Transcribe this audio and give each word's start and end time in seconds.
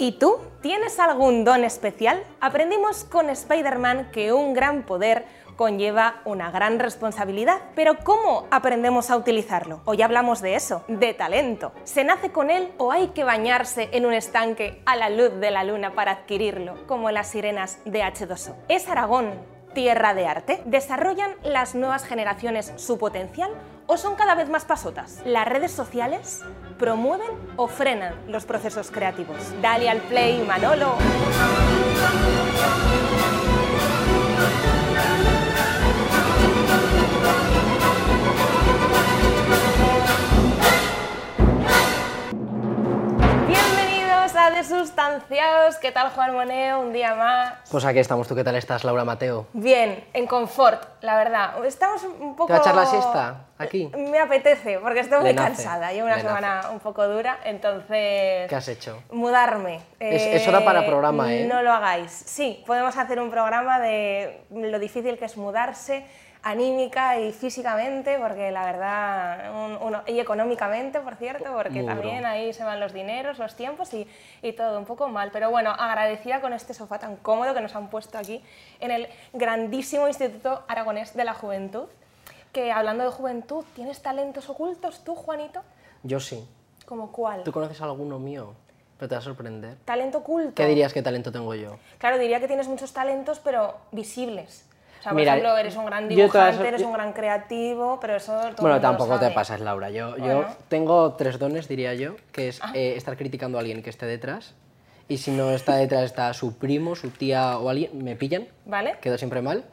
¿Y 0.00 0.12
tú? 0.12 0.38
¿Tienes 0.62 0.98
algún 0.98 1.44
don 1.44 1.62
especial? 1.62 2.22
Aprendimos 2.40 3.04
con 3.04 3.28
Spider-Man 3.28 4.08
que 4.10 4.32
un 4.32 4.54
gran 4.54 4.84
poder 4.84 5.26
conlleva 5.56 6.22
una 6.24 6.50
gran 6.50 6.78
responsabilidad. 6.78 7.58
Pero 7.74 7.98
¿cómo 8.02 8.46
aprendemos 8.50 9.10
a 9.10 9.18
utilizarlo? 9.18 9.82
Hoy 9.84 10.00
hablamos 10.00 10.40
de 10.40 10.54
eso, 10.54 10.84
de 10.88 11.12
talento. 11.12 11.72
¿Se 11.84 12.02
nace 12.02 12.32
con 12.32 12.48
él 12.48 12.72
o 12.78 12.92
hay 12.92 13.08
que 13.08 13.24
bañarse 13.24 13.90
en 13.92 14.06
un 14.06 14.14
estanque 14.14 14.80
a 14.86 14.96
la 14.96 15.10
luz 15.10 15.38
de 15.38 15.50
la 15.50 15.64
luna 15.64 15.94
para 15.94 16.12
adquirirlo, 16.12 16.86
como 16.86 17.10
las 17.10 17.28
sirenas 17.28 17.78
de 17.84 18.00
H2O? 18.00 18.54
¿Es 18.68 18.88
Aragón 18.88 19.34
tierra 19.74 20.14
de 20.14 20.26
arte? 20.26 20.62
¿Desarrollan 20.64 21.32
las 21.42 21.74
nuevas 21.74 22.06
generaciones 22.06 22.72
su 22.76 22.96
potencial 22.96 23.50
o 23.90 23.96
son 23.96 24.14
cada 24.14 24.36
vez 24.36 24.48
más 24.48 24.64
pasotas? 24.64 25.20
¿Las 25.24 25.48
redes 25.48 25.72
sociales 25.72 26.42
promueven 26.78 27.26
o 27.56 27.66
frenan 27.66 28.14
los 28.28 28.44
procesos 28.44 28.88
creativos? 28.88 29.36
Dale 29.60 29.90
al 29.90 29.98
play, 29.98 30.44
Manolo. 30.46 30.94
Bienvenidos 44.52 44.72
a 44.72 44.78
Desustanciados. 44.78 45.76
¿Qué 45.76 45.92
tal, 45.92 46.10
Juan 46.10 46.32
Moneo? 46.32 46.80
Un 46.80 46.92
día 46.92 47.14
más. 47.14 47.54
Pues 47.70 47.84
aquí 47.84 48.00
estamos, 48.00 48.26
¿tú 48.26 48.34
qué 48.34 48.42
tal 48.42 48.56
estás, 48.56 48.82
Laura 48.84 49.04
Mateo? 49.04 49.46
Bien, 49.52 50.04
en 50.12 50.26
confort, 50.26 50.82
la 51.02 51.16
verdad. 51.16 51.64
Estamos 51.64 52.02
un 52.02 52.34
poco... 52.34 52.46
¿Te 52.48 52.52
va 52.54 52.58
a 52.58 52.62
echar 52.62 52.74
la 52.74 52.86
siesta 52.86 53.36
aquí? 53.58 53.90
Me 53.96 54.18
apetece, 54.18 54.78
porque 54.80 55.00
estoy 55.00 55.20
muy 55.20 55.34
cansada. 55.36 55.92
Llevo 55.92 56.06
una 56.06 56.16
le 56.16 56.22
semana 56.22 56.62
un 56.72 56.80
poco 56.80 57.06
dura, 57.06 57.38
entonces... 57.44 58.48
¿Qué 58.48 58.54
has 58.56 58.66
hecho? 58.68 59.00
Mudarme. 59.12 59.80
Es- 60.00 60.42
es 60.42 60.48
hora 60.48 60.64
para 60.64 60.84
programa, 60.84 61.32
¿eh? 61.32 61.46
No 61.46 61.62
lo 61.62 61.72
hagáis. 61.72 62.10
Sí, 62.10 62.62
podemos 62.66 62.96
hacer 62.96 63.20
un 63.20 63.30
programa 63.30 63.78
de 63.78 64.42
lo 64.50 64.78
difícil 64.80 65.16
que 65.16 65.26
es 65.26 65.36
mudarse 65.36 66.04
anímica 66.42 67.18
y 67.20 67.32
físicamente, 67.32 68.18
porque 68.18 68.50
la 68.50 68.64
verdad, 68.64 69.52
un- 69.54 69.78
uno- 69.86 70.02
y 70.06 70.18
económicamente, 70.20 71.00
por 71.00 71.16
cierto, 71.16 71.52
porque 71.54 71.82
Muy 71.82 71.86
también 71.86 72.24
ahí 72.24 72.52
se 72.52 72.64
van 72.64 72.80
los 72.80 72.92
dineros, 72.92 73.38
los 73.38 73.54
tiempos 73.56 73.92
y, 73.94 74.06
y 74.42 74.52
todo 74.52 74.78
un 74.78 74.84
poco 74.86 75.08
mal. 75.08 75.30
Pero 75.32 75.50
bueno, 75.50 75.70
agradecida 75.70 76.40
con 76.40 76.52
este 76.52 76.72
sofá 76.74 76.98
tan 76.98 77.16
cómodo 77.16 77.52
que 77.54 77.60
nos 77.60 77.74
han 77.76 77.88
puesto 77.90 78.16
aquí 78.18 78.42
en 78.80 78.90
el 78.90 79.08
grandísimo 79.32 80.08
Instituto 80.08 80.64
Aragonés 80.68 81.14
de 81.14 81.24
la 81.24 81.34
Juventud. 81.34 81.84
Que 82.52 82.72
hablando 82.72 83.04
de 83.04 83.10
juventud, 83.10 83.64
¿tienes 83.76 84.02
talentos 84.02 84.48
ocultos 84.48 85.04
tú, 85.04 85.14
Juanito? 85.14 85.62
Yo 86.02 86.18
sí. 86.18 86.44
¿Como 86.84 87.12
cuál? 87.12 87.44
¿Tú 87.44 87.52
conoces 87.52 87.80
alguno 87.80 88.18
mío? 88.18 88.54
Pero 88.98 89.08
te 89.08 89.14
va 89.14 89.20
a 89.20 89.22
sorprender. 89.22 89.76
¿Talento 89.84 90.18
oculto? 90.18 90.54
¿Qué 90.56 90.66
dirías 90.66 90.92
que 90.92 91.00
talento 91.00 91.30
tengo 91.30 91.54
yo? 91.54 91.78
Claro, 91.98 92.18
diría 92.18 92.40
que 92.40 92.48
tienes 92.48 92.66
muchos 92.66 92.92
talentos, 92.92 93.38
pero 93.38 93.76
visibles. 93.92 94.66
O 95.00 95.02
sea, 95.02 95.12
por 95.12 95.20
Mira, 95.20 95.32
ejemplo, 95.32 95.56
eres 95.56 95.76
un 95.76 95.86
gran 95.86 96.02
yo 96.04 96.08
te 96.08 96.14
dibujante, 96.16 96.68
eres 96.68 96.80
yo- 96.82 96.86
un 96.88 96.92
gran 96.92 97.12
creativo, 97.14 97.98
pero 98.00 98.16
eso 98.16 98.32
todo 98.38 98.52
bueno, 98.60 98.80
tampoco 98.80 99.14
te 99.14 99.20
sabe. 99.24 99.34
pasas, 99.34 99.60
Laura. 99.60 99.90
Yo, 99.90 100.16
yo 100.18 100.22
Bueno. 100.24 100.46
tengo 100.68 101.14
tres 101.14 101.38
dones, 101.38 101.68
diría 101.68 101.94
yo, 101.94 102.16
que 102.32 102.48
es 102.48 102.60
Ah. 102.62 102.72
eh, 102.74 102.94
estar 102.96 103.16
criticando 103.16 103.56
a 103.58 103.62
alguien 103.62 103.82
que 103.82 103.88
esté 103.90 104.04
detrás. 104.06 104.54
Y 105.08 105.16
si 105.16 105.30
no 105.32 105.50
está 105.52 105.74
detrás, 105.76 106.02
está 106.04 106.32
su 106.34 106.56
primo, 106.58 106.94
su 106.96 107.10
tía 107.10 107.58
o 107.58 107.68
alguien, 107.70 108.04
me 108.04 108.14
pillan. 108.14 108.46
¿Vale? 108.66 108.96
Quedo 109.00 109.16
siempre 109.18 109.40
mal. 109.42 109.64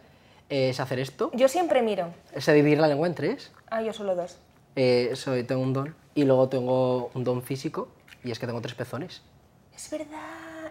Eh, 0.50 0.70
es 0.70 0.80
hacer 0.80 0.98
esto. 1.00 1.30
Yo 1.34 1.48
siempre 1.50 1.82
miro. 1.82 2.08
Es 2.34 2.46
dividir 2.46 2.80
la 2.80 2.88
lengua 2.88 3.06
en 3.06 3.14
tres. 3.14 3.52
Ah, 3.70 3.82
yo 3.82 3.92
solo 3.92 4.16
dos. 4.16 4.38
Eh, 4.78 5.12
soy, 5.16 5.44
tengo 5.44 5.62
un 5.62 5.74
don. 5.74 5.96
Y 6.16 6.24
luego 6.24 6.48
tengo 6.48 7.12
un 7.14 7.24
don 7.26 7.44
físico. 7.44 7.90
Y 8.24 8.32
es 8.32 8.40
que 8.40 8.48
tengo 8.48 8.62
tres 8.62 8.74
pezones. 8.76 9.22
Es 9.76 9.92
verdad. 9.92 10.08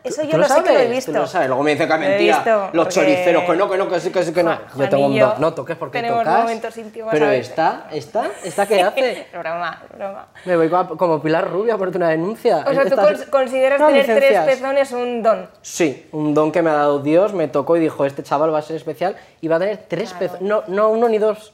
Eso 0.04 0.22
¿Tú 0.22 0.28
yo 0.28 0.38
lo 0.38 0.44
sé 0.48 0.62
que 0.62 0.72
lo 0.72 0.78
he 0.78 0.88
visto. 0.88 1.12
Tú 1.12 1.18
lo 1.18 1.26
sabes. 1.26 1.48
Luego 1.48 1.62
me 1.62 1.72
dice 1.72 1.86
que 1.86 1.92
es 1.94 2.00
mentira. 2.00 2.36
visto, 2.36 2.70
Los 2.72 2.84
porque- 2.86 2.94
choriceros, 2.94 3.44
que 3.44 3.56
no, 3.56 3.70
que 3.70 3.78
no, 3.78 3.88
que 3.88 4.00
sí, 4.00 4.10
que 4.10 4.22
sí, 4.24 4.32
que 4.32 4.42
no. 4.42 4.56
Juan- 4.56 4.68
yo 4.78 4.88
tengo 4.88 5.06
un 5.06 5.14
yo. 5.14 5.34
No 5.38 5.54
toques 5.54 5.76
porque 5.76 5.98
tenemos 5.98 6.24
tocas. 6.24 6.40
momentos 6.42 6.76
íntimos 6.78 7.10
Pero 7.12 7.30
esta, 7.30 7.88
esta, 7.92 8.30
esta 8.44 8.66
qué 8.66 8.82
hace. 8.82 9.26
Broma, 9.32 9.82
broma. 9.94 10.28
Me 10.44 10.56
voy 10.56 10.68
como, 10.68 10.96
como 10.96 11.22
Pilar 11.22 11.50
Rubia 11.50 11.76
ponerte 11.76 11.98
una 11.98 12.08
denuncia. 12.10 12.64
O 12.68 12.72
sea, 12.72 12.84
tú 12.84 12.96
consideras 13.30 13.80
No, 13.80 13.86
tener 13.88 14.02
licencias. 14.06 14.44
tres 14.44 14.56
pezones 14.58 14.92
un 14.92 15.22
don. 15.22 15.48
Sí, 15.62 16.08
un 16.12 16.34
don 16.34 16.52
que 16.52 16.62
me 16.62 16.70
ha 16.70 16.74
dado 16.74 17.00
Dios, 17.00 17.32
me 17.32 17.48
tocó 17.48 17.76
y 17.76 17.80
dijo, 17.80 18.04
este 18.04 18.22
chaval 18.22 18.52
va 18.52 18.58
a 18.58 18.62
ser 18.62 18.76
especial 18.76 19.16
y 19.40 19.48
va 19.48 19.56
a 19.56 19.58
tener 19.60 19.78
tres 19.88 20.10
Claro. 20.10 20.18
pezones. 20.34 20.42
No, 20.42 20.62
no 20.68 20.88
uno 20.90 21.08
ni 21.08 21.18
dos. 21.18 21.52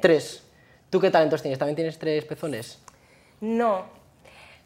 Tres. 0.00 0.44
¿Tú 0.90 1.00
qué 1.00 1.10
talentos 1.10 1.42
tienes? 1.42 1.58
¿También 1.58 1.74
tienes 1.76 1.98
tres 1.98 2.24
pezones? 2.24 2.78
No. 3.40 3.82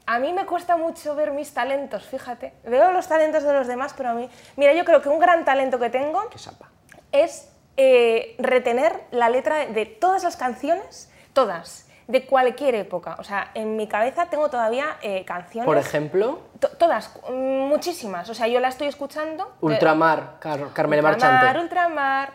A 0.07 0.19
mí 0.21 0.33
me 0.33 0.47
cuesta 0.47 0.77
mucho 0.77 1.17
ver 1.17 1.33
mis 1.33 1.53
talentos, 1.53 2.05
fíjate. 2.05 2.53
Veo 2.65 2.93
los 2.93 3.09
talentos 3.09 3.43
de 3.43 3.53
los 3.53 3.67
demás, 3.67 3.93
pero 3.97 4.11
a 4.11 4.15
mí... 4.15 4.31
Mira, 4.57 4.73
yo 4.73 4.85
creo 4.85 5.03
que 5.03 5.09
un 5.09 5.19
gran 5.19 5.45
talento 5.45 5.79
que 5.81 5.91
tengo 5.91 6.29
Qué 6.31 6.39
sapa. 6.39 6.69
es 7.11 7.53
eh, 7.77 8.37
retener 8.39 9.03
la 9.11 9.29
letra 9.29 9.67
de, 9.67 9.85
todas 9.87 10.23
las 10.23 10.37
canciones, 10.37 11.11
todas, 11.33 11.89
de 12.07 12.25
cualquier 12.25 12.77
época. 12.77 13.17
O 13.19 13.25
sea, 13.25 13.51
en 13.55 13.77
mi 13.77 13.89
cabeza 13.89 14.27
tengo 14.27 14.49
todavía 14.49 14.97
eh, 15.03 15.25
canciones... 15.25 15.67
Por 15.67 15.77
ejemplo, 15.77 16.39
to- 16.61 16.69
todas, 16.77 17.11
muchísimas. 17.31 18.31
O 18.31 18.35
sea, 18.35 18.47
yo 18.47 18.61
la 18.61 18.69
estoy 18.69 18.87
escuchando... 18.87 19.43
eh, 19.45 19.57
Ultramar, 19.61 20.37
Car- 20.39 20.63
Ultramar, 20.63 21.03
Marchante. 21.03 21.59
Ultramar... 21.59 22.31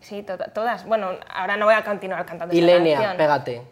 Sí, 0.00 0.22
to- 0.22 0.36
todas. 0.52 0.84
Bueno, 0.84 1.12
ahora 1.34 1.56
no 1.56 1.64
voy 1.64 1.74
a 1.74 1.82
continuar 1.82 2.26
cantando 2.26 2.52
esa 2.52 2.62
Ilenia, 2.62 2.96
canción. 2.98 3.16
pégate. 3.16 3.62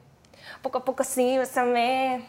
Poco 0.63 0.79
a 0.79 0.85
poco 0.87 1.05
sí, 1.05 1.37
bésame. 1.37 2.25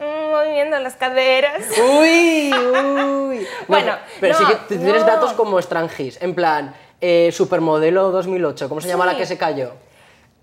Moviendo 0.00 0.78
las 0.78 0.94
caderas. 0.96 1.62
Uy, 1.78 2.52
uy. 2.52 3.46
Bueno, 3.68 3.94
pero 4.20 4.34
sí 4.34 4.44
que 4.44 4.76
tienes 4.76 5.02
no. 5.02 5.06
datos 5.06 5.32
como 5.34 5.58
extranjis, 5.58 6.20
en 6.20 6.34
plan, 6.34 6.74
eh, 7.00 7.30
Supermodelo 7.32 8.10
2008, 8.10 8.68
¿cómo 8.68 8.80
se 8.80 8.88
llama 8.88 9.04
Sí. 9.04 9.12
la 9.12 9.18
que 9.18 9.26
se 9.26 9.38
cayó? 9.38 9.72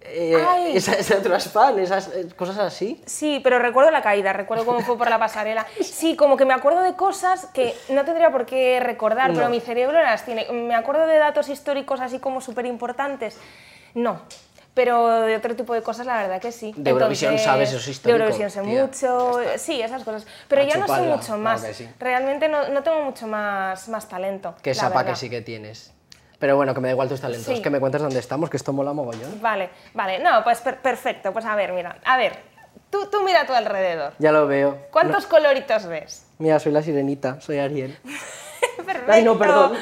Eh, 0.01 0.41
Ay. 0.47 0.71
esa, 0.77 0.93
esa 0.93 1.39
fan, 1.49 1.79
esas 1.79 2.07
eh, 2.09 2.27
cosas 2.35 2.57
así. 2.59 3.01
Sí, 3.05 3.39
pero 3.43 3.59
recuerdo 3.59 3.91
la 3.91 4.01
caída, 4.01 4.31
recuerdo 4.33 4.65
cómo 4.65 4.79
fue 4.81 4.97
por 4.97 5.09
la 5.09 5.19
pasarela. 5.19 5.65
Sí, 5.81 6.15
como 6.15 6.37
que 6.37 6.45
me 6.45 6.53
acuerdo 6.53 6.81
de 6.81 6.95
cosas 6.95 7.47
que 7.47 7.75
no 7.89 8.05
tendría 8.05 8.31
por 8.31 8.45
qué 8.45 8.79
recordar, 8.79 9.33
pero 9.33 9.49
mi 9.49 9.59
cerebro 9.59 10.01
las 10.01 10.23
tiene. 10.23 10.47
Me 10.51 10.75
acuerdo 10.75 11.07
de 11.07 11.17
datos 11.17 11.49
históricos 11.49 11.99
así 11.99 12.19
como 12.19 12.41
súper 12.41 12.65
importantes. 12.65 13.37
No. 13.93 14.21
Pero 14.77 15.21
de 15.21 15.35
otro 15.35 15.55
tipo 15.55 15.73
de 15.73 15.81
cosas, 15.81 16.05
la 16.05 16.17
verdad 16.17 16.39
que 16.39 16.51
sí. 16.51 16.71
De 16.77 16.91
Eurovisión 16.91 17.39
sabes, 17.39 17.69
eso 17.69 17.79
es 17.79 17.87
histórico, 17.87 18.19
De 18.19 18.23
Eurovisión 18.25 18.51
sé 18.51 18.61
tía. 18.61 18.83
mucho, 18.83 19.39
sí, 19.57 19.81
esas 19.81 20.03
cosas. 20.03 20.27
Pero 20.47 20.61
ya 20.63 20.77
no 20.77 20.87
sé 20.87 21.01
mucho 21.01 21.35
más. 21.35 21.61
sí. 21.73 21.89
Realmente 21.99 22.47
no, 22.47 22.69
no 22.69 22.83
tengo 22.83 23.01
mucho 23.01 23.25
más, 23.25 23.89
más 23.89 24.07
talento. 24.07 24.53
Que 24.61 24.75
sapa 24.75 25.03
que 25.03 25.15
sí 25.15 25.31
que 25.31 25.41
tienes. 25.41 25.91
Pero 26.37 26.55
bueno, 26.57 26.75
que 26.75 26.79
me 26.81 26.89
da 26.89 26.91
igual 26.91 27.09
tus 27.09 27.19
talentos, 27.21 27.55
Sí. 27.55 27.59
que 27.63 27.71
me 27.71 27.79
cuentes 27.79 27.99
dónde 28.03 28.19
estamos, 28.19 28.51
que 28.51 28.57
esto 28.57 28.71
mola 28.71 28.93
mogollón. 28.93 29.41
Vale, 29.41 29.71
vale. 29.95 30.19
No, 30.19 30.43
pues 30.43 30.59
per- 30.61 30.77
perfecto. 30.79 31.33
Pues 31.33 31.43
a 31.45 31.55
ver, 31.55 31.73
mira. 31.73 31.97
A 32.05 32.15
ver, 32.15 32.37
tú, 32.91 33.07
tú 33.07 33.23
mira 33.23 33.41
a 33.41 33.45
tu 33.47 33.53
alrededor. 33.55 34.13
Ya 34.19 34.31
lo 34.31 34.45
veo. 34.45 34.77
¿Cuántos 34.91 35.25
coloritos 35.25 35.87
ves? 35.87 36.27
Mira, 36.37 36.59
soy 36.59 36.71
la 36.71 36.83
sirenita, 36.83 37.41
soy 37.41 37.57
Ariel. 37.57 37.97
Perfecto. 38.85 39.11
Ay, 39.11 39.23
no, 39.23 39.35
perdón. 39.39 39.73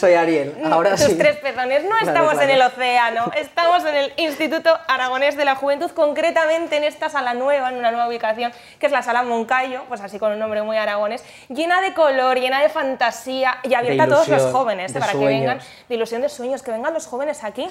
Soy 0.00 0.14
Ariel. 0.14 0.56
Ahora 0.64 0.92
Tus 0.92 1.00
sí. 1.02 1.14
tres 1.18 1.36
pezones. 1.36 1.84
No 1.84 1.94
estamos 1.98 2.32
claro. 2.32 2.48
en 2.48 2.50
el 2.50 2.62
océano, 2.62 3.30
estamos 3.36 3.84
en 3.84 3.94
el 3.94 4.12
Instituto 4.16 4.74
Aragonés 4.88 5.36
de 5.36 5.44
la 5.44 5.56
Juventud, 5.56 5.90
concretamente 5.90 6.78
en 6.78 6.84
esta 6.84 7.10
sala 7.10 7.34
nueva, 7.34 7.68
en 7.68 7.76
una 7.76 7.90
nueva 7.90 8.08
ubicación, 8.08 8.50
que 8.78 8.86
es 8.86 8.92
la 8.92 9.02
Sala 9.02 9.22
Moncayo, 9.24 9.82
pues 9.88 10.00
así 10.00 10.18
con 10.18 10.32
un 10.32 10.38
nombre 10.38 10.62
muy 10.62 10.78
aragonés, 10.78 11.22
llena 11.50 11.82
de 11.82 11.92
color, 11.92 12.38
llena 12.40 12.62
de 12.62 12.70
fantasía 12.70 13.58
y 13.62 13.74
abierta 13.74 14.04
a 14.04 14.08
todos 14.08 14.28
los 14.28 14.50
jóvenes, 14.50 14.94
para 14.94 15.12
que 15.12 15.18
vengan, 15.18 15.60
de 15.86 15.94
ilusión 15.94 16.22
de 16.22 16.30
sueños, 16.30 16.62
que 16.62 16.70
vengan 16.70 16.94
los 16.94 17.06
jóvenes 17.06 17.44
aquí. 17.44 17.68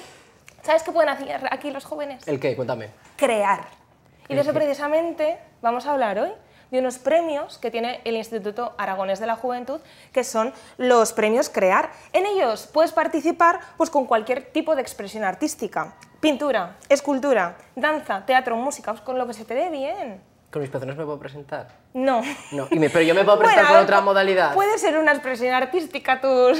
¿Sabes 0.62 0.84
qué 0.84 0.92
pueden 0.92 1.08
hacer 1.08 1.48
aquí 1.50 1.72
los 1.72 1.84
jóvenes? 1.84 2.28
¿El 2.28 2.38
qué? 2.38 2.54
Cuéntame. 2.54 2.90
crear. 3.16 3.64
Y 4.28 4.36
de 4.36 4.42
eso 4.42 4.52
precisamente 4.54 5.36
vamos 5.62 5.84
a 5.86 5.90
hablar 5.90 6.16
hoy, 6.20 6.30
de 6.70 6.78
unos 6.78 6.98
premios 6.98 7.58
que 7.58 7.70
tiene 7.70 8.00
el 8.04 8.16
Instituto 8.16 8.74
Aragonés 8.78 9.18
de 9.20 9.26
la 9.26 9.36
Juventud, 9.36 9.80
que 10.12 10.24
son 10.24 10.52
los 10.78 11.12
premios 11.12 11.48
Crear. 11.48 11.90
En 12.12 12.26
ellos 12.26 12.68
puedes 12.72 12.92
participar 12.92 13.60
pues, 13.76 13.90
con 13.90 14.06
cualquier 14.06 14.44
tipo 14.52 14.74
de 14.76 14.82
expresión 14.82 15.24
artística, 15.24 15.94
pintura, 16.20 16.76
escultura, 16.88 17.56
danza, 17.76 18.24
teatro, 18.26 18.56
música, 18.56 18.92
pues, 18.92 19.02
con 19.02 19.18
lo 19.18 19.26
que 19.26 19.34
se 19.34 19.44
te 19.44 19.54
dé 19.54 19.68
bien. 19.70 20.22
¿Con 20.52 20.62
mis 20.62 20.70
pezones 20.70 20.96
me 20.96 21.04
puedo 21.04 21.18
presentar? 21.18 21.68
No. 21.94 22.22
No, 22.50 22.66
y 22.72 22.78
me- 22.80 22.90
pero 22.90 23.04
yo 23.04 23.14
me 23.14 23.22
puedo 23.24 23.38
presentar 23.38 23.66
Bueno, 23.66 23.78
con 23.78 23.84
otra 23.84 24.00
modalidad. 24.00 24.52
Puede 24.54 24.78
ser 24.78 24.98
una 24.98 25.12
expresión 25.12 25.54
artística 25.54 26.20
tus... 26.20 26.58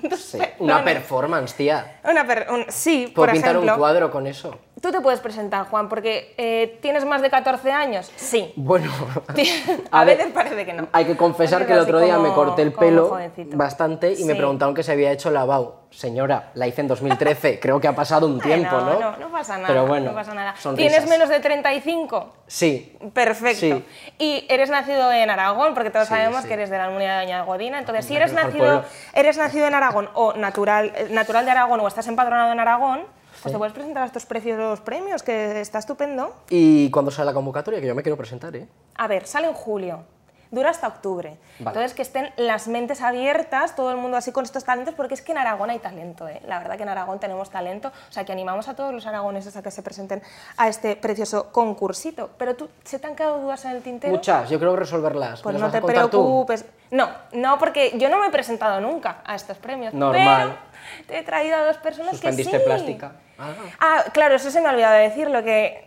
tus 0.08 0.20
Sí, 0.20 0.38
una 0.60 0.84
performance, 0.84 1.54
tía. 1.54 2.00
Una 2.04 2.24
per- 2.24 2.46
un- 2.50 2.66
sí, 2.68 3.08
Puedo 3.12 3.26
por 3.26 3.32
pintar 3.32 3.50
ejemplo. 3.50 3.72
un 3.72 3.78
cuadro 3.80 4.10
con 4.12 4.28
eso. 4.28 4.56
Tú 4.82 4.90
te 4.90 5.00
puedes 5.00 5.20
presentar, 5.20 5.66
Juan, 5.68 5.88
porque 5.88 6.34
eh, 6.36 6.76
tienes 6.82 7.04
más 7.04 7.22
de 7.22 7.30
14 7.30 7.70
años. 7.70 8.10
Sí. 8.16 8.52
Bueno, 8.56 8.90
A, 9.92 10.00
a 10.00 10.04
ver, 10.04 10.18
veces 10.18 10.32
parece 10.32 10.66
que 10.66 10.72
no. 10.72 10.88
hay 10.92 11.04
que 11.04 11.16
confesar 11.16 11.66
que 11.66 11.72
el 11.72 11.78
otro 11.78 12.00
día 12.00 12.18
me 12.18 12.32
corté 12.32 12.62
el 12.62 12.72
pelo 12.72 13.16
bastante 13.54 14.12
y 14.12 14.24
me 14.24 14.34
preguntaron 14.34 14.74
que 14.74 14.82
se 14.82 14.90
había 14.92 15.12
hecho 15.12 15.30
lavado. 15.30 15.82
Señora, 15.92 16.50
la 16.54 16.66
hice 16.66 16.80
en 16.80 16.88
2013, 16.88 17.60
creo 17.62 17.80
que 17.80 17.86
ha 17.86 17.94
pasado 17.94 18.26
un 18.26 18.40
tiempo, 18.40 18.74
¿no? 18.76 18.98
no, 18.98 19.16
no 19.18 19.28
pasa 19.30 19.54
nada. 19.56 19.68
Pero 19.68 19.86
bueno, 19.86 20.06
no 20.10 20.14
pasa 20.16 20.34
nada. 20.34 20.54
¿Tienes 20.74 21.06
menos 21.08 21.28
de 21.28 21.38
35? 21.38 22.32
Sí, 22.48 22.96
Perfecto. 23.14 23.60
Sí. 23.60 23.84
Y 24.18 24.46
eres 24.48 24.68
nacido 24.68 25.12
en 25.12 25.30
Aragón, 25.30 25.74
porque 25.74 25.90
todos 25.90 26.08
Sí, 26.08 26.14
sabemos 26.14 26.44
que 26.44 26.54
eres 26.54 26.70
de 26.70 26.78
la 26.78 26.86
Almunia 26.86 27.18
de 27.18 27.24
Doña 27.26 27.42
Godina. 27.44 27.78
Entonces, 27.78 28.04
si 28.06 28.16
eres 28.16 28.32
nacido, 28.32 28.58
pueblo. 28.64 28.84
eres 29.14 29.38
nacido 29.38 29.66
en 29.68 29.74
Aragón 29.74 30.08
o 30.14 30.32
natural, 30.32 30.92
natural 31.10 31.44
de 31.44 31.50
Aragón 31.52 31.78
o 31.80 31.86
estás 31.86 32.08
empadronado 32.08 32.50
en 32.52 32.58
Aragón, 32.58 33.02
pues 33.42 33.52
te 33.52 33.58
puedes 33.58 33.74
presentar 33.74 34.02
a 34.04 34.06
estos 34.06 34.24
preciosos 34.26 34.80
premios, 34.80 35.22
que 35.22 35.60
está 35.60 35.78
estupendo. 35.78 36.34
¿Y 36.48 36.90
cuándo 36.90 37.10
sale 37.10 37.26
la 37.26 37.34
convocatoria? 37.34 37.80
Que 37.80 37.86
yo 37.86 37.94
me 37.94 38.02
quiero 38.02 38.16
presentar, 38.16 38.54
¿eh? 38.54 38.68
A 38.96 39.08
ver, 39.08 39.26
sale 39.26 39.48
en 39.48 39.54
julio. 39.54 40.04
Dura 40.52 40.68
hasta 40.68 40.86
octubre. 40.86 41.38
Vale. 41.60 41.70
Entonces, 41.70 41.94
que 41.94 42.02
estén 42.02 42.28
las 42.36 42.68
mentes 42.68 43.00
abiertas, 43.00 43.74
todo 43.74 43.90
el 43.90 43.96
mundo 43.96 44.18
así 44.18 44.32
con 44.32 44.44
estos 44.44 44.64
talentos, 44.64 44.94
porque 44.94 45.14
es 45.14 45.22
que 45.22 45.32
en 45.32 45.38
Aragón 45.38 45.70
hay 45.70 45.78
talento, 45.78 46.28
¿eh? 46.28 46.42
La 46.46 46.58
verdad 46.58 46.76
que 46.76 46.82
en 46.82 46.90
Aragón 46.90 47.18
tenemos 47.18 47.48
talento. 47.48 47.88
O 47.88 48.12
sea, 48.12 48.26
que 48.26 48.32
animamos 48.32 48.68
a 48.68 48.76
todos 48.76 48.92
los 48.92 49.06
aragoneses 49.06 49.56
a 49.56 49.62
que 49.62 49.70
se 49.70 49.82
presenten 49.82 50.22
a 50.58 50.68
este 50.68 50.94
precioso 50.94 51.50
concursito. 51.52 52.28
Pero 52.36 52.54
tú, 52.54 52.68
¿se 52.84 52.98
te 52.98 53.06
han 53.06 53.16
quedado 53.16 53.40
dudas 53.40 53.64
en 53.64 53.70
el 53.70 53.82
tintero? 53.82 54.12
Muchas, 54.12 54.50
yo 54.50 54.58
creo 54.58 54.76
resolverlas. 54.76 55.38
¿Me 55.38 55.42
Pues 55.42 55.58
no 55.58 55.70
te 55.70 55.80
contar 55.80 56.04
tú? 56.04 56.10
preocupes. 56.10 56.66
No, 56.90 57.08
no, 57.32 57.58
porque 57.58 57.96
yo 57.96 58.10
no 58.10 58.18
me 58.18 58.26
he 58.26 58.30
presentado 58.30 58.78
nunca 58.78 59.22
a 59.24 59.34
estos 59.34 59.56
premios. 59.56 59.94
Normal. 59.94 60.58
Pero 60.98 61.06
te 61.06 61.18
he 61.18 61.22
traído 61.22 61.56
a 61.56 61.64
dos 61.64 61.78
personas 61.78 62.20
que 62.20 62.30
sí. 62.30 62.44
plástica. 62.62 63.12
Ah. 63.38 63.52
Ah, 63.80 64.04
claro, 64.12 64.34
eso 64.36 64.50
se 64.50 64.60
me 64.60 64.68
ha 64.68 64.72
olvidado 64.72 64.94
de 64.94 65.00
decirlo, 65.02 65.42
que, 65.42 65.84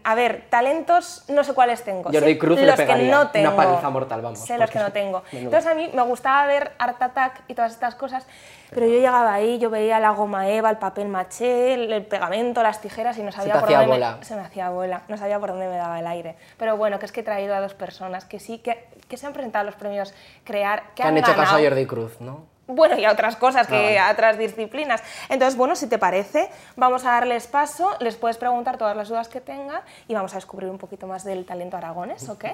a 0.06 0.14
ver, 0.14 0.44
talentos 0.48 1.24
no 1.28 1.44
sé 1.44 1.52
cuáles 1.54 1.82
tengo. 1.82 2.10
Jordi 2.12 2.38
Cruz 2.38 2.58
le 2.60 2.66
los 2.66 2.76
que 2.76 2.86
no 2.86 3.20
una 3.20 3.32
tengo. 3.32 3.56
paliza 3.56 3.90
mortal, 3.90 4.22
vamos, 4.22 4.38
Sé 4.40 4.56
los 4.58 4.70
que 4.70 4.78
no 4.78 4.92
tengo. 4.92 5.22
menudo. 5.32 5.46
Entonces 5.56 5.70
a 5.70 5.74
mí 5.74 5.90
me 5.92 6.02
gustaba 6.02 6.46
ver 6.46 6.72
Art 6.78 7.00
Attack 7.02 7.42
y 7.48 7.54
todas 7.54 7.72
estas 7.72 7.94
cosas, 7.94 8.26
pero 8.70 8.86
yo 8.86 8.92
llegaba 8.94 9.32
ahí, 9.34 9.58
yo 9.58 9.70
veía 9.70 10.00
la 10.00 10.10
goma 10.10 10.48
eva, 10.48 10.70
el 10.70 10.78
papel 10.78 11.08
maché, 11.08 11.74
el, 11.74 11.92
el 11.92 12.04
pegamento, 12.06 12.62
las 12.62 12.80
tijeras 12.80 13.18
y 13.18 13.22
no 13.22 13.32
sabía 13.32 13.60
por 13.60 13.68
dónde 13.68 13.86
bola. 13.86 14.16
Me, 14.18 14.24
se 14.24 14.34
me 14.34 14.42
hacía 14.42 14.70
bola, 14.70 15.02
no 15.08 15.16
sabía 15.16 15.38
por 15.38 15.50
dónde 15.50 15.68
me 15.68 15.76
daba 15.76 15.98
el 15.98 16.06
aire. 16.06 16.36
Pero 16.56 16.76
bueno, 16.76 16.98
que 16.98 17.06
es 17.06 17.12
que 17.12 17.20
he 17.20 17.24
traído 17.24 17.54
a 17.54 17.60
dos 17.60 17.74
personas 17.74 18.24
que 18.24 18.40
sí, 18.40 18.58
que, 18.58 18.88
que 19.08 19.16
se 19.16 19.26
han 19.26 19.32
presentado 19.32 19.62
a 19.62 19.64
los 19.66 19.74
premios 19.76 20.14
Crear, 20.44 20.82
que, 20.94 21.02
Que 21.02 21.08
han 21.08 21.18
hecho 21.18 21.34
caso 21.34 21.56
a. 21.56 21.60
Jordi 21.60 21.86
Cruz, 21.86 22.20
¿no? 22.20 22.46
Bueno, 22.66 22.98
y 22.98 23.04
a 23.04 23.12
otras 23.12 23.36
cosas, 23.36 23.68
que 23.68 23.98
Ah, 23.98 24.08
a 24.08 24.12
otras 24.12 24.38
disciplinas. 24.38 25.00
Entonces, 25.28 25.56
bueno, 25.56 25.76
si 25.76 25.86
te 25.86 25.98
parece, 25.98 26.50
vamos 26.74 27.04
a 27.04 27.12
darles 27.12 27.46
paso, 27.46 27.96
les 28.00 28.16
puedes 28.16 28.38
preguntar 28.38 28.76
todas 28.76 28.96
las 28.96 29.08
dudas 29.08 29.28
que 29.28 29.40
tengan 29.40 29.82
y 30.08 30.14
vamos 30.14 30.32
a 30.32 30.36
descubrir 30.36 30.68
un 30.68 30.78
poquito 30.78 31.06
más 31.06 31.22
del 31.22 31.44
talento 31.46 31.76
aragones, 31.76 32.28
¿ok? 32.28 32.44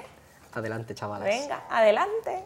Adelante, 0.53 0.93
chavalas. 0.93 1.27
Venga, 1.27 1.63
adelante. 1.69 2.43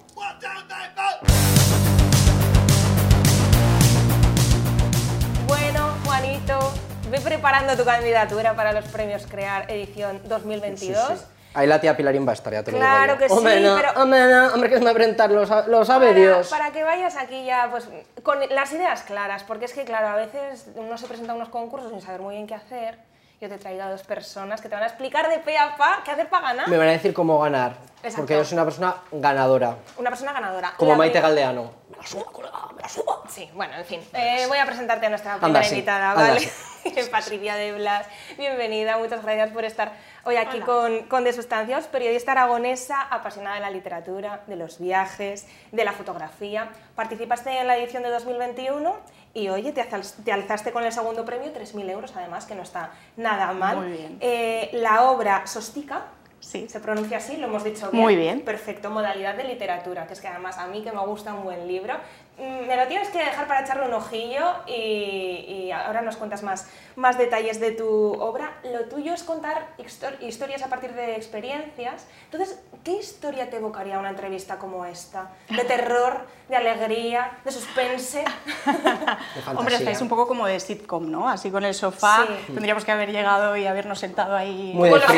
Bueno, 5.47 5.93
Juanito, 6.05 6.73
ve 7.11 7.19
preparando 7.19 7.75
tu 7.75 7.83
candidatura 7.83 8.55
para 8.55 8.71
los 8.71 8.85
premios 8.85 9.27
Crear 9.27 9.69
edición 9.69 10.21
2022. 10.25 11.07
Sí, 11.07 11.15
sí. 11.17 11.23
Ahí 11.57 11.65
la 11.65 11.81
tía 11.81 11.97
Pilarín 11.97 12.23
va 12.27 12.31
a 12.31 12.33
estar, 12.35 12.53
ya 12.53 12.61
te 12.61 12.71
lo 12.71 12.77
Claro 12.77 13.15
digo 13.15 13.27
yo. 13.35 13.43
que 13.43 13.49
sí, 13.57 13.63
no, 13.63 13.75
pero- 13.77 13.91
Hombre, 14.03 14.27
no, 14.31 14.53
hombre, 14.53 14.69
que 14.69 14.79
me 14.79 14.93
presentar, 14.93 15.31
lo, 15.31 15.43
lo 15.43 15.85
sabe 15.85 16.09
para, 16.09 16.19
Dios. 16.19 16.49
para 16.49 16.69
que 16.71 16.83
vayas 16.83 17.15
aquí 17.17 17.45
ya 17.45 17.67
pues 17.71 17.89
con 18.21 18.37
las 18.51 18.71
ideas 18.73 19.01
claras, 19.01 19.43
porque 19.43 19.65
es 19.65 19.73
que 19.73 19.83
claro, 19.83 20.07
a 20.09 20.15
veces 20.15 20.67
uno 20.75 20.95
se 20.99 21.07
presenta 21.07 21.31
a 21.31 21.35
unos 21.35 21.49
concursos 21.49 21.89
sin 21.89 21.99
saber 22.01 22.21
muy 22.21 22.35
bien 22.35 22.45
qué 22.45 22.53
hacer. 22.53 22.99
Yo 23.41 23.49
te 23.49 23.55
he 23.55 23.57
traído 23.57 23.83
a 23.85 23.89
dos 23.89 24.03
personas 24.03 24.61
que 24.61 24.69
te 24.69 24.75
van 24.75 24.83
a 24.83 24.87
explicar 24.87 25.29
de 25.29 25.39
pe 25.39 25.57
a 25.57 25.77
pa 25.77 26.01
qué 26.05 26.11
hacer 26.11 26.29
para 26.29 26.49
ganar. 26.49 26.67
Me 26.69 26.77
van 26.77 26.89
a 26.89 26.91
decir 26.91 27.11
cómo 27.13 27.39
ganar, 27.39 27.71
Exacto. 27.97 28.17
porque 28.17 28.33
yo 28.35 28.45
soy 28.45 28.55
una 28.55 28.65
persona 28.65 28.95
ganadora, 29.11 29.75
Una 29.97 30.09
persona 30.11 30.33
ganadora. 30.33 30.73
como 30.77 30.91
La 30.91 30.97
Maite 30.97 31.21
Galdeano. 31.21 31.71
Me 31.89 31.97
la 31.97 32.05
suba, 32.05 32.25
colega, 32.31 32.53
me 32.75 32.81
la 32.83 32.89
suba. 32.89 33.21
Sí, 33.29 33.49
bueno, 33.55 33.73
en 33.75 33.85
fin. 33.85 34.01
Eh, 34.13 34.45
voy 34.47 34.57
a 34.59 34.65
presentarte 34.67 35.07
a 35.07 35.09
nuestra 35.09 35.33
Anda, 35.33 35.43
primera 35.45 35.63
sí, 35.65 35.73
invitada, 35.75 36.11
anda, 36.11 36.27
¿vale? 36.27 36.39
sí. 36.39 36.51
Patricia 37.11 37.55
de 37.55 37.73
Blas. 37.73 38.07
Bienvenida, 38.37 38.97
muchas 38.97 39.21
gracias 39.21 39.49
por 39.51 39.65
estar 39.65 39.91
hoy 40.27 40.35
aquí 40.35 40.59
con, 40.59 41.03
con 41.03 41.23
De 41.23 41.31
Sustancias, 41.31 41.87
periodista 41.87 42.33
aragonesa, 42.33 43.01
apasionada 43.03 43.55
de 43.55 43.61
la 43.61 43.69
literatura, 43.69 44.41
de 44.45 44.57
los 44.57 44.77
viajes, 44.79 45.47
de 45.71 45.85
la 45.85 45.93
fotografía. 45.93 46.69
Participaste 46.95 47.57
en 47.57 47.65
la 47.65 47.77
edición 47.77 48.03
de 48.03 48.09
2021 48.09 48.93
y, 49.33 49.47
oye, 49.49 49.71
te, 49.71 49.81
alzas- 49.81 50.15
te 50.25 50.31
alzaste 50.33 50.71
con 50.73 50.83
el 50.83 50.91
segundo 50.91 51.23
premio, 51.23 51.53
3.000 51.53 51.89
euros 51.89 52.13
además, 52.15 52.45
que 52.45 52.55
no 52.55 52.63
está 52.63 52.91
nada 53.15 53.53
mal. 53.53 53.77
Muy 53.77 53.91
bien. 53.91 54.17
Eh, 54.19 54.69
la 54.73 55.03
obra 55.09 55.47
Sostica. 55.47 56.01
Sí. 56.39 56.69
Se 56.69 56.79
pronuncia 56.79 57.17
así, 57.17 57.35
lo 57.37 57.47
hemos 57.47 57.63
dicho 57.63 57.89
Muy 57.91 58.15
bien. 58.15 58.41
Perfecto, 58.41 58.91
modalidad 58.91 59.33
de 59.35 59.43
literatura, 59.45 60.05
que 60.05 60.13
es 60.13 60.21
que 60.21 60.27
además 60.27 60.57
a 60.59 60.67
mí 60.67 60.83
que 60.83 60.91
me 60.91 60.99
gusta 61.05 61.33
un 61.33 61.43
buen 61.43 61.67
libro, 61.67 61.95
me 62.37 62.75
lo 62.75 62.87
tienes 62.87 63.09
que 63.09 63.17
dejar 63.17 63.47
para 63.47 63.61
echarle 63.61 63.87
un 63.87 63.93
ojillo 63.93 64.45
y, 64.67 64.73
y 64.73 65.71
ahora 65.71 66.01
nos 66.01 66.17
cuentas 66.17 66.43
más, 66.43 66.67
más 66.95 67.17
detalles 67.17 67.59
de 67.59 67.71
tu 67.71 67.87
obra. 68.13 68.51
Lo 68.63 68.85
tuyo 68.85 69.13
es 69.13 69.23
contar 69.23 69.69
histor- 69.79 70.21
historias 70.21 70.61
a 70.61 70.67
partir 70.67 70.93
de 70.93 71.15
experiencias. 71.15 72.05
Entonces, 72.25 72.59
¿qué 72.83 72.91
historia 72.93 73.49
te 73.49 73.57
evocaría 73.57 73.97
una 73.97 74.09
entrevista 74.09 74.57
como 74.57 74.85
esta? 74.85 75.29
¿De 75.49 75.63
terror, 75.63 76.27
de 76.47 76.55
alegría, 76.57 77.31
de 77.43 77.51
suspense? 77.51 78.23
De 78.23 79.55
Hombre, 79.55 79.75
estáis 79.75 79.99
un 80.01 80.09
poco 80.09 80.27
como 80.27 80.45
de 80.45 80.59
sitcom, 80.59 81.09
¿no? 81.09 81.27
Así 81.27 81.49
con 81.49 81.65
el 81.65 81.73
sofá. 81.73 82.25
Sí. 82.27 82.53
Tendríamos 82.53 82.85
que 82.85 82.91
haber 82.91 83.11
llegado 83.11 83.57
y 83.57 83.65
habernos 83.65 83.99
sentado 83.99 84.35
ahí. 84.35 84.73
Muy 84.75 84.89
Con 84.89 84.99
los 84.99 85.09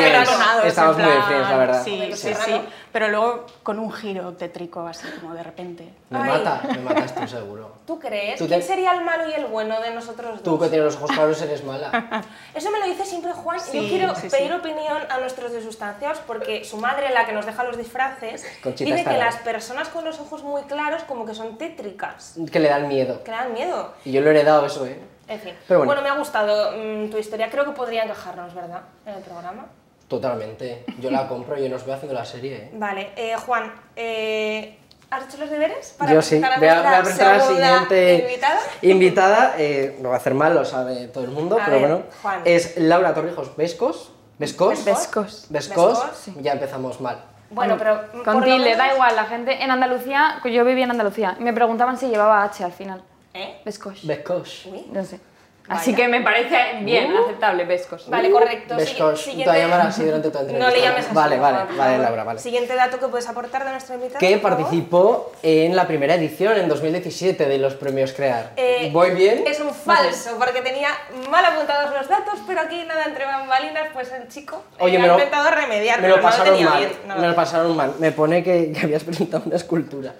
Estamos 0.64 0.98
en 0.98 1.04
muy 1.04 1.22
Friends, 1.22 1.50
la 1.50 1.56
verdad. 1.56 1.84
Sí, 1.84 2.10
sí, 2.14 2.32
sí. 2.34 2.60
Pero 2.92 3.08
luego 3.08 3.46
con 3.62 3.78
un 3.78 3.92
giro 3.92 4.32
tétrico, 4.34 4.86
así 4.86 5.06
como 5.20 5.34
de 5.34 5.42
repente. 5.42 5.88
Me 6.08 6.18
Ay. 6.18 6.28
mata, 6.30 6.60
me 6.68 6.78
matas 7.14 7.30
tú 7.30 7.36
seguro. 7.36 7.72
¿Tú 7.86 7.98
crees? 7.98 8.38
Tú 8.38 8.46
¿Quién 8.46 8.62
sería 8.62 8.92
el 8.92 9.02
malo 9.04 9.28
y 9.28 9.32
el 9.32 9.46
bueno 9.46 9.80
de 9.80 9.90
nosotros 9.92 10.30
dos? 10.34 10.42
Tú 10.42 10.58
que 10.58 10.68
tienes 10.68 10.84
los 10.86 10.96
ojos 10.96 11.10
claros 11.12 11.42
eres 11.42 11.64
mala. 11.64 12.22
Eso 12.54 12.70
me 12.70 12.78
lo 12.78 12.86
dice 12.86 13.04
siempre 13.04 13.32
Juan. 13.32 13.58
Yo 13.58 13.64
Sí, 13.64 13.86
quiero 13.88 14.14
sí, 14.14 14.28
pedir 14.28 14.48
sí. 14.48 14.52
opinión 14.52 14.98
a 15.08 15.18
nuestros 15.18 15.52
desustanciados 15.52 16.18
porque 16.26 16.64
su 16.64 16.76
madre, 16.76 17.10
la 17.10 17.26
que 17.26 17.32
nos 17.32 17.46
deja 17.46 17.64
los 17.64 17.76
disfraces, 17.76 18.44
Conchita 18.62 18.94
dice 18.94 19.08
que 19.10 19.16
las 19.18 19.36
personas 19.36 19.88
con 19.88 20.04
los 20.04 20.18
ojos 20.20 20.42
muy 20.42 20.62
claros 20.62 21.02
como 21.04 21.24
que 21.26 21.34
son 21.34 21.58
tétricas, 21.58 22.36
Que 22.50 22.60
le 22.60 22.68
dan 22.68 22.88
miedo. 22.88 23.22
que 23.24 23.30
le 23.30 23.36
dan 23.36 23.52
miedo. 23.52 23.92
Y 24.04 24.12
yo 24.12 24.20
lo 24.20 24.28
he 24.28 24.30
heredado 24.34 24.66
eso, 24.66 24.86
¿eh? 24.86 24.98
En 25.28 25.38
fin. 25.38 25.54
Pero 25.68 25.84
bueno. 25.84 26.02
me 26.02 26.08
ha 26.08 26.14
gustado 26.16 26.72
mm, 26.76 27.08
tu 27.10 27.16
historia. 27.18 27.48
Creo 27.50 27.64
que 27.64 27.70
podría 27.70 28.02
encajarnos, 28.02 28.52
¿verdad? 28.52 28.80
En 29.06 29.14
el 29.14 29.22
programa. 29.22 29.66
Totalmente. 30.08 30.84
Yo 30.98 31.08
la 31.12 31.28
compro 31.28 31.56
y 31.56 31.62
yo 31.62 31.68
nos 31.68 31.86
veo 31.86 31.94
haciendo 31.94 32.14
la 32.18 32.24
serie, 32.24 32.56
¿eh? 32.56 32.70
Vale. 32.72 33.12
eh, 33.14 33.36
Juan, 33.36 33.72
eh, 33.94 34.76
¿has 35.10 35.24
hecho 35.24 35.38
los 35.38 35.50
deberes? 35.50 35.94
Yo 36.08 36.22
sí, 36.22 36.38
voy 36.38 36.44
a, 36.48 36.58
voy 36.58 36.68
a 36.68 36.74
nuestra 36.74 37.02
presentar 37.02 37.34
a 37.34 37.36
la 37.38 37.44
siguiente 37.46 38.14
invitada? 38.22 38.60
invitada, 38.82 39.54
eh, 39.58 39.98
lo 40.02 40.08
va 40.10 40.14
a 40.16 40.18
hacer 40.18 40.34
mal, 40.34 40.54
lo 40.54 40.64
sabe 40.64 41.08
todo 41.08 41.24
el 41.24 41.30
mundo, 41.30 41.58
A 41.60 41.64
pero 41.64 41.80
ver, 41.80 41.88
bueno. 41.88 42.04
Juan. 42.22 42.42
Es 42.44 42.76
Laura 42.78 43.12
Torrijos 43.14 43.56
Vescos. 43.56 44.12
¿Vescos? 44.38 44.84
Vescos. 44.84 45.46
Vescos. 45.50 45.98
Vescos, 46.06 46.42
Ya 46.42 46.52
empezamos 46.52 47.00
mal. 47.00 47.22
Bueno, 47.50 47.76
pero... 47.76 48.00
Con 48.24 48.40
menos- 48.40 48.78
da 48.78 48.94
igual, 48.94 49.16
la 49.16 49.24
gente 49.24 49.62
en 49.62 49.70
Andalucía, 49.70 50.40
yo 50.44 50.64
viví 50.64 50.82
en 50.82 50.92
Andalucía, 50.92 51.36
me 51.40 51.52
preguntaban 51.52 51.98
si 51.98 52.08
llevaba 52.08 52.44
H 52.44 52.62
al 52.64 52.72
final. 52.72 53.02
¿Eh? 53.34 53.60
Vescos. 53.64 54.06
Vescos. 54.06 54.66
No 54.92 55.04
sé. 55.04 55.20
Así 55.68 55.94
que 55.94 56.08
me 56.08 56.20
parece 56.20 56.56
bien, 56.80 57.16
aceptable, 57.16 57.64
Vescos. 57.64 58.08
Vale, 58.10 58.30
correcto. 58.30 58.74
Vescos. 58.74 59.24
Sigui- 59.26 59.44
Te 59.44 59.50
voy 59.50 59.58
a 59.58 59.62
llamar 59.62 59.80
así 59.86 60.04
durante 60.04 60.30
tu 60.30 60.38
entrevista. 60.38 60.66
No 60.68 60.74
le 60.74 60.82
llames 60.82 61.04
así. 61.06 61.14
Vale, 61.14 61.38
vale, 61.38 61.58
vale, 61.76 61.98
Laura, 61.98 62.24
vale. 62.24 62.40
Siguiente 62.40 62.74
dato 62.74 62.98
que 62.98 63.06
puedes 63.06 63.28
aportar 63.28 63.64
de 63.64 63.70
nuestra 63.70 63.94
invitada. 63.94 64.18
Que 64.18 64.38
participó 64.38 65.32
en 65.42 65.76
la 65.76 65.86
primera 65.86 66.14
edición, 66.16 66.56
en 66.58 66.68
2017, 66.68 67.46
de 67.46 67.58
los 67.58 67.74
premios 67.74 68.12
Crear. 68.12 68.50
Eh, 68.56 68.90
¿Voy 68.92 69.10
bien? 69.12 69.44
Es 69.46 69.60
un 69.60 69.72
falso, 69.72 70.36
porque 70.38 70.60
tenía 70.60 70.88
mal 71.30 71.44
apuntados 71.44 71.94
los 71.94 72.08
datos, 72.08 72.40
pero 72.46 72.60
aquí 72.62 72.82
nada 72.88 73.04
entre 73.04 73.24
bambalinas, 73.24 73.88
pues 73.92 74.10
el 74.12 74.26
chico 74.28 74.64
eh, 74.72 74.84
Oye, 74.84 74.96
ha 74.96 75.00
me 75.00 75.06
lo, 75.06 75.12
intentado 75.14 75.50
remediar, 75.52 76.00
me 76.00 76.08
lo 76.08 76.14
pero 76.14 76.26
no 76.26 76.30
pasaron 76.30 76.54
tenía 76.54 76.70
mal. 76.70 76.78
bien. 76.80 76.92
no 77.06 77.14
me 77.14 77.22
lo 77.22 77.28
lo 77.28 77.34
pasaron 77.36 77.76
mal. 77.76 77.94
Me 78.00 78.10
pone 78.12 78.42
que, 78.42 78.72
que 78.72 78.80
habías 78.86 79.04
presentado 79.04 79.44
una 79.46 79.56
escultura. 79.56 80.14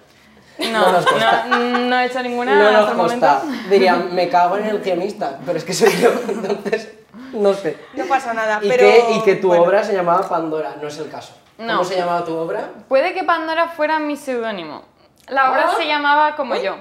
No, 0.73 0.93
nos 0.93 1.07
consta. 1.07 1.47
no, 1.47 1.59
no 1.59 1.99
he 1.99 2.07
hecho 2.07 2.23
ninguna 2.23 2.55
no 2.57 2.65
hasta 2.67 2.81
nos 2.81 2.91
el 2.91 2.97
consta. 2.97 3.41
momento. 3.45 3.69
Dirían, 3.71 4.15
me 4.15 4.29
cago 4.29 4.57
en 4.59 4.67
el 4.67 4.81
guionista, 4.81 5.39
pero 5.47 5.59
es 5.59 5.65
que 5.65 5.73
soy 5.75 5.91
yo, 5.97 6.11
entonces 6.29 6.93
no 7.33 7.55
sé. 7.55 7.77
No 7.95 8.05
pasa 8.07 8.35
nada, 8.35 8.59
Y, 8.63 8.69
pero... 8.69 8.83
que, 8.83 9.05
y 9.17 9.23
que 9.23 9.37
tu 9.37 9.49
bueno. 9.49 9.63
obra 9.65 9.83
se 9.85 9.93
llamaba 9.95 10.29
Pandora, 10.29 10.77
no 10.81 10.89
es 10.89 10.99
el 10.99 11.09
caso. 11.11 11.35
¿Cómo 11.57 11.85
se 11.85 11.97
llamaba 11.97 12.25
tu 12.25 12.35
obra? 12.35 12.71
Puede 12.89 13.13
que 13.15 13.23
Pandora 13.25 13.69
fuera 13.69 13.99
mi 13.99 14.17
seudónimo. 14.17 14.83
La 15.29 15.51
obra 15.51 15.71
Ah. 15.71 15.75
se 15.77 15.87
llamaba 15.87 16.35
como 16.37 16.57
yo. 16.57 16.77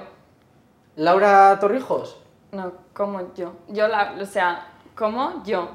¿Laura 0.96 1.56
Torrijos? 1.60 2.16
No, 2.52 2.72
como 2.92 3.32
yo. 3.34 3.52
Yo 3.68 3.86
la, 3.88 4.14
o 4.20 4.26
sea, 4.26 4.66
como 4.96 5.42
yo. 5.44 5.70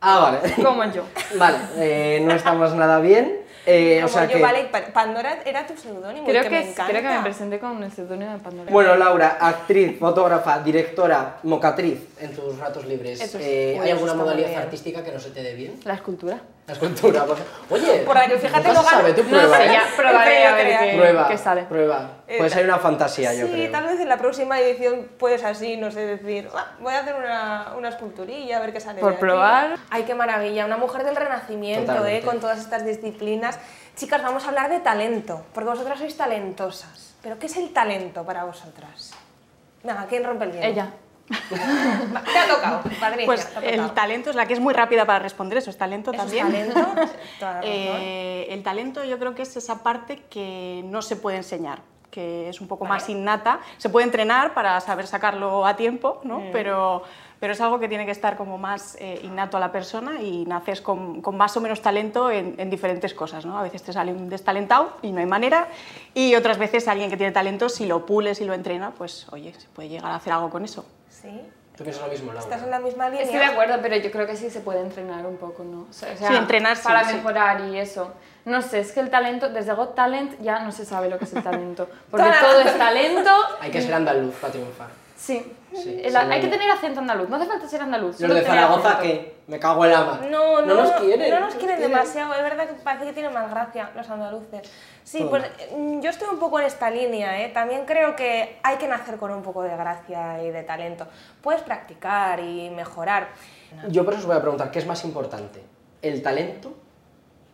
Ah, 0.00 0.18
vale. 0.18 0.54
Como 0.62 0.84
yo. 0.84 1.02
Vale, 1.38 1.58
eh, 1.76 2.20
no 2.22 2.32
estamos 2.34 2.72
nada 2.74 3.00
bien. 3.00 3.37
Eh, 3.70 4.02
o 4.02 4.08
sea 4.08 4.24
yo, 4.24 4.36
que... 4.38 4.42
vale, 4.42 4.64
Pandora 4.94 5.40
era 5.44 5.66
tu 5.66 5.76
seudónimo, 5.76 6.26
Creo 6.26 6.42
que, 6.42 6.48
que, 6.48 6.54
me 6.54 6.60
es- 6.62 6.68
encanta. 6.70 6.90
creo 6.90 7.02
que 7.02 7.16
me 7.16 7.22
presenté 7.22 7.58
con 7.58 7.82
el 7.82 7.92
seudónimo 7.92 8.32
de 8.32 8.38
Pandora. 8.38 8.70
Bueno, 8.72 8.96
Laura, 8.96 9.36
actriz, 9.40 9.98
fotógrafa, 9.98 10.60
directora, 10.60 11.36
mocatriz 11.42 12.00
en 12.18 12.34
tus 12.34 12.58
ratos 12.58 12.86
libres. 12.86 13.20
Es. 13.20 13.34
eh, 13.34 13.78
¿Hay 13.82 13.90
alguna 13.90 14.14
modalidad 14.14 14.48
bien. 14.48 14.60
artística 14.60 15.04
que 15.04 15.12
no 15.12 15.20
se 15.20 15.30
te 15.30 15.42
dé 15.42 15.54
bien? 15.54 15.78
La 15.84 15.94
escultura. 15.94 16.40
La 16.68 16.74
escultura. 16.74 17.24
por- 17.24 17.38
Oye, 17.70 18.02
Por 18.04 18.14
la 18.14 18.26
que 18.28 18.36
fíjate, 18.38 18.68
no 18.68 18.82
se 18.82 18.90
sabe, 18.90 19.12
tú 19.14 19.22
No 19.22 19.28
prueba. 19.30 19.56
sé, 19.56 19.64
¿eh? 19.66 19.72
ya 19.72 19.82
probaré 19.96 20.46
a 20.46 20.54
ver 20.54 20.66
qué, 20.78 20.96
Prueba, 20.98 21.28
qué 21.28 21.38
sale. 21.38 21.62
prueba. 21.62 22.10
Eh, 22.28 22.36
Puede 22.36 22.50
ser 22.50 22.64
una 22.66 22.78
fantasía, 22.78 23.32
yo 23.32 23.46
sí, 23.46 23.52
creo. 23.52 23.70
tal 23.72 23.84
vez 23.86 23.98
en 24.00 24.08
la 24.08 24.18
próxima 24.18 24.60
edición 24.60 25.08
puedes 25.18 25.42
así, 25.44 25.78
no 25.78 25.90
sé, 25.90 26.00
decir, 26.04 26.50
"Ah, 26.54 26.72
voy 26.78 26.92
a 26.92 27.00
hacer 27.00 27.14
una, 27.16 27.72
una 27.78 27.88
esculturilla, 27.88 28.58
a 28.58 28.60
ver 28.60 28.74
qué 28.74 28.80
sale 28.80 29.00
Por 29.00 29.10
de 29.12 29.16
aquí". 29.16 29.20
probar. 29.20 29.76
Ay, 29.88 30.02
qué 30.02 30.14
maravilla, 30.14 30.66
una 30.66 30.76
mujer 30.76 31.04
del 31.04 31.16
renacimiento, 31.16 31.90
¿eh? 31.92 31.96
Totalmente. 31.96 32.26
con 32.26 32.40
todas 32.40 32.58
estas 32.58 32.84
disciplinas. 32.84 33.58
Chicas, 33.96 34.22
vamos 34.22 34.44
a 34.44 34.48
hablar 34.48 34.68
de 34.68 34.80
talento, 34.80 35.46
porque 35.54 35.70
vosotras 35.70 35.98
sois 35.98 36.16
talentosas. 36.18 37.14
¿Pero 37.22 37.38
qué 37.38 37.46
es 37.46 37.56
el 37.56 37.72
talento 37.72 38.24
para 38.24 38.44
vosotras? 38.44 39.12
Venga, 39.82 40.04
¿quién 40.06 40.22
rompe 40.22 40.44
el 40.44 40.52
hielo? 40.52 40.66
Ella. 40.66 40.90
Te 41.28 42.38
ha 42.38 42.48
tocado, 42.48 42.82
Patricia. 43.00 43.26
Pues 43.26 43.46
te 43.54 43.66
ha 43.66 43.70
el 43.70 43.90
talento 43.92 44.30
es 44.30 44.36
la 44.36 44.46
que 44.46 44.54
es 44.54 44.60
muy 44.60 44.74
rápida 44.74 45.04
para 45.04 45.18
responder, 45.18 45.58
eso 45.58 45.70
es 45.70 45.78
talento 45.78 46.12
¿Eso 46.12 46.22
es 46.22 46.38
también. 46.38 46.72
talento? 46.72 46.94
La 47.40 47.52
razón. 47.54 47.62
Eh, 47.64 48.46
el 48.50 48.62
talento 48.62 49.04
yo 49.04 49.18
creo 49.18 49.34
que 49.34 49.42
es 49.42 49.56
esa 49.56 49.82
parte 49.82 50.22
que 50.30 50.82
no 50.86 51.02
se 51.02 51.16
puede 51.16 51.36
enseñar, 51.36 51.80
que 52.10 52.48
es 52.48 52.60
un 52.60 52.68
poco 52.68 52.84
Vale. 52.84 52.94
más 52.94 53.08
innata. 53.08 53.60
Se 53.76 53.88
puede 53.88 54.04
entrenar 54.06 54.54
para 54.54 54.80
saber 54.80 55.06
sacarlo 55.06 55.66
a 55.66 55.76
tiempo, 55.76 56.20
¿no? 56.24 56.40
Mm. 56.40 56.52
pero, 56.52 57.02
pero 57.40 57.52
es 57.52 57.60
algo 57.60 57.78
que 57.78 57.88
tiene 57.88 58.04
que 58.04 58.10
estar 58.10 58.36
como 58.36 58.58
más 58.58 58.96
eh, 58.98 59.20
innato 59.22 59.56
a 59.56 59.60
la 59.60 59.70
persona 59.70 60.20
y 60.22 60.44
naces 60.46 60.80
con, 60.80 61.20
con 61.20 61.36
más 61.36 61.56
o 61.56 61.60
menos 61.60 61.80
talento 61.82 62.30
en, 62.30 62.54
en 62.58 62.70
diferentes 62.70 63.14
cosas. 63.14 63.44
¿no? 63.44 63.58
A 63.58 63.62
veces 63.62 63.82
te 63.82 63.92
sale 63.92 64.12
un 64.12 64.28
destalentado 64.28 64.96
y 65.02 65.12
no 65.12 65.20
hay 65.20 65.26
manera, 65.26 65.68
y 66.14 66.34
otras 66.34 66.58
veces 66.58 66.88
alguien 66.88 67.10
que 67.10 67.16
tiene 67.16 67.32
talento, 67.32 67.68
si 67.68 67.86
lo 67.86 68.06
pules 68.06 68.40
y 68.40 68.44
lo 68.44 68.54
entrena, 68.54 68.92
pues 68.92 69.26
oye, 69.30 69.52
se 69.54 69.68
puede 69.68 69.88
llegar 69.88 70.10
a 70.10 70.16
hacer 70.16 70.32
algo 70.32 70.50
con 70.50 70.64
eso. 70.64 70.84
¿Sí? 71.20 71.42
¿Tú 71.76 71.84
piensas 71.84 72.04
lo 72.04 72.10
mismo, 72.10 72.32
Laura? 72.32 72.40
¿Estás 72.40 72.62
en 72.64 72.70
la 72.70 72.80
misma 72.80 73.08
línea? 73.08 73.24
Estoy 73.24 73.38
de 73.38 73.44
acuerdo, 73.44 73.78
pero 73.80 73.96
yo 73.96 74.10
creo 74.10 74.26
que 74.26 74.36
sí 74.36 74.50
se 74.50 74.60
puede 74.60 74.80
entrenar 74.80 75.24
un 75.26 75.36
poco, 75.36 75.62
¿no? 75.62 75.86
O 75.88 75.92
sea, 75.92 76.16
Sí, 76.16 76.34
entrenar 76.34 76.76
Para 76.82 77.04
sí. 77.04 77.14
mejorar 77.14 77.60
y 77.60 77.78
eso. 77.78 78.12
No 78.44 78.62
sé, 78.62 78.80
es 78.80 78.90
que 78.90 78.98
el 79.00 79.10
talento, 79.10 79.48
desde 79.50 79.72
Got 79.74 79.94
Talent 79.94 80.40
ya 80.40 80.58
no 80.60 80.72
se 80.72 80.84
sabe 80.84 81.08
lo 81.08 81.18
que 81.18 81.24
es 81.24 81.32
el 81.34 81.42
talento. 81.44 81.88
Porque 82.10 82.26
todo 82.40 82.60
es 82.60 82.76
talento. 82.78 83.30
Hay 83.60 83.70
que 83.70 83.80
ser 83.80 83.94
andaluz 83.94 84.34
para 84.36 84.52
triunfar. 84.52 84.88
Sí. 85.18 85.52
Sí, 85.74 86.00
El- 86.02 86.10
sí, 86.12 86.16
hay 86.16 86.26
no. 86.26 86.40
que 86.40 86.48
tener 86.48 86.70
acento 86.70 87.00
andaluz, 87.00 87.28
no 87.28 87.36
hace 87.36 87.46
falta 87.46 87.68
ser 87.68 87.82
andaluz. 87.82 88.20
Los 88.20 88.34
de 88.34 88.42
Zaragoza. 88.42 89.00
¿qué? 89.02 89.36
Me 89.48 89.58
cago 89.58 89.84
en 89.84 89.90
la 89.92 90.04
mar. 90.04 90.20
No, 90.30 90.62
no, 90.62 90.74
nos 90.74 90.92
quieren. 90.92 91.28
No 91.30 91.40
nos 91.40 91.54
quieren 91.56 91.80
demasiado, 91.80 92.32
es 92.34 92.42
verdad 92.42 92.68
que 92.68 92.74
parece 92.74 93.04
que 93.06 93.12
tienen 93.12 93.32
más 93.34 93.50
gracia 93.50 93.90
los 93.96 94.08
andaluces. 94.08 94.70
Sí, 95.02 95.18
Todo 95.18 95.30
pues 95.30 95.42
mal. 95.42 95.50
mm, 95.80 96.00
yo 96.00 96.10
estoy 96.10 96.28
un 96.28 96.38
poco 96.38 96.60
en 96.60 96.66
esta 96.66 96.88
línea, 96.90 97.42
¿eh? 97.42 97.48
también 97.48 97.84
creo 97.84 98.14
que 98.14 98.58
hay 98.62 98.76
que 98.76 98.86
nacer 98.86 99.16
con 99.16 99.32
un 99.32 99.42
poco 99.42 99.62
de 99.62 99.76
gracia 99.76 100.42
y 100.42 100.50
de 100.50 100.62
talento. 100.62 101.06
Puedes 101.42 101.62
practicar 101.62 102.38
y 102.40 102.70
mejorar. 102.70 103.28
Yo 103.88 104.04
por 104.04 104.14
eso 104.14 104.20
os 104.22 104.26
voy 104.28 104.36
a 104.36 104.40
preguntar, 104.40 104.70
¿qué 104.70 104.78
es 104.78 104.86
más 104.86 105.04
importante? 105.04 105.62
¿El 106.00 106.22
talento 106.22 106.72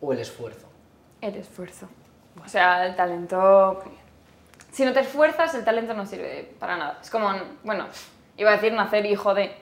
o 0.02 0.12
el 0.12 0.18
esfuerzo? 0.21 0.66
El 1.21 1.35
esfuerzo. 1.37 1.88
O 2.44 2.49
sea, 2.49 2.85
el 2.87 2.94
talento. 2.94 3.83
Si 4.75 4.85
no 4.85 4.93
te 4.93 5.00
esfuerzas, 5.00 5.54
el 5.54 5.64
talento 5.64 5.95
no 5.95 6.04
sirve 6.04 6.52
para 6.59 6.76
nada. 6.76 6.99
Es 7.00 7.09
como, 7.09 7.33
bueno, 7.62 7.87
iba 8.37 8.50
a 8.50 8.54
decir 8.54 8.73
nacer 8.73 9.07
hijo 9.07 9.33
de. 9.33 9.54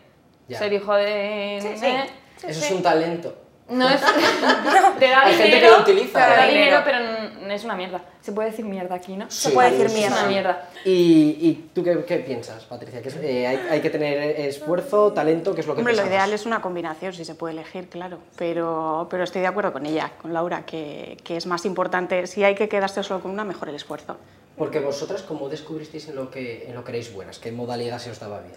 Ya. 0.49 0.59
Ser 0.59 0.73
hijo 0.73 0.95
de. 0.95 1.59
Sí, 1.61 1.77
sí. 1.77 1.87
eh, 1.87 2.07
Sí, 2.39 2.47
Eso 2.49 2.61
sí. 2.61 2.67
es 2.67 2.73
un 2.73 2.83
talento. 2.83 3.42
No 3.73 3.89
es. 3.89 4.01
te 4.99 5.09
da 5.09 5.23
Hay 5.23 5.35
gente 5.35 5.57
dinero. 5.57 5.69
que 5.69 5.77
lo 5.77 5.81
utiliza, 5.83 6.25
Te 6.27 6.31
da 6.37 6.47
¿eh? 6.49 6.53
dinero, 6.53 6.81
pero 6.85 6.99
n- 6.99 7.55
es 7.55 7.65
una 7.65 7.75
mierda. 7.75 8.01
Se 8.21 8.33
puede 8.33 8.51
decir 8.51 8.65
mierda 8.65 8.95
aquí, 8.95 9.17
¿no? 9.17 9.31
Se 9.31 9.51
puede 9.51 9.71
decir 9.71 9.87
Es 9.87 9.95
mierda. 9.95 10.19
una 10.21 10.29
mierda. 10.29 10.69
¿Y, 10.85 10.91
y 11.41 11.71
tú 11.75 11.83
qué, 11.83 12.05
qué 12.05 12.19
piensas, 12.19 12.65
Patricia? 12.65 13.01
¿Que 13.03 13.09
es- 13.09 13.17
eh, 13.17 13.47
hay, 13.47 13.57
hay 13.71 13.81
que 13.81 13.91
tener 13.91 14.41
esfuerzo, 14.41 15.13
talento? 15.13 15.55
¿Qué 15.55 15.63
es 15.63 15.67
lo 15.67 15.75
que 15.75 15.81
Hombre, 15.81 15.97
lo 15.97 16.07
ideal 16.07 16.33
es 16.33 16.45
una 16.47 16.61
combinación, 16.61 17.13
si 17.13 17.25
se 17.25 17.35
puede 17.35 17.55
elegir, 17.55 17.89
claro. 17.89 18.19
Pero, 18.37 19.07
pero 19.11 19.25
estoy 19.25 19.41
de 19.41 19.47
acuerdo 19.49 19.73
con 19.73 19.87
ella, 19.87 20.13
con 20.21 20.33
Laura, 20.33 20.65
que, 20.67 21.17
que 21.25 21.37
es 21.37 21.47
más 21.47 21.65
importante, 21.65 22.27
si 22.27 22.45
hay 22.45 22.55
que 22.55 22.69
quedarse 22.69 23.03
solo 23.03 23.21
con 23.21 23.31
una, 23.31 23.45
mejor 23.45 23.69
el 23.71 23.75
esfuerzo. 23.77 24.17
Porque 24.57 24.81
vosotras, 24.81 25.23
¿cómo 25.23 25.49
descubristeis 25.49 26.09
en 26.09 26.17
lo 26.17 26.31
que, 26.31 26.67
en 26.69 26.75
lo 26.75 26.85
que 26.85 26.91
erais 26.93 27.13
buenas? 27.13 27.39
¿Qué 27.39 27.51
modalidad 27.53 27.99
se 27.99 28.11
os 28.11 28.21
daba 28.21 28.41
bien? 28.41 28.55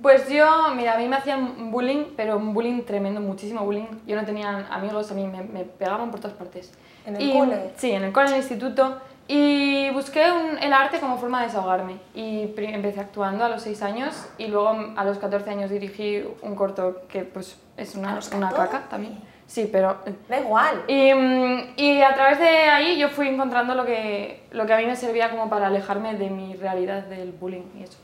Pues 0.00 0.28
yo, 0.30 0.46
mira, 0.74 0.94
a 0.94 0.98
mí 0.98 1.06
me 1.06 1.16
hacían 1.16 1.70
bullying, 1.70 2.06
pero 2.16 2.36
un 2.38 2.54
bullying 2.54 2.82
tremendo, 2.84 3.20
muchísimo 3.20 3.60
bullying. 3.64 3.86
Yo 4.06 4.16
no 4.16 4.24
tenía 4.24 4.66
amigos, 4.70 5.10
a 5.10 5.14
mí 5.14 5.26
me, 5.26 5.42
me 5.42 5.64
pegaban 5.64 6.10
por 6.10 6.18
todas 6.20 6.36
partes. 6.36 6.72
¿En 7.04 7.16
el 7.16 7.22
Y- 7.22 7.32
cole? 7.32 7.70
Sí, 7.76 7.92
en 7.92 8.04
el 8.04 8.12
cole, 8.12 8.28
en 8.28 8.34
el 8.34 8.40
instituto. 8.40 8.96
Y 9.28 9.90
busqué 9.90 10.30
un- 10.30 10.56
el 10.62 10.72
arte 10.72 10.98
como 10.98 11.18
forma 11.18 11.40
de 11.40 11.48
desahogarme. 11.48 11.96
Y 12.14 12.52
empecé 12.56 13.00
actuando 13.00 13.44
a 13.44 13.48
los 13.50 13.62
6 13.62 13.82
años 13.82 14.26
y 14.38 14.46
luego 14.46 14.70
a 14.96 15.04
los 15.04 15.18
14 15.18 15.50
años 15.50 15.68
dirigí 15.70 16.24
un 16.42 16.54
corto 16.54 17.02
que 17.08 17.24
pues 17.24 17.58
es 17.76 17.96
¿A 17.96 17.98
una, 17.98 18.08
una 18.34 18.48
14? 18.50 18.56
caca 18.56 18.88
también. 18.88 19.18
Sí, 19.46 19.68
pero... 19.70 19.98
Da 20.28 20.40
igual. 20.40 20.82
Y, 20.88 21.12
mm, 21.12 21.74
y 21.76 22.00
a 22.02 22.14
través 22.14 22.38
de 22.38 22.48
ahí 22.48 22.98
yo 22.98 23.08
fui 23.10 23.28
encontrando 23.28 23.74
lo 23.74 23.84
que, 23.84 24.44
lo 24.52 24.64
que 24.66 24.72
a 24.72 24.76
mí 24.78 24.86
me 24.86 24.96
servía 24.96 25.30
como 25.30 25.50
para 25.50 25.66
alejarme 25.68 26.14
de 26.14 26.30
mi 26.30 26.54
realidad 26.56 27.02
del 27.04 27.30
bullying 27.32 27.62
y 27.78 27.82
eso. 27.84 27.98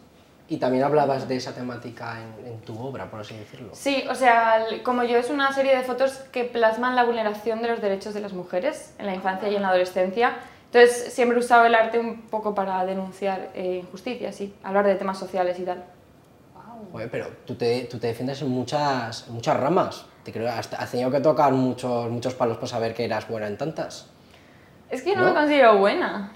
Y 0.53 0.59
también 0.59 0.85
hablabas 0.85 1.27
de 1.29 1.37
esa 1.37 1.55
temática 1.55 2.19
en, 2.21 2.47
en 2.47 2.61
tu 2.61 2.79
obra, 2.79 3.11
por 3.11 3.21
así 3.21 3.35
decirlo. 3.35 3.71
Sí, 3.73 4.05
o 4.11 4.15
sea, 4.15 4.67
como 4.83 5.03
yo 5.03 5.17
es 5.17 5.31
una 5.31 5.51
serie 5.51 5.75
de 5.75 5.83
fotos 5.83 6.13
que 6.31 6.45
plasman 6.45 6.95
la 6.95 7.05
vulneración 7.05 7.63
de 7.63 7.69
los 7.69 7.81
derechos 7.81 8.13
de 8.13 8.21
las 8.21 8.35
mujeres 8.35 8.95
en 8.99 9.07
la 9.07 9.15
infancia 9.15 9.49
y 9.49 9.57
en 9.57 9.63
la 9.63 9.69
adolescencia. 9.69 10.35
Entonces 10.67 11.15
siempre 11.15 11.39
he 11.39 11.41
usado 11.41 11.65
el 11.65 11.75
arte 11.75 11.99
un 11.99 12.21
poco 12.29 12.55
para 12.55 12.85
denunciar 12.85 13.49
eh, 13.55 13.81
injusticias, 13.83 14.37
sí, 14.37 14.55
hablar 14.63 14.85
de 14.85 14.95
temas 14.97 15.19
sociales 15.19 15.59
y 15.59 15.63
tal. 15.65 15.85
Joder, 16.93 17.11
pero 17.11 17.29
tú 17.47 17.55
te, 17.55 17.85
tú 17.91 17.99
te 17.99 18.09
defiendes 18.09 18.43
en 18.43 18.51
muchas, 18.51 19.27
en 19.29 19.33
muchas 19.35 19.59
ramas. 19.59 20.05
Te 20.23 20.33
creo, 20.33 20.51
has, 20.51 20.71
has 20.75 20.91
tenido 20.91 21.11
que 21.11 21.21
tocar 21.21 21.53
muchos, 21.53 22.11
muchos 22.11 22.35
palos 22.35 22.59
para 22.59 22.67
saber 22.67 22.93
que 22.93 23.07
eras 23.07 23.27
buena 23.27 23.47
en 23.47 23.57
tantas. 23.57 24.11
Es 24.91 25.01
que 25.01 25.13
yo 25.13 25.17
no, 25.17 25.23
¿No? 25.23 25.29
me 25.31 25.35
considero 25.35 25.79
buena. 25.79 26.33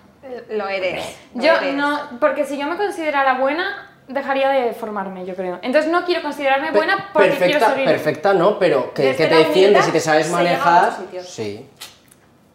Lo 0.50 0.66
eres. 0.68 1.16
lo 1.34 1.42
Yo 1.42 1.52
eres. 1.52 1.74
no, 1.74 2.00
porque 2.18 2.44
si 2.44 2.58
yo 2.58 2.66
me 2.66 2.76
considerara 2.76 3.34
buena, 3.38 3.85
dejaría 4.08 4.48
de 4.50 4.72
formarme, 4.72 5.24
yo 5.26 5.34
creo. 5.34 5.58
Entonces 5.62 5.90
no 5.90 6.04
quiero 6.04 6.22
considerarme 6.22 6.68
Pe- 6.72 6.76
buena 6.76 7.10
porque 7.12 7.30
quiero 7.30 7.42
perfecta, 7.44 7.70
seguir... 7.72 7.84
perfecta 7.86 8.32
no, 8.34 8.58
pero 8.58 8.92
que, 8.94 9.14
que 9.16 9.26
te 9.26 9.34
defiendes 9.34 9.88
y 9.88 9.92
te 9.92 10.00
sabes 10.00 10.30
manejar. 10.30 10.92
Sí. 11.22 11.66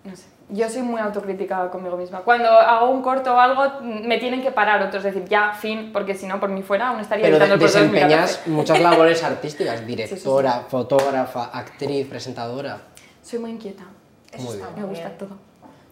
No 0.03 0.15
sé. 0.15 0.25
Yo 0.49 0.67
soy 0.69 0.81
muy 0.81 0.99
autocrítica 0.99 1.69
conmigo 1.69 1.95
misma. 1.95 2.19
Cuando 2.21 2.49
hago 2.49 2.89
un 2.89 3.01
corto 3.01 3.33
o 3.33 3.39
algo, 3.39 3.79
me 3.81 4.17
tienen 4.17 4.41
que 4.41 4.51
parar 4.51 4.81
otros, 4.83 5.01
decir 5.03 5.23
ya, 5.29 5.53
fin, 5.53 5.91
porque 5.93 6.13
si 6.13 6.25
no, 6.27 6.39
por 6.41 6.49
mí 6.49 6.61
fuera, 6.61 6.89
aún 6.89 6.99
estaría 6.99 7.23
Pero 7.25 7.39
de- 7.39 7.57
desempeñas 7.57 8.31
2014. 8.45 8.49
muchas 8.49 8.79
labores 8.81 9.23
artísticas, 9.23 9.85
directora, 9.87 10.65
fotógrafa, 10.67 11.45
actriz, 11.53 12.05
presentadora. 12.07 12.79
Soy 13.21 13.39
muy 13.39 13.51
inquieta. 13.51 13.83
Eso 14.31 14.43
Muy 14.43 14.53
está 14.55 14.67
bien. 14.71 14.81
Me 14.81 14.87
gusta 14.89 15.09
todo. 15.17 15.37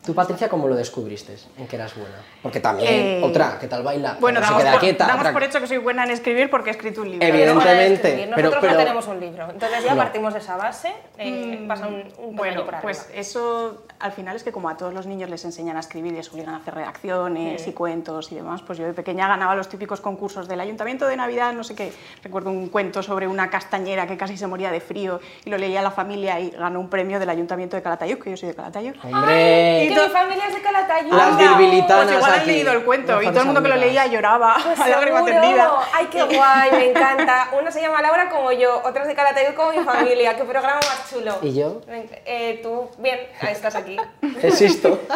¿Tú, 0.09 0.15
Patricia, 0.15 0.49
cómo 0.49 0.67
lo 0.67 0.75
descubriste? 0.75 1.35
¿En 1.55 1.67
que 1.67 1.75
eras 1.75 1.93
buena? 1.95 2.15
Porque 2.41 2.59
también, 2.59 2.91
Eh, 2.91 3.21
otra, 3.23 3.59
¿qué 3.61 3.67
tal 3.67 3.83
baila? 3.83 4.17
Bueno, 4.19 4.39
no 4.39 4.45
damos, 4.47 4.57
se 4.59 4.63
queda 4.63 4.71
por, 4.71 4.79
quieta. 4.81 5.05
damos 5.05 5.19
otra- 5.21 5.33
por 5.33 5.43
hecho 5.43 5.61
que 5.61 5.67
soy 5.67 5.77
buena 5.77 6.03
en 6.03 6.09
escribir 6.09 6.49
porque 6.49 6.71
he 6.71 6.73
escrito 6.73 7.01
un 7.01 7.11
libro. 7.11 7.19
Pero 7.27 7.35
Evidentemente, 7.37 8.11
pero- 8.17 8.29
Nosotros 8.31 8.57
pero- 8.61 8.73
no 8.73 8.79
tenemos 8.79 9.07
un 9.07 9.19
libro, 9.19 9.51
entonces 9.51 9.83
ya 9.83 9.91
No. 9.93 9.97
partimos 10.01 10.33
de 10.33 10.39
esa 10.39 10.57
base, 10.57 10.91
eh, 11.19 11.63
pasa 11.67 11.85
un, 11.85 12.11
un 12.17 12.35
Bueno, 12.35 12.65
por 12.65 12.81
pues 12.81 13.07
eso 13.13 13.83
al 13.99 14.13
final 14.13 14.35
es 14.35 14.41
que 14.43 14.51
como 14.51 14.67
a 14.67 14.77
todos 14.77 14.95
los 14.95 15.05
niños 15.05 15.29
les 15.29 15.45
enseñan 15.45 15.77
a 15.77 15.81
escribir 15.81 16.11
y 16.13 16.15
les 16.15 16.33
obligan 16.33 16.55
a 16.55 16.57
hacer 16.57 16.73
redacciones 16.73 17.67
y 17.67 17.71
cuentos 17.73 18.31
y 18.31 18.35
demás, 18.35 18.63
pues 18.65 18.79
yo 18.79 18.85
de 18.85 18.93
pequeña 18.93 19.27
ganaba 19.27 19.53
los 19.53 19.69
típicos 19.69 20.01
concursos 20.01 20.47
del 20.47 20.59
Ayuntamiento 20.59 21.05
de 21.05 21.17
Navidad, 21.17 21.53
no 21.53 21.63
sé 21.63 21.75
qué. 21.75 21.93
Recuerdo 22.23 22.49
un 22.49 22.69
cuento 22.69 23.03
sobre 23.03 23.27
una 23.27 23.51
castañera 23.51 24.07
que 24.07 24.17
casi 24.17 24.37
se 24.37 24.47
moría 24.47 24.71
de 24.71 24.79
frío 24.79 25.19
y 25.45 25.51
lo 25.51 25.57
leía 25.59 25.81
a 25.81 25.83
la 25.83 25.91
familia 25.91 26.39
y 26.39 26.49
ganó 26.49 26.79
un 26.79 26.89
premio 26.89 27.19
del 27.19 27.29
Ayuntamiento 27.29 27.75
de 27.75 27.83
Calatayud, 27.83 28.17
que 28.17 28.31
yo 28.31 28.37
soy 28.37 28.49
de 28.49 28.55
Calatayud. 28.55 28.95
¡Hombre! 29.03 29.89
Mi 30.07 30.13
familia 30.13 30.43
es 30.47 30.53
de 30.55 30.61
Calatayud. 30.61 31.13
Las 31.13 31.27
Anda. 31.27 31.37
bilbilitanas 31.57 32.05
Pues 32.05 32.15
igual 32.17 32.33
han 32.33 32.39
aquí, 32.39 32.51
leído 32.51 32.71
el 32.71 32.83
cuento 32.83 33.21
y 33.21 33.27
todo 33.27 33.39
el 33.39 33.45
mundo 33.45 33.61
que 33.63 33.67
lo 33.69 33.75
leía 33.75 34.05
lloraba 34.07 34.55
Pues 34.63 34.79
a 34.79 34.87
lágrima 34.87 35.23
seguro. 35.23 35.41
tendida. 35.41 35.71
Ay, 35.93 36.07
qué 36.11 36.23
guay, 36.23 36.71
me 36.71 36.89
encanta. 36.89 37.49
Una 37.59 37.71
se 37.71 37.81
llama 37.81 38.01
Laura 38.01 38.29
como 38.29 38.51
yo, 38.51 38.81
otra 38.85 39.01
es 39.03 39.07
de 39.07 39.15
Calatayud 39.15 39.53
como 39.55 39.71
mi 39.71 39.79
familia. 39.83 40.35
Qué 40.35 40.43
programa 40.43 40.75
más 40.77 41.09
chulo. 41.09 41.37
¿Y 41.41 41.53
yo? 41.53 41.81
Eh, 42.25 42.59
tú, 42.63 42.89
bien, 42.97 43.19
estás 43.41 43.75
aquí. 43.75 43.97
Existo. 44.41 44.99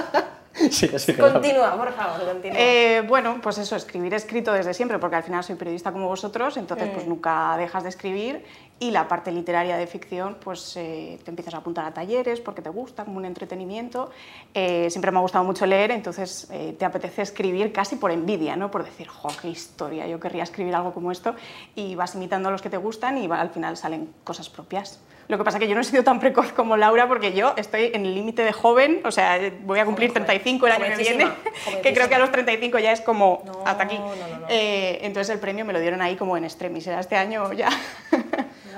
sí, 0.72 0.88
sí, 1.00 1.14
claro. 1.14 1.34
Continúa, 1.34 1.76
por 1.76 1.92
favor, 1.94 2.26
continúa. 2.32 2.60
Eh, 2.60 3.04
bueno, 3.08 3.40
pues 3.42 3.58
eso, 3.58 3.76
escribir 3.76 4.14
escrito 4.14 4.54
desde 4.54 4.74
siempre, 4.74 5.00
porque 5.00 5.16
al 5.16 5.24
final 5.24 5.44
soy 5.44 5.56
periodista 5.56 5.92
como 5.92 6.08
vosotros, 6.08 6.58
entonces 6.58 6.90
pues 6.94 7.08
nunca 7.08 7.56
dejas 7.58 7.84
de 7.84 7.90
escribir 7.90 8.46
y 8.80 8.92
la 8.92 9.08
parte 9.08 9.32
literaria 9.32 9.78
de 9.78 9.88
ficción, 9.88 10.38
pues 10.44 10.76
eh, 10.78 11.18
te 11.24 11.32
empiezas 11.32 11.54
a 11.56 11.58
apuntar 11.58 11.86
a 11.86 11.94
talleres 11.94 12.40
porque 12.40 12.62
te 12.62 12.70
gusta, 12.70 13.06
como 13.06 13.18
un 13.18 13.26
entretenimiento. 13.26 14.12
Eh, 14.54 14.90
siempre 14.92 15.10
me 15.12 15.18
ha 15.18 15.22
gustado 15.22 15.44
mucho 15.44 15.66
leer, 15.66 15.90
entonces 15.92 16.48
eh, 16.52 16.76
te 16.78 16.86
apetece 16.86 17.22
escribir 17.24 17.72
casi 17.72 17.96
por 17.96 18.12
envidia, 18.12 18.56
¿no? 18.56 18.70
Por 18.70 18.84
decir, 18.84 19.08
jo, 19.08 19.30
qué 19.42 19.50
historia, 19.50 20.06
yo 20.08 20.20
querría 20.20 20.44
escribir 20.44 20.76
algo 20.76 20.94
como 20.94 21.12
esto 21.12 21.34
y 21.76 21.96
vas 21.96 22.14
imitando 22.16 22.50
a 22.50 22.52
los 22.52 22.62
que 22.62 22.70
te 22.70 22.78
gustan 22.78 23.18
y 23.18 23.28
va- 23.28 23.42
al 23.42 23.50
final 23.50 23.76
salen 23.78 24.14
cosas 24.24 24.50
propias. 24.50 25.00
Lo 25.28 25.38
que 25.38 25.44
pasa 25.44 25.58
es 25.58 25.64
que 25.64 25.68
yo 25.70 25.76
no 25.76 25.82
he 25.82 25.84
sido 25.86 26.04
tan 26.04 26.20
precoz 26.20 26.52
como 26.52 26.76
Laura 26.78 27.08
porque 27.08 27.34
yo 27.34 27.54
estoy 27.58 27.92
en 27.94 28.06
el 28.06 28.14
límite 28.14 28.44
de 28.44 28.52
joven, 28.52 29.02
o 29.06 29.12
sea, 29.12 29.40
voy 29.64 29.80
a 29.80 29.86
cumplir 29.86 30.10
Joven, 30.10 30.26
35 30.26 30.68
el 30.68 30.72
año 30.74 30.86
que 30.86 30.96
viene, 30.98 31.28
que 31.84 31.94
creo 31.94 32.10
que 32.10 32.16
a 32.16 32.20
los 32.20 32.32
35 32.32 32.80
ya 32.80 32.92
es 32.92 33.02
como 33.02 33.42
No, 33.46 33.64
hasta 33.66 33.84
aquí. 33.84 33.98
no, 33.98 34.08
no, 34.08 34.40
no. 34.42 34.46
Eh, 34.50 35.00
entonces 35.02 35.34
el 35.34 35.40
premio 35.40 35.64
me 35.66 35.72
lo 35.74 35.80
dieron 35.80 36.02
ahí 36.02 36.16
como 36.16 36.36
en 36.38 36.44
extremis, 36.44 36.86
era 36.88 37.00
este 37.00 37.16
año 37.16 37.52
ya. 37.54 37.70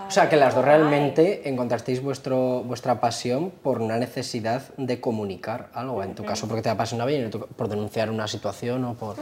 O 0.07 0.11
sea, 0.11 0.29
que 0.29 0.35
las 0.35 0.53
dos 0.53 0.63
realmente 0.63 1.49
encontrasteis 1.49 1.99
vuestro, 1.99 2.61
vuestra 2.61 2.99
pasión 2.99 3.49
por 3.49 3.81
una 3.81 3.97
necesidad 3.97 4.61
de 4.77 5.01
comunicar 5.01 5.69
algo, 5.73 6.03
en 6.03 6.13
tu 6.13 6.23
caso 6.23 6.47
porque 6.47 6.61
te 6.61 6.69
apasionaba 6.69 7.11
y 7.11 7.15
en 7.15 7.31
tu- 7.31 7.47
por 7.47 7.67
denunciar 7.67 8.11
una 8.11 8.27
situación 8.27 8.85
o 8.85 8.93
por... 8.93 9.15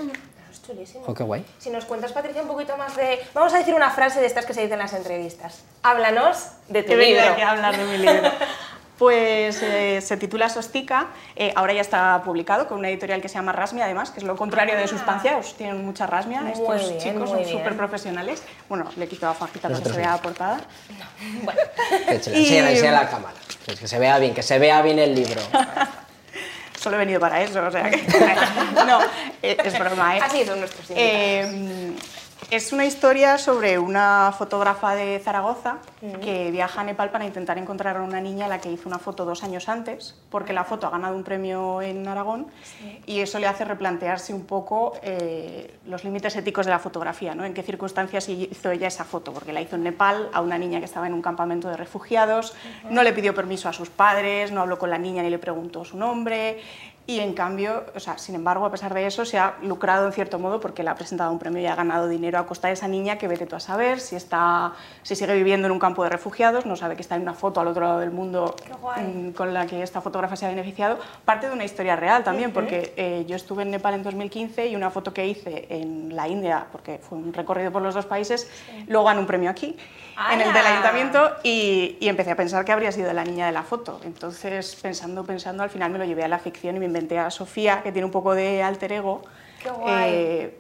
Chulísimo. 0.66 1.04
Jo, 1.06 1.14
qué 1.14 1.24
guay. 1.24 1.46
Si 1.60 1.70
nos 1.70 1.86
cuentas, 1.86 2.12
Patricia, 2.14 2.42
un 2.42 2.48
poquito 2.48 2.78
más 2.78 2.96
de... 2.96 3.20
Vamos 3.34 3.54
a 3.54 3.58
decir 3.58 3.74
una 3.74 3.90
frase 3.92 4.20
de 4.22 4.28
estas 4.28 4.46
que 4.46 4.54
se 4.54 4.62
dicen 4.62 4.74
en 4.74 4.80
las 4.80 4.94
entrevistas. 4.94 5.64
Háblanos 5.84 6.48
de 6.70 6.84
tu 6.84 6.96
venido 6.96 7.22
libro. 7.22 7.44
a 7.46 7.52
hablar 7.52 7.78
de 7.78 7.84
mi 7.86 7.98
libro. 7.98 8.32
Pues 8.96 9.60
eh, 9.64 10.02
se 10.02 10.18
titula 10.18 10.50
Sostica, 10.50 11.08
eh, 11.36 11.52
ahora 11.56 11.74
ya 11.74 11.82
está 11.82 12.22
publicado 12.24 12.68
con 12.68 12.78
una 12.78 12.90
editorial 12.90 13.22
que 13.22 13.28
se 13.28 13.34
llama 13.36 13.52
Rasmia, 13.52 13.86
además, 13.86 14.12
que 14.12 14.20
es 14.20 14.24
lo 14.24 14.38
contrario 14.38 14.78
de 14.78 14.88
Sustancia, 14.88 15.36
os 15.36 15.56
tienen 15.58 15.84
mucha 15.84 16.06
rasmia, 16.06 16.42
Muy 16.42 16.52
estos 16.52 16.88
bien, 16.90 17.00
chicos 17.00 17.32
muy 17.32 17.44
son 17.44 17.52
súper 17.54 17.76
profesionales. 17.76 18.44
Bueno, 18.70 18.86
le 18.96 19.06
he 19.06 19.08
quitado 19.08 19.34
fajita 19.34 19.68
para 19.68 19.82
que 19.82 19.90
se 19.90 19.98
vea 19.98 20.10
no. 20.12 20.16
la 20.16 20.22
portada. 20.22 20.62
Bueno, 21.44 21.60
Que 22.08 22.20
se 22.24 22.62
la 22.62 22.72
Y- 22.72 22.82
la 22.82 23.10
cámara. 23.10 23.34
Que, 23.66 23.76
que 23.76 23.88
se 23.88 23.98
vea 24.00 24.20
bien, 24.20 24.34
que 24.36 24.44
se 24.44 24.60
vea 24.60 24.82
bien 24.84 25.00
el 25.00 25.16
libro. 25.16 25.42
Solo 26.84 26.98
he 26.98 27.00
venido 27.00 27.18
para 27.22 27.42
eso, 27.42 27.66
o 27.66 27.72
sea 27.72 27.90
que... 27.90 27.98
no, 28.86 29.00
eh, 29.42 29.56
es 29.64 29.80
broma, 29.80 30.18
¿eh? 30.18 30.20
así 30.22 30.44
son 30.44 30.60
nuestros 30.60 30.90
invitados. 30.90 31.54
Eh, 31.54 31.94
es 32.50 32.74
una 32.74 32.86
historia 32.86 33.38
sobre 33.38 33.80
una 33.80 34.34
fotógrafa 34.38 34.96
de 34.96 35.20
Zaragoza 35.20 35.78
que 36.22 36.52
viaja 36.52 36.82
a 36.82 36.84
Nepal 36.84 37.12
para 37.12 37.26
intentar 37.26 37.58
encontrar 37.58 37.98
a 37.98 38.02
una 38.02 38.20
niña 38.20 38.46
a 38.46 38.50
la 38.50 38.60
que 38.60 38.72
hizo 38.72 38.90
una 38.90 39.00
foto 39.00 39.26
dos 39.26 39.44
años 39.44 39.70
antes, 39.70 40.16
porque 40.30 40.54
la 40.54 40.64
foto 40.64 40.88
ha 40.88 40.90
ganado 40.90 41.16
un 41.16 41.24
premio 41.24 41.82
en 41.82 42.08
Aragón 42.08 42.48
y 43.06 43.20
eso 43.20 43.40
le 43.40 43.48
hace 43.48 43.66
replantearse 43.66 44.34
un 44.34 44.46
poco 44.46 44.94
eh, 45.02 45.74
los 45.86 46.04
límites 46.04 46.36
éticos 46.36 46.66
de 46.66 46.72
la 46.72 46.80
fotografía, 46.80 47.36
¿no? 47.36 47.46
en 47.46 47.54
qué 47.54 47.64
circunstancias 47.64 48.28
hizo 48.30 48.72
ella 48.72 48.88
esa 48.88 49.06
foto, 49.06 49.34
porque 49.34 49.54
la 49.54 49.62
hizo 49.62 49.76
en 49.76 49.84
Nepal 49.84 50.30
a 50.34 50.42
una 50.42 50.58
niña 50.58 50.80
que 50.80 50.86
estaba 50.86 51.08
en 51.08 51.14
un 51.14 51.22
campamento 51.22 51.70
de 51.70 51.78
refugiados, 51.78 52.56
no 52.90 53.04
le 53.04 53.14
pidió 53.14 53.34
permiso 53.34 53.70
a 53.70 53.74
sus 53.74 53.90
padres, 53.90 54.52
no 54.52 54.62
habló 54.62 54.78
con 54.78 54.90
la 54.90 54.98
niña 54.98 55.24
ni 55.24 55.30
le 55.30 55.40
preguntó 55.40 55.86
su 55.86 55.98
nombre. 55.98 56.60
Y 57.06 57.20
en 57.20 57.34
cambio, 57.34 57.84
o 57.94 58.00
sea, 58.00 58.18
sin 58.18 58.34
embargo, 58.34 58.66
a 58.66 58.72
pesar 58.72 58.94
de 58.94 59.06
eso, 59.06 59.26
se 59.26 59.38
ha 59.38 59.56
lucrado 59.62 60.08
en 60.08 60.14
cierto 60.14 60.40
modo 60.40 60.62
porque 60.62 60.84
le 60.84 60.90
ha 60.90 60.96
presentado 60.96 61.34
un 61.34 61.40
premio 61.40 61.62
y 61.62 61.66
ha 61.66 61.76
ganado 61.76 62.08
dinero 62.08 62.40
a 62.40 62.46
costa 62.46 62.70
de 62.70 62.76
esa 62.76 62.88
niña 62.88 63.18
que 63.18 63.28
vete 63.28 63.46
tú 63.46 63.58
a 63.58 63.60
saber 63.60 64.00
si, 64.00 64.16
está, 64.16 64.72
si 65.02 65.18
sigue 65.18 65.36
viviendo 65.36 65.68
en 65.68 65.74
un 65.74 65.80
campo 65.80 66.04
de 66.04 66.10
refugiados, 66.10 66.66
no 66.66 66.78
sabe 66.78 66.96
que 66.96 67.02
está 67.02 67.16
en 67.16 67.24
una 67.24 67.34
foto 67.34 67.60
al 67.60 67.68
otro 67.68 67.84
lado 67.84 68.00
del 68.00 68.12
mundo 68.12 68.56
mm, 68.98 69.32
con 69.32 69.54
la 69.54 69.66
que 69.68 69.84
esta 69.84 70.00
fotógrafa 70.00 70.38
se 70.38 70.46
ha 70.46 70.50
beneficiado. 70.50 70.98
Parte 71.26 71.48
de 71.48 71.54
una 71.54 71.66
historia 71.66 71.98
real 71.98 72.24
también, 72.24 72.54
porque 72.54 72.94
eh, 72.96 73.26
yo 73.28 73.36
estuve 73.36 73.64
en 73.64 73.72
Nepal 73.72 73.96
en 73.96 74.04
2015 74.04 74.68
y 74.68 74.76
una 74.78 74.90
foto 74.90 75.14
que 75.14 75.28
hice 75.28 75.68
en 75.70 76.16
la 76.16 76.30
India, 76.30 76.68
porque 76.72 77.00
fue 77.00 77.18
un 77.18 77.34
recorrido 77.34 77.70
por 77.70 77.82
los 77.82 77.94
dos 77.94 78.06
países, 78.06 78.50
luego 78.88 79.06
gané 79.08 79.20
un 79.20 79.28
premio 79.28 79.50
aquí, 79.50 79.76
en 80.32 80.42
el 80.42 80.54
del 80.54 80.66
ayuntamiento, 80.66 81.32
y, 81.44 81.98
y 82.00 82.08
empecé 82.08 82.32
a 82.32 82.36
pensar 82.36 82.66
que 82.66 82.72
habría 82.72 82.92
sido 82.92 83.12
la 83.14 83.24
niña 83.24 83.46
de 83.46 83.52
la 83.52 83.64
foto. 83.64 84.00
Entonces, 84.04 84.78
pensando, 84.82 85.24
pensando, 85.24 85.64
al 85.64 85.70
final 85.70 85.92
me 85.92 86.00
lo 86.00 86.06
llevé 86.06 86.24
a 86.24 86.28
la 86.28 86.40
ficción 86.40 86.76
y 86.76 86.80
me 86.80 86.86
inventé 86.86 87.20
a 87.20 87.30
Sofía, 87.32 87.82
que 87.84 87.92
tiene 87.92 88.06
un 88.06 88.12
poco 88.12 88.34
de 88.34 88.64
alter 88.64 88.92
ego. 88.94 89.22
¡Qué 89.62 89.70
guay! 89.70 90.12
eh, 90.14 90.60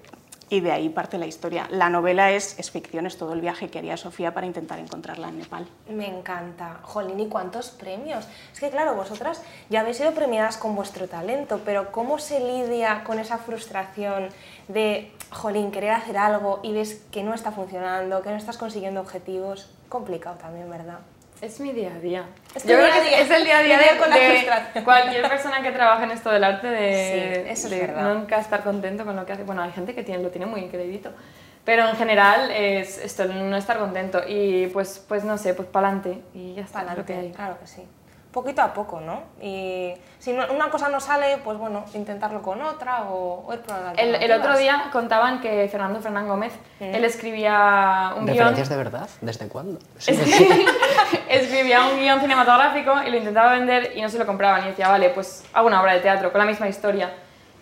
y 0.53 0.59
de 0.59 0.71
ahí 0.71 0.89
parte 0.89 1.17
la 1.17 1.25
historia. 1.25 1.67
La 1.71 1.89
novela 1.89 2.29
es, 2.29 2.59
es 2.59 2.69
ficción, 2.69 3.07
es 3.07 3.17
todo 3.17 3.33
el 3.33 3.41
viaje 3.41 3.69
que 3.69 3.79
haría 3.79 3.97
Sofía 3.97 4.35
para 4.35 4.45
intentar 4.45 4.77
encontrarla 4.77 5.29
en 5.29 5.39
Nepal. 5.39 5.65
Me 5.89 6.07
encanta. 6.07 6.79
Jolín, 6.83 7.19
¿y 7.19 7.27
cuántos 7.27 7.71
premios? 7.71 8.27
Es 8.53 8.59
que 8.59 8.69
claro, 8.69 8.93
vosotras 8.93 9.41
ya 9.71 9.79
habéis 9.79 9.97
sido 9.97 10.11
premiadas 10.11 10.57
con 10.57 10.75
vuestro 10.75 11.07
talento, 11.07 11.61
pero 11.65 11.91
¿cómo 11.91 12.19
se 12.19 12.39
lidia 12.39 13.03
con 13.03 13.17
esa 13.17 13.39
frustración 13.39 14.29
de, 14.67 15.11
jolín, 15.33 15.71
querer 15.71 15.91
hacer 15.91 16.17
algo 16.17 16.59
y 16.63 16.73
ves 16.73 17.01
que 17.11 17.23
no 17.23 17.33
está 17.33 17.51
funcionando, 17.51 18.21
que 18.21 18.29
no 18.29 18.37
estás 18.37 18.57
consiguiendo 18.57 19.01
objetivos? 19.01 19.69
Complicado 19.89 20.37
también, 20.37 20.69
¿verdad? 20.69 20.99
Es 21.41 21.59
mi 21.59 21.73
día 21.73 21.91
a 21.95 21.99
día. 21.99 22.23
Es 22.55 22.63
Yo 22.63 22.75
creo 22.75 22.85
día 22.85 22.93
que 23.03 23.09
día. 23.09 23.19
es 23.19 23.29
el 23.31 23.43
día 23.43 23.57
a 23.57 23.63
día 23.63 23.77
de, 23.77 23.97
con 23.99 24.09
la 24.09 24.15
de 24.17 24.29
frustración. 24.29 24.83
cualquier 24.85 25.27
persona 25.29 25.61
que 25.61 25.71
trabaja 25.71 26.03
en 26.05 26.11
esto 26.11 26.29
del 26.29 26.43
arte, 26.43 26.67
de, 26.67 27.43
Sí, 27.45 27.49
eso 27.51 27.67
es 27.67 27.71
de 27.71 27.87
verdad. 27.87 28.13
nunca 28.13 28.39
estar 28.39 28.63
contento 28.63 29.03
con 29.03 29.15
lo 29.17 29.25
que 29.25 29.33
hace. 29.33 29.43
Bueno, 29.43 29.61
hay 29.61 29.71
gente 29.73 29.93
que 29.93 30.03
tiene, 30.03 30.23
lo 30.23 30.29
tiene 30.29 30.45
muy 30.45 30.61
increíbito, 30.61 31.11
pero 31.65 31.87
en 31.89 31.95
general 31.97 32.49
es 32.51 32.97
esto, 32.97 33.25
no 33.25 33.57
estar 33.57 33.77
contento 33.77 34.21
y 34.25 34.67
pues, 34.67 35.03
pues 35.05 35.25
no 35.25 35.37
sé, 35.37 35.53
pues 35.53 35.67
para 35.67 35.87
adelante 35.89 36.21
y 36.33 36.53
ya 36.53 36.61
está, 36.61 36.79
Pa'lante, 36.85 37.31
claro 37.35 37.59
que 37.59 37.67
sí. 37.67 37.83
Poquito 38.33 38.61
a 38.63 38.73
poco, 38.73 38.99
¿no? 38.99 39.21
Y 39.41 39.93
si 40.19 40.33
no- 40.33 40.51
una 40.51 40.69
cosa 40.71 40.89
no 40.89 40.99
sale, 40.99 41.37
pues 41.43 41.57
bueno, 41.57 41.85
intentarlo 41.93 42.41
con 42.41 42.61
otra 42.63 43.03
o, 43.03 43.45
o 43.47 43.53
ir 43.53 43.59
probando 43.61 43.93
El, 44.01 44.15
el 44.15 44.31
otro 44.31 44.57
día 44.57 44.89
contaban 44.91 45.39
que 45.39 45.69
Fernando 45.69 46.01
Fernán 46.01 46.27
Gómez, 46.27 46.51
él 46.79 47.05
escribía 47.05 48.11
un 48.17 48.25
guion 48.25 48.37
¿Referencias 48.37 48.69
de 48.69 48.75
verdad? 48.77 49.07
¿Desde 49.21 49.47
cuándo? 49.47 49.79
escribía 51.29 51.85
un 51.85 51.99
guion 51.99 52.19
cinematográfico 52.19 53.03
y 53.05 53.11
lo 53.11 53.17
intentaba 53.17 53.51
vender 53.53 53.93
y 53.95 54.01
no 54.01 54.09
se 54.09 54.17
lo 54.17 54.25
compraban. 54.25 54.63
Y 54.65 54.69
decía, 54.69 54.87
vale, 54.89 55.09
pues 55.09 55.43
hago 55.53 55.67
una 55.67 55.81
obra 55.81 55.93
de 55.93 55.99
teatro 55.99 56.31
con 56.31 56.39
la 56.39 56.45
misma 56.45 56.67
historia. 56.67 57.13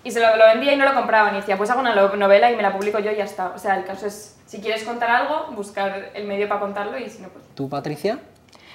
Y 0.04 0.12
se 0.12 0.20
lo, 0.20 0.36
lo 0.36 0.46
vendía 0.46 0.74
y 0.74 0.78
no 0.78 0.86
lo 0.86 0.94
compraban. 0.96 1.34
Y 1.36 1.38
decía, 1.38 1.58
pues 1.58 1.70
hago 1.70 1.82
una 1.82 1.94
novela 1.94 2.52
y 2.52 2.56
me 2.56 2.64
la 2.64 2.74
publico 2.74 3.00
yo 3.00 3.12
y 3.12 3.18
ya 3.18 3.24
está. 3.26 3.50
O 3.50 3.60
sea, 3.60 3.76
el 3.78 3.86
caso 3.86 4.08
es, 4.08 4.38
si 4.46 4.60
quieres 4.62 4.84
contar 4.84 5.12
algo, 5.12 5.48
buscar 5.52 6.10
el 6.14 6.26
medio 6.26 6.48
para 6.48 6.60
contarlo 6.60 6.98
y 6.98 7.10
si 7.10 7.22
no, 7.22 7.30
pues... 7.30 7.44
¿Tú, 7.56 7.70
Patricia? 7.70 8.20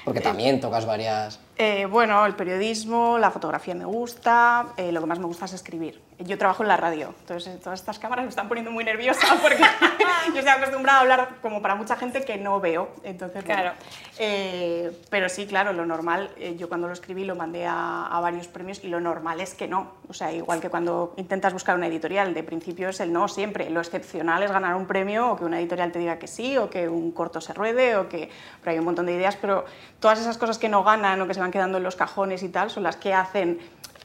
Porque 0.04 0.20
también 0.20 0.60
tocas 0.60 0.86
varias... 0.86 1.40
Eh, 1.58 1.86
bueno, 1.86 2.26
el 2.26 2.34
periodismo, 2.34 3.18
la 3.18 3.30
fotografía 3.30 3.74
me 3.74 3.86
gusta, 3.86 4.74
eh, 4.76 4.92
lo 4.92 5.00
que 5.00 5.06
más 5.06 5.18
me 5.18 5.24
gusta 5.24 5.46
es 5.46 5.54
escribir. 5.54 6.05
Yo 6.18 6.38
trabajo 6.38 6.62
en 6.62 6.68
la 6.68 6.78
radio, 6.78 7.14
entonces 7.20 7.54
eh, 7.54 7.58
todas 7.62 7.78
estas 7.78 7.98
cámaras 7.98 8.24
me 8.24 8.30
están 8.30 8.48
poniendo 8.48 8.70
muy 8.70 8.84
nerviosa 8.84 9.26
porque 9.42 9.58
yo 10.28 10.38
estoy 10.38 10.48
acostumbrada 10.48 10.98
a 10.98 11.02
hablar 11.02 11.28
como 11.42 11.60
para 11.60 11.74
mucha 11.74 11.94
gente 11.96 12.24
que 12.24 12.38
no 12.38 12.58
veo. 12.58 12.88
Entonces, 13.02 13.44
bueno, 13.44 13.60
Claro. 13.62 13.76
eh, 14.18 14.96
pero 15.10 15.28
sí, 15.28 15.46
claro, 15.46 15.74
lo 15.74 15.84
normal, 15.84 16.30
eh, 16.38 16.56
yo 16.56 16.68
cuando 16.68 16.86
lo 16.86 16.94
escribí 16.94 17.24
lo 17.24 17.36
mandé 17.36 17.66
a, 17.66 18.06
a 18.06 18.20
varios 18.20 18.48
premios 18.48 18.82
y 18.82 18.88
lo 18.88 18.98
normal 18.98 19.40
es 19.42 19.52
que 19.54 19.68
no. 19.68 19.92
O 20.08 20.14
sea, 20.14 20.32
igual 20.32 20.60
que 20.60 20.70
cuando 20.70 21.12
intentas 21.18 21.52
buscar 21.52 21.76
una 21.76 21.86
editorial, 21.86 22.32
de 22.32 22.42
principio 22.42 22.88
es 22.88 23.00
el 23.00 23.12
no 23.12 23.28
siempre. 23.28 23.68
Lo 23.68 23.80
excepcional 23.80 24.42
es 24.42 24.50
ganar 24.50 24.74
un 24.74 24.86
premio 24.86 25.32
o 25.32 25.36
que 25.36 25.44
una 25.44 25.60
editorial 25.60 25.92
te 25.92 25.98
diga 25.98 26.18
que 26.18 26.28
sí 26.28 26.56
o 26.56 26.70
que 26.70 26.88
un 26.88 27.10
corto 27.12 27.42
se 27.42 27.52
ruede 27.52 27.96
o 27.96 28.08
que... 28.08 28.30
Pero 28.62 28.72
hay 28.72 28.78
un 28.78 28.86
montón 28.86 29.04
de 29.04 29.12
ideas, 29.12 29.36
pero 29.36 29.66
todas 30.00 30.18
esas 30.18 30.38
cosas 30.38 30.56
que 30.58 30.70
no 30.70 30.82
ganan 30.82 31.20
o 31.20 31.26
que 31.26 31.34
se 31.34 31.40
van 31.40 31.50
quedando 31.50 31.76
en 31.76 31.84
los 31.84 31.94
cajones 31.96 32.42
y 32.42 32.48
tal 32.48 32.70
son 32.70 32.84
las 32.84 32.96
que 32.96 33.12
hacen 33.12 33.58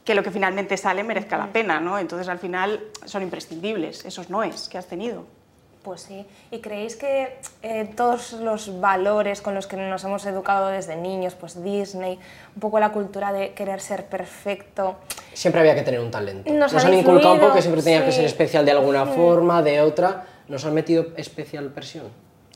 que 0.03 0.15
lo 0.15 0.23
que 0.23 0.31
finalmente 0.31 0.77
sale 0.77 1.03
merezca 1.03 1.37
la 1.37 1.47
pena, 1.47 1.79
¿no? 1.79 1.99
Entonces 1.99 2.27
al 2.27 2.39
final 2.39 2.79
son 3.05 3.21
imprescindibles 3.23 4.05
esos 4.05 4.29
noes 4.29 4.67
que 4.69 4.77
has 4.77 4.87
tenido. 4.87 5.25
Pues 5.83 6.01
sí. 6.01 6.25
¿Y 6.51 6.59
creéis 6.59 6.95
que 6.95 7.39
eh, 7.63 7.91
todos 7.95 8.33
los 8.33 8.79
valores 8.79 9.41
con 9.41 9.55
los 9.55 9.65
que 9.65 9.77
nos 9.77 10.03
hemos 10.03 10.23
educado 10.27 10.67
desde 10.67 10.95
niños, 10.95 11.33
pues 11.33 11.63
Disney, 11.63 12.19
un 12.55 12.59
poco 12.59 12.79
la 12.79 12.91
cultura 12.91 13.33
de 13.33 13.53
querer 13.53 13.81
ser 13.81 14.05
perfecto, 14.05 14.97
Siempre 15.33 15.61
había 15.61 15.75
que 15.75 15.81
tener 15.81 15.99
un 15.99 16.11
talento. 16.11 16.51
Nos 16.51 16.73
Nos, 16.73 16.83
han 16.85 16.91
han 16.91 16.99
inculcado 16.99 17.33
un 17.33 17.39
poco 17.39 17.53
que 17.53 17.61
siempre 17.61 17.81
tenía 17.81 18.03
que 18.03 18.11
sí. 18.11 18.17
ser 18.17 18.25
especial 18.25 18.65
de 18.65 18.71
alguna 18.71 19.05
forma, 19.05 19.61
de 19.61 19.81
otra. 19.81 20.25
¿Nos 20.49 20.65
han 20.65 20.73
metido 20.73 21.07
especial 21.15 21.69
presión? 21.69 22.09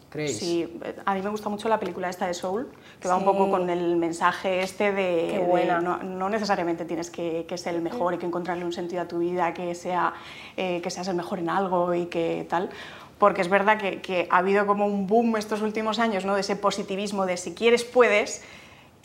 ¿Creéis? 0.10 0.38
Sí, 0.38 0.79
a 1.05 1.13
mí 1.13 1.21
me 1.21 1.29
gusta 1.29 1.49
mucho 1.49 1.69
la 1.69 1.79
película 1.79 2.10
esta 2.10 2.27
de 2.27 2.34
Soul, 2.34 2.69
que 2.99 3.08
va 3.08 3.17
un 3.17 3.25
poco 3.25 3.49
con 3.49 3.69
el 3.69 3.97
mensaje 3.97 4.62
este 4.62 4.91
de, 4.91 5.34
de 5.34 5.39
buena. 5.39 5.79
no, 5.79 5.97
no 5.97 6.29
necesariamente 6.29 6.86
tienes 6.86 7.10
que, 7.10 7.45
que 7.47 7.58
ser 7.58 7.75
el 7.75 7.81
mejor 7.81 8.13
y 8.13 8.17
que 8.17 8.25
encontrarle 8.25 8.65
un 8.65 8.73
sentido 8.73 9.01
a 9.01 9.08
tu 9.08 9.19
vida, 9.19 9.53
que, 9.53 9.75
sea, 9.75 10.13
eh, 10.58 10.81
que 10.81 10.89
seas 10.89 11.08
el 11.08 11.15
mejor 11.15 11.39
en 11.39 11.49
algo 11.49 11.93
y 11.93 12.05
que 12.08 12.45
tal. 12.49 12.69
Porque 13.17 13.41
es 13.41 13.49
verdad 13.49 13.77
que, 13.77 14.01
que 14.01 14.27
ha 14.29 14.38
habido 14.38 14.65
como 14.65 14.86
un 14.86 15.08
boom 15.08 15.38
estos 15.38 15.62
últimos 15.62 15.99
años 15.99 16.25
¿no? 16.25 16.36
de 16.36 16.41
ese 16.41 16.55
positivismo 16.55 17.25
de 17.25 17.38
si 17.38 17.53
quieres 17.53 17.84
puedes, 17.84 18.43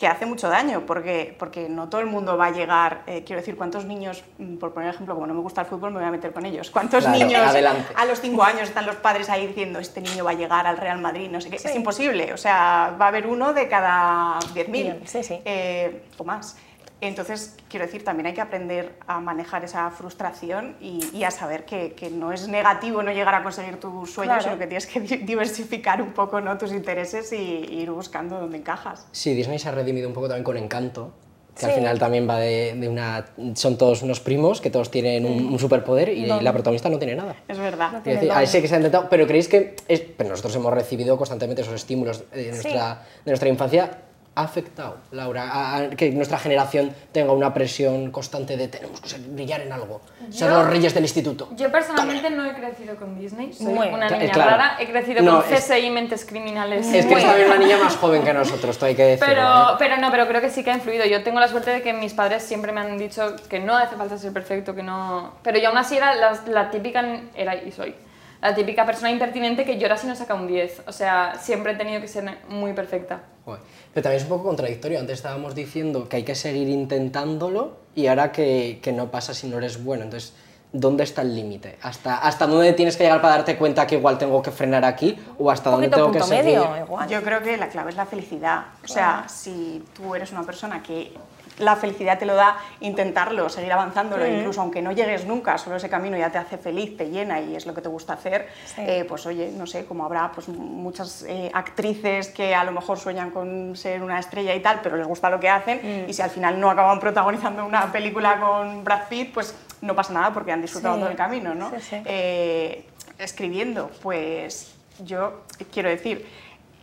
que 0.01 0.07
hace 0.07 0.25
mucho 0.25 0.49
daño, 0.49 0.85
porque, 0.87 1.37
porque 1.39 1.69
no 1.69 1.91
todo 1.91 2.01
el 2.01 2.07
mundo 2.07 2.39
va 2.39 2.47
a 2.47 2.51
llegar, 2.53 3.03
eh, 3.07 3.23
quiero 3.23 3.43
decir, 3.43 3.55
¿cuántos 3.55 3.85
niños, 3.85 4.25
mm, 4.39 4.57
por 4.57 4.73
poner 4.73 4.95
ejemplo, 4.95 5.15
como 5.15 5.27
no 5.27 5.35
me 5.35 5.41
gusta 5.43 5.61
el 5.61 5.67
fútbol, 5.67 5.91
me 5.91 5.99
voy 5.99 6.09
a 6.09 6.11
meter 6.11 6.33
con 6.33 6.47
ellos, 6.47 6.71
¿cuántos 6.71 7.05
Claro, 7.05 7.19
niños 7.19 7.43
adelante. 7.47 7.93
a 7.95 8.07
los 8.07 8.19
cinco 8.19 8.43
años 8.43 8.63
están 8.63 8.87
los 8.87 8.97
padres 8.97 9.29
ahí 9.29 9.47
diciendo, 9.47 9.79
este 9.79 10.01
niño 10.01 10.25
va 10.25 10.31
a 10.31 10.35
llegar 10.35 10.67
al 10.67 10.79
Real 10.79 10.99
Madrid, 11.03 11.29
no 11.31 11.39
sé 11.43 11.51
qué, 11.51 11.57
es 11.57 11.77
imposible, 11.77 12.33
o 12.33 12.39
sea, 12.39 12.97
va 12.99 13.05
a 13.05 13.09
haber 13.09 13.27
uno 13.27 13.53
de 13.53 13.69
cada 13.69 14.39
10.000 14.55 14.71
Bien, 14.71 15.03
sí, 15.05 15.23
sí. 15.23 15.39
eh, 15.45 16.03
o 16.17 16.25
más. 16.25 16.57
Entonces, 17.03 17.57
quiero 17.71 17.87
decir, 17.87 18.05
también 18.05 18.27
hay 18.27 18.35
que 18.35 18.43
aprender 18.43 18.93
a 19.07 19.21
manejar 19.21 19.65
esa 19.65 19.91
frustración 19.91 20.77
y, 20.81 21.01
y 21.15 21.25
a 21.25 21.31
saber 21.31 21.65
que, 21.65 21.93
que 21.95 22.11
no 22.11 22.31
es 22.33 22.47
negativo 22.49 23.03
no 23.03 23.11
llegar 23.13 23.35
a 23.35 23.43
conseguir 23.43 23.81
tus 23.81 24.11
sueños, 24.13 24.35
Claro. 24.37 24.43
sino 24.43 24.59
que 24.59 24.67
tienes 24.67 24.87
que 24.87 25.01
di- 25.01 25.17
diversificar 25.25 26.03
un 26.03 26.13
poco 26.13 26.41
¿no? 26.43 26.59
tus 26.59 26.73
intereses 26.73 27.33
y, 27.33 27.37
y 27.37 27.81
ir 27.81 27.91
buscando 27.91 28.39
dónde 28.39 28.59
encajas. 28.59 29.07
Sí, 29.13 29.33
Disney 29.35 29.59
se 29.59 29.69
ha 29.69 29.73
redimido 29.73 30.09
un 30.09 30.15
poco 30.15 30.29
también 30.29 30.45
con 30.45 30.57
Encanto, 30.59 31.13
que 31.55 31.61
Sí. 31.61 31.67
al 31.67 31.73
final 31.73 31.99
también 31.99 32.29
va 32.29 32.39
de, 32.39 32.75
de 32.77 32.89
una... 32.89 33.25
Son 33.55 33.77
todos 33.79 34.03
unos 34.03 34.21
primos 34.21 34.61
que 34.61 34.71
todos 34.71 34.91
tienen 34.91 35.25
un, 35.27 35.47
un 35.53 35.59
superpoder 35.59 36.11
y 36.11 36.27
la 36.27 36.53
protagonista 36.53 36.89
no 36.91 36.99
tiene 36.99 37.15
nada. 37.17 37.35
Es 37.49 37.59
verdad. 37.59 37.93
No 37.93 37.99
Es 37.99 38.05
tiene 38.05 38.21
decir, 38.21 38.33
ahí 38.33 38.47
sí 38.47 38.61
que 38.61 38.69
se 38.69 38.75
ha 38.75 38.79
intentado, 38.79 39.09
pero 39.11 39.27
creéis 39.27 39.49
que 39.49 39.75
es, 39.89 40.01
pero 40.01 40.29
nosotros 40.31 40.55
hemos 40.57 40.73
recibido 40.73 41.17
constantemente 41.17 41.63
esos 41.63 41.75
estímulos 41.75 42.31
de 42.31 42.45
Sí. 42.45 42.51
nuestra, 42.51 43.03
de 43.25 43.31
nuestra 43.31 43.49
infancia 43.49 43.91
ha 44.37 44.43
afectado, 44.43 44.99
Laura, 45.11 45.43
a, 45.51 45.77
a 45.77 45.91
que 45.91 46.11
nuestra 46.13 46.39
generación 46.39 46.95
tenga 47.13 47.33
una 47.33 47.53
presión 47.53 48.13
constante 48.13 48.57
de 48.57 48.69
tenemos 48.69 49.01
que 49.01 49.09
ser- 49.09 49.21
brillar 49.21 49.61
en 49.61 49.73
algo, 49.73 50.01
ser 50.31 50.49
Yo- 50.49 50.59
los 50.59 50.67
reyes 50.69 50.95
del 50.95 51.03
instituto? 51.03 51.49
Yo 51.57 51.71
personalmente 51.73 52.31
no 52.31 52.45
he 52.47 52.55
crecido 52.55 52.95
con 52.97 53.19
Disney, 53.19 53.53
soy 53.53 53.67
Muy 53.67 53.89
una 53.89 54.09
niña 54.09 54.31
Claro. 54.33 54.51
rara, 54.51 54.77
he 54.79 54.87
crecido 54.89 55.23
No, 55.23 55.43
con 55.43 55.53
es- 55.53 55.65
CSI 55.65 55.91
Mentes 55.91 56.25
Criminales. 56.25 56.87
Es 56.87 57.07
que 57.07 57.15
es 57.15 57.25
también 57.25 57.49
una 57.49 57.59
niña 57.59 57.77
más 57.79 57.97
joven 57.97 58.23
que 58.23 58.33
nosotros, 58.33 58.71
esto 58.71 58.87
hay 58.87 58.95
que 58.95 59.03
decirlo. 59.05 59.27
Pero, 59.35 59.43
¿eh? 59.73 59.77
pero 59.81 59.97
no, 59.97 60.11
pero 60.13 60.29
creo 60.29 60.41
que 60.41 60.51
sí 60.51 60.63
que 60.63 60.71
ha 60.71 60.75
influido. 60.75 61.05
Yo 61.07 61.23
tengo 61.25 61.41
la 61.41 61.49
suerte 61.49 61.71
de 61.73 61.83
que 61.83 61.93
mis 61.93 62.15
padres 62.15 62.43
siempre 62.45 62.71
me 62.71 62.81
han 62.81 62.97
dicho 62.99 63.35
que 63.49 63.59
no 63.59 63.77
hace 63.77 63.97
falta 63.97 64.17
ser 64.17 64.33
perfecto, 64.33 64.75
que 64.77 64.85
no... 64.85 65.35
Pero 65.43 65.59
yo 65.59 65.69
aún 65.71 65.79
así 65.79 65.97
era 65.97 66.15
la, 66.15 66.41
la 66.47 66.71
típica, 66.71 67.05
era 67.35 67.57
y 67.57 67.73
soy, 67.73 67.95
la 68.41 68.55
típica 68.55 68.87
persona 68.87 69.11
impertinente 69.11 69.65
que 69.65 69.77
llora 69.77 69.97
si 69.97 70.07
no 70.07 70.15
saca 70.15 70.35
un 70.35 70.47
10. 70.47 70.85
O 70.87 70.93
sea, 70.93 71.35
siempre 71.39 71.73
he 71.73 71.77
tenido 71.77 72.01
que 72.01 72.07
ser 72.09 72.39
muy 72.49 72.73
perfecta. 72.73 73.21
Joder. 73.45 73.61
Pero 73.93 74.05
también 74.05 74.19
es 74.19 74.23
un 74.23 74.37
poco 74.37 74.45
contradictorio. 74.49 75.01
Antes 75.01 75.19
estábamos 75.19 75.55
diciendo 75.55 76.09
que 76.09 76.17
hay 76.17 76.23
que 76.23 76.35
seguir 76.35 76.69
intentándolo 76.69 77.77
y 77.95 78.07
ahora 78.07 78.31
que, 78.33 78.79
que 78.83 78.93
no 78.93 79.11
pasa 79.11 79.35
si 79.35 79.49
no 79.49 79.59
eres 79.59 79.83
bueno. 79.83 80.05
Entonces, 80.05 80.33
¿dónde 80.73 81.03
está 81.03 81.23
el 81.23 81.35
límite? 81.35 81.77
¿Hasta, 81.83 82.19
¿Hasta 82.19 82.47
dónde 82.47 82.73
tienes 82.75 82.97
que 82.97 83.03
llegar 83.03 83.21
para 83.21 83.37
darte 83.39 83.57
cuenta 83.57 83.87
que 83.89 83.97
igual 83.97 84.17
tengo 84.19 84.41
que 84.43 84.53
frenar 84.53 84.85
aquí? 84.85 85.19
¿O 85.39 85.51
hasta 85.51 85.71
Un 85.71 85.77
dónde 85.77 85.89
tengo 85.89 86.13
que 86.13 86.21
punto 86.21 86.27
seguir? 86.35 86.45
medio, 86.45 86.77
igual. 86.85 87.09
Yo 87.09 87.23
creo 87.23 87.43
que 87.43 87.57
la 87.57 87.69
clave 87.69 87.91
es 87.91 87.97
la 87.97 88.07
felicidad. 88.07 88.67
O 88.85 88.89
sea, 88.89 89.27
si 89.29 89.85
tú 89.95 90.15
eres 90.15 90.31
una 90.31 90.45
persona 90.45 90.83
que 90.83 91.13
la 91.59 91.77
felicidad 91.77 92.19
te 92.19 92.25
lo 92.27 92.35
da 92.35 92.57
intentarlo, 92.81 93.49
seguir 93.49 93.73
avanzándolo, 93.73 94.27
incluso 94.27 94.61
aunque 94.63 94.81
no 94.81 94.93
llegues 94.93 95.27
nunca, 95.27 95.59
solo 95.59 95.77
ese 95.77 95.89
camino 95.91 96.17
ya 96.17 96.31
te 96.31 96.39
hace 96.39 96.57
feliz, 96.57 96.97
te 96.97 97.11
llena 97.11 97.41
y 97.41 97.55
es 97.55 97.67
lo 97.67 97.75
que 97.75 97.83
te 97.83 97.89
gusta 97.89 98.15
hacer, 98.15 98.49
Sí. 98.65 98.81
eh, 98.87 99.05
pues 99.07 99.27
oye, 99.27 99.51
no 99.55 99.67
sé, 99.67 99.85
como 99.85 100.05
habrá 100.05 100.33
pues, 100.33 100.49
muchas 100.49 101.23
eh, 101.29 101.51
actrices 101.53 102.29
que 102.29 102.55
a 102.55 102.65
lo 102.65 102.73
mejor 102.73 102.99
sueñan 102.99 103.31
con 103.31 103.77
ser 103.77 104.03
una 104.03 104.19
estrella 104.19 104.55
y 104.55 104.61
tal, 104.61 104.81
pero 104.83 104.97
les 104.97 105.07
gusta 105.07 105.29
lo 105.29 105.39
que 105.39 105.49
hacen 105.51 106.07
y 106.09 106.13
si 106.15 106.23
al 106.23 106.31
final 106.31 106.59
no 106.59 106.71
acaban 106.71 106.99
protagonizando 107.01 107.65
una 107.67 107.93
película 107.93 108.41
con 108.41 108.83
Brad 108.85 109.09
Pitt, 109.09 109.35
pues 109.35 109.55
no 109.83 109.95
pasa 109.95 110.13
nada 110.13 110.33
porque 110.33 110.53
han 110.53 110.63
disfrutado 110.63 110.95
Sí. 110.95 111.01
todo 111.01 111.11
el 111.11 111.17
camino, 111.17 111.55
¿no? 111.55 111.71
Eh, 112.07 112.87
escribiendo, 113.19 113.91
pues 114.03 114.75
yo 115.05 115.43
quiero 115.73 115.89
decir, 115.89 116.27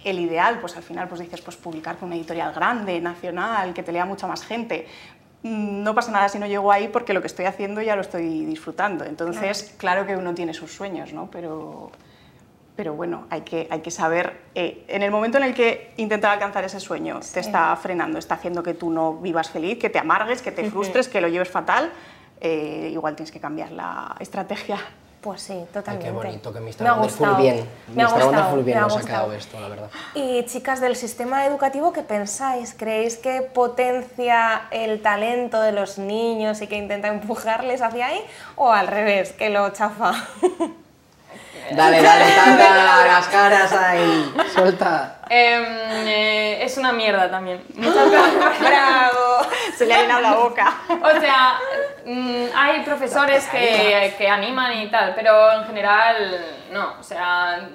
el 0.10 0.20
ideal, 0.20 0.60
pues 0.60 0.76
al 0.78 0.84
final 0.84 1.08
pues 1.08 1.22
dices, 1.22 1.42
pues 1.42 1.56
publicar 1.58 1.98
con 1.98 2.08
una 2.08 2.16
editorial 2.16 2.54
grande, 2.54 3.00
nacional, 3.02 3.74
que 3.74 3.84
te 3.84 3.92
lea 3.92 4.06
mucha 4.06 4.28
más 4.28 4.44
gente. 4.46 4.88
Mm, 5.44 5.84
No 5.84 5.94
pasa 5.94 6.12
nada 6.12 6.30
si 6.30 6.40
no 6.40 6.48
llego 6.48 6.72
ahí 6.72 6.88
porque 6.88 7.14
lo 7.14 7.22
que 7.22 7.28
estoy 7.28 7.46
haciendo 7.46 7.82
ya 7.82 7.96
lo 7.96 8.02
estoy 8.02 8.46
disfrutando. 8.46 9.06
Entonces, 9.06 9.76
claro, 9.78 10.06
que 10.06 10.16
uno 10.16 10.34
tiene 10.34 10.54
sus 10.54 10.72
sueños, 10.74 11.14
¿no? 11.14 11.30
Pero, 11.30 11.92
pero 12.76 12.94
bueno, 12.94 13.28
hay 13.30 13.42
que, 13.42 13.68
hay 13.70 13.82
que 13.82 13.92
saber, 13.92 14.40
eh, 14.56 14.84
en 14.88 15.04
el 15.04 15.12
momento 15.12 15.38
en 15.38 15.44
el 15.44 15.54
que 15.54 15.94
intentar 15.98 16.32
alcanzar 16.32 16.64
ese 16.64 16.80
sueño 16.80 17.20
te 17.34 17.40
está 17.40 17.76
frenando, 17.76 18.20
está 18.20 18.36
haciendo 18.36 18.64
que 18.64 18.74
tú 18.74 18.90
no 18.90 19.16
vivas 19.16 19.50
feliz, 19.50 19.78
que 19.80 19.90
te 19.90 20.00
amargues, 20.00 20.42
que 20.42 20.52
te 20.52 20.70
frustres, 20.70 21.08
que 21.08 21.20
lo 21.22 21.28
lleves 21.28 21.50
fatal, 21.50 21.92
eh, 22.40 22.90
igual 22.92 23.16
tienes 23.16 23.32
que 23.32 23.40
cambiar 23.40 23.72
la 23.72 24.16
estrategia. 24.20 24.78
Pues 25.22 25.42
sí, 25.42 25.54
Ay, 25.54 25.66
totalmente. 25.74 26.06
qué 26.06 26.12
bonito, 26.12 26.54
que 26.54 26.60
Me 26.60 26.72
Mr. 26.72 26.88
ha 26.88 26.94
Wonderful 26.94 27.28
gustado. 27.28 27.38
bien. 27.42 27.70
Me 27.94 28.04
ha 28.04 28.06
gustado, 28.06 28.56
me 28.56 28.64
bien 28.64 28.78
ha 28.78 28.82
nos 28.82 28.98
ha 28.98 29.02
quedado 29.02 29.34
esto, 29.34 29.60
la 29.60 29.68
verdad. 29.68 29.90
Y 30.14 30.44
chicas 30.46 30.80
del 30.80 30.96
sistema 30.96 31.46
educativo, 31.46 31.92
¿qué 31.92 32.04
pensáis? 32.04 32.74
¿Creéis 32.74 33.18
que 33.18 33.42
potencia 33.42 34.68
el 34.72 35.02
talento 35.02 35.60
de 35.62 35.72
los 35.72 35.98
niños 35.98 36.62
y 36.62 36.68
que 36.68 36.78
intenta 36.78 37.08
empujarles 37.08 37.82
hacia 37.82 38.08
ahí? 38.08 38.22
¿O 38.56 38.72
al 38.72 38.88
revés, 38.88 39.34
que 39.34 39.50
lo 39.50 39.70
chafa? 39.72 40.14
Dale, 41.72 42.02
dale, 42.02 42.26
tanta 42.36 43.06
las 43.06 43.28
caras 43.28 43.74
ahí. 43.74 44.34
Suelta. 44.54 45.20
Em, 45.30 45.66
eh, 46.08 46.64
es 46.64 46.78
una 46.78 46.94
mierda 46.94 47.30
también. 47.30 47.64
Muchas 47.76 48.06
cosas. 48.06 48.60
¡Bravo! 48.60 49.48
Se 49.76 49.86
le 49.86 49.94
ha 49.94 50.02
llenado 50.02 50.22
la 50.22 50.36
boca. 50.36 50.74
O 50.90 51.20
sea, 51.20 51.60
mm, 52.06 52.46
hay 52.56 52.82
profesores 52.84 53.46
que, 53.48 54.16
que 54.18 54.30
animan 54.30 54.78
y 54.78 54.90
tal, 54.90 55.14
pero 55.16 55.52
en 55.54 55.66
general 55.66 56.46
no. 56.72 56.96
O 57.00 57.04
sea, 57.04 57.68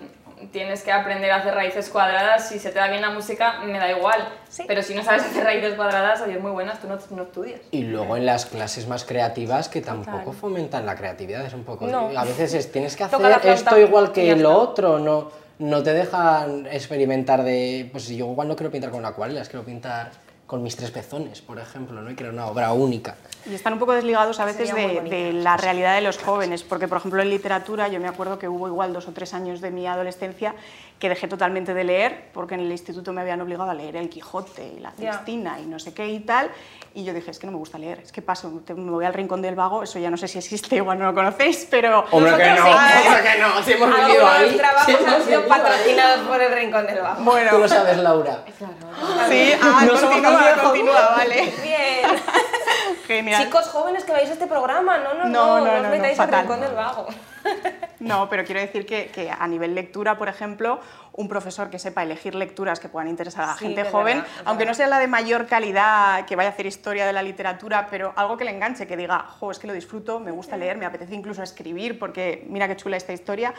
tienes 0.51 0.83
que 0.83 0.93
aprender 0.93 1.31
a 1.31 1.37
hacer 1.37 1.55
raíces 1.55 1.89
cuadradas. 1.89 2.49
Si 2.49 2.59
se 2.59 2.71
te 2.71 2.79
da 2.79 2.89
bien 2.89 3.03
la 3.03 3.11
música, 3.11 3.61
me 3.61 3.79
da 3.79 3.91
igual. 3.91 4.29
Sí. 4.49 4.65
Pero 4.67 4.83
si 4.83 4.95
no 4.95 5.03
sabes 5.03 5.23
hacer 5.23 5.45
raíces 5.45 5.75
cuadradas, 5.75 6.21
adiós, 6.21 6.41
muy 6.41 6.51
buenas, 6.51 6.81
tú 6.81 6.89
no, 6.89 6.99
no 7.11 7.23
estudias. 7.23 7.61
Y 7.71 7.83
luego 7.83 8.17
en 8.17 8.27
las 8.27 8.47
clases 8.47 8.87
más 8.89 9.05
creativas 9.05 9.69
que 9.69 9.81
tampoco 9.81 10.33
fomentan 10.33 10.87
la 10.87 10.97
creatividad, 10.97 11.45
es 11.45 11.55
un 11.55 11.65
poco... 11.65 11.87
No. 11.87 12.11
A 12.17 12.25
veces 12.25 12.55
es, 12.55 12.73
tienes 12.73 12.97
que 12.97 13.05
hacer 13.05 13.41
esto 13.45 13.79
igual 13.79 14.13
que 14.13 14.35
lo 14.37 14.57
otro, 14.57 14.99
no, 14.99 15.31
no 15.59 15.83
te 15.83 15.93
dejan 15.93 16.67
experimentar 16.67 17.43
de... 17.43 17.89
Pues 17.93 18.09
yo 18.09 18.31
igual 18.31 18.49
no 18.49 18.57
quiero 18.57 18.71
pintar 18.71 18.91
con 18.91 19.05
acuarelas, 19.05 19.49
quiero 19.49 19.65
pintar 19.65 20.11
con 20.53 20.63
mis 20.63 20.77
tres 20.77 20.91
pezones, 20.91 21.41
por 21.41 21.59
ejemplo, 21.59 22.03
¿no? 22.03 22.11
y 22.11 22.15
crear 22.15 22.31
una 22.31 22.45
obra 22.47 22.75
única. 22.75 23.17
Y 23.47 23.55
están 23.55 23.73
un 23.73 23.79
poco 23.79 23.95
desligados 23.95 24.39
a 24.39 24.45
veces 24.45 24.75
de, 24.75 25.01
de 25.01 25.33
la 25.33 25.57
realidad 25.57 25.95
de 25.95 26.03
los 26.03 26.19
jóvenes, 26.19 26.63
porque 26.63 26.89
por 26.89 26.99
ejemplo 26.99 27.23
en 27.23 27.31
literatura 27.31 27.89
yo 27.89 27.99
me 28.01 28.07
acuerdo 28.07 28.39
que 28.39 28.49
hubo 28.49 28.69
igual 28.69 28.93
dos 28.93 29.09
o 29.09 29.13
tres 29.13 29.33
años 29.33 29.63
de 29.63 29.71
mi 29.71 29.87
adolescencia 29.87 30.55
que 30.99 31.09
dejé 31.09 31.27
totalmente 31.27 31.75
de 31.75 31.83
leer, 31.83 32.27
porque 32.33 32.55
en 32.55 32.61
el 32.61 32.71
instituto 32.71 33.13
me 33.13 33.23
habían 33.23 33.41
obligado 33.41 33.71
a 33.71 33.75
leer 33.75 33.97
El 33.97 34.09
Quijote 34.09 34.75
y 34.77 34.79
La 34.79 34.93
Ya. 34.99 35.11
Cristina 35.11 35.59
y 35.59 35.67
no 35.67 35.81
sé 35.81 35.93
qué 35.93 36.07
y 36.07 36.21
tal, 36.21 36.49
y 36.95 37.03
yo 37.03 37.13
dije, 37.13 37.33
es 37.33 37.41
que 37.41 37.47
no 37.47 37.53
me 37.53 37.59
gusta 37.59 37.77
leer, 37.77 37.99
es 37.99 38.13
que 38.13 38.23
paso, 38.23 38.63
me 38.77 38.91
voy 38.91 39.05
al 39.05 39.13
Rincón 39.13 39.43
del 39.43 39.57
Vago, 39.57 39.83
eso 39.83 39.99
ya 39.99 40.11
no 40.11 40.17
sé 40.17 40.29
si 40.29 40.39
existe, 40.39 40.77
igual 40.77 41.01
no 41.01 41.07
lo 41.07 41.15
conocéis, 41.15 41.67
pero... 41.69 42.05
Hombre 42.13 42.37
que 42.37 42.51
no, 42.51 42.67
hombre 42.71 43.23
que 43.23 43.41
no, 43.41 43.63
si 43.65 43.73
hemos 43.73 43.89
vivido 43.97 44.29
ahí. 44.29 44.57
trabajos 44.57 44.95
si 44.97 45.05
han 45.05 45.23
sido 45.23 45.47
patrocinados 45.49 46.29
por 46.29 46.41
el 46.41 46.55
Rincón 46.55 46.87
del 46.87 46.99
ahí. 46.99 47.25
Bueno, 47.25 47.51
Tú 47.51 47.59
lo 47.59 47.69
sabes, 47.69 47.99
Laura. 47.99 48.45
sí, 49.29 49.53
ah, 49.61 49.85
No 49.85 49.95
tan 49.99 50.23
continúa, 50.51 50.63
continúa, 50.63 51.09
vale. 51.17 51.55
Bien. 51.63 52.23
Genial. 53.07 53.45
Chicos 53.45 53.69
jóvenes 53.69 54.05
que 54.05 54.13
veis 54.13 54.31
este 54.31 54.47
programa, 54.47 54.99
no, 54.99 55.15
no, 55.15 55.25
no, 55.25 55.29
No, 55.29 55.59
no, 55.59 55.67
no, 55.67 55.83
no, 55.83 55.89
metáis 55.91 56.19
no, 56.19 56.75
Vago. 56.75 57.07
No, 58.03 58.29
pero 58.29 58.45
quiero 58.45 58.61
decir 58.61 58.85
que, 58.87 59.07
que 59.07 59.31
a 59.31 59.47
nivel 59.47 59.75
lectura, 59.75 60.19
por 60.19 60.29
ejemplo, 60.29 60.81
un 61.15 61.29
profesor 61.29 61.69
que 61.71 61.79
sepa 61.79 62.03
elegir 62.03 62.35
lecturas 62.35 62.81
que 62.81 62.89
puedan 62.89 63.09
interesar 63.09 63.45
a 63.45 63.47
la 63.49 63.55
Sí, 63.55 63.67
gente 63.67 63.85
joven, 63.85 64.19
verdad, 64.23 64.43
aunque 64.47 64.65
no 64.65 64.73
sea 64.75 64.87
la 64.87 64.99
de 64.99 65.07
mayor 65.09 65.47
calidad, 65.47 66.25
que 66.25 66.37
vaya 66.37 66.49
a 66.49 66.53
hacer 66.53 66.67
historia 66.67 67.07
de 67.07 67.13
la 67.13 67.23
literatura, 67.23 67.87
pero 67.91 68.13
algo 68.17 68.37
que 68.37 68.45
le 68.45 68.51
enganche, 68.51 68.87
que 68.87 68.97
diga, 68.97 69.19
jo, 69.39 69.51
es 69.51 69.59
que 69.59 69.67
lo 69.67 69.73
disfruto, 69.75 70.21
me 70.21 70.31
gusta 70.31 70.57
leer, 70.57 70.77
me 70.79 70.87
apetece 70.87 71.15
incluso 71.15 71.43
escribir, 71.43 71.99
porque 71.99 72.45
mira 72.49 72.67
qué 72.67 72.77
chula 72.77 72.97
esta 72.97 73.13
historia. 73.13 73.53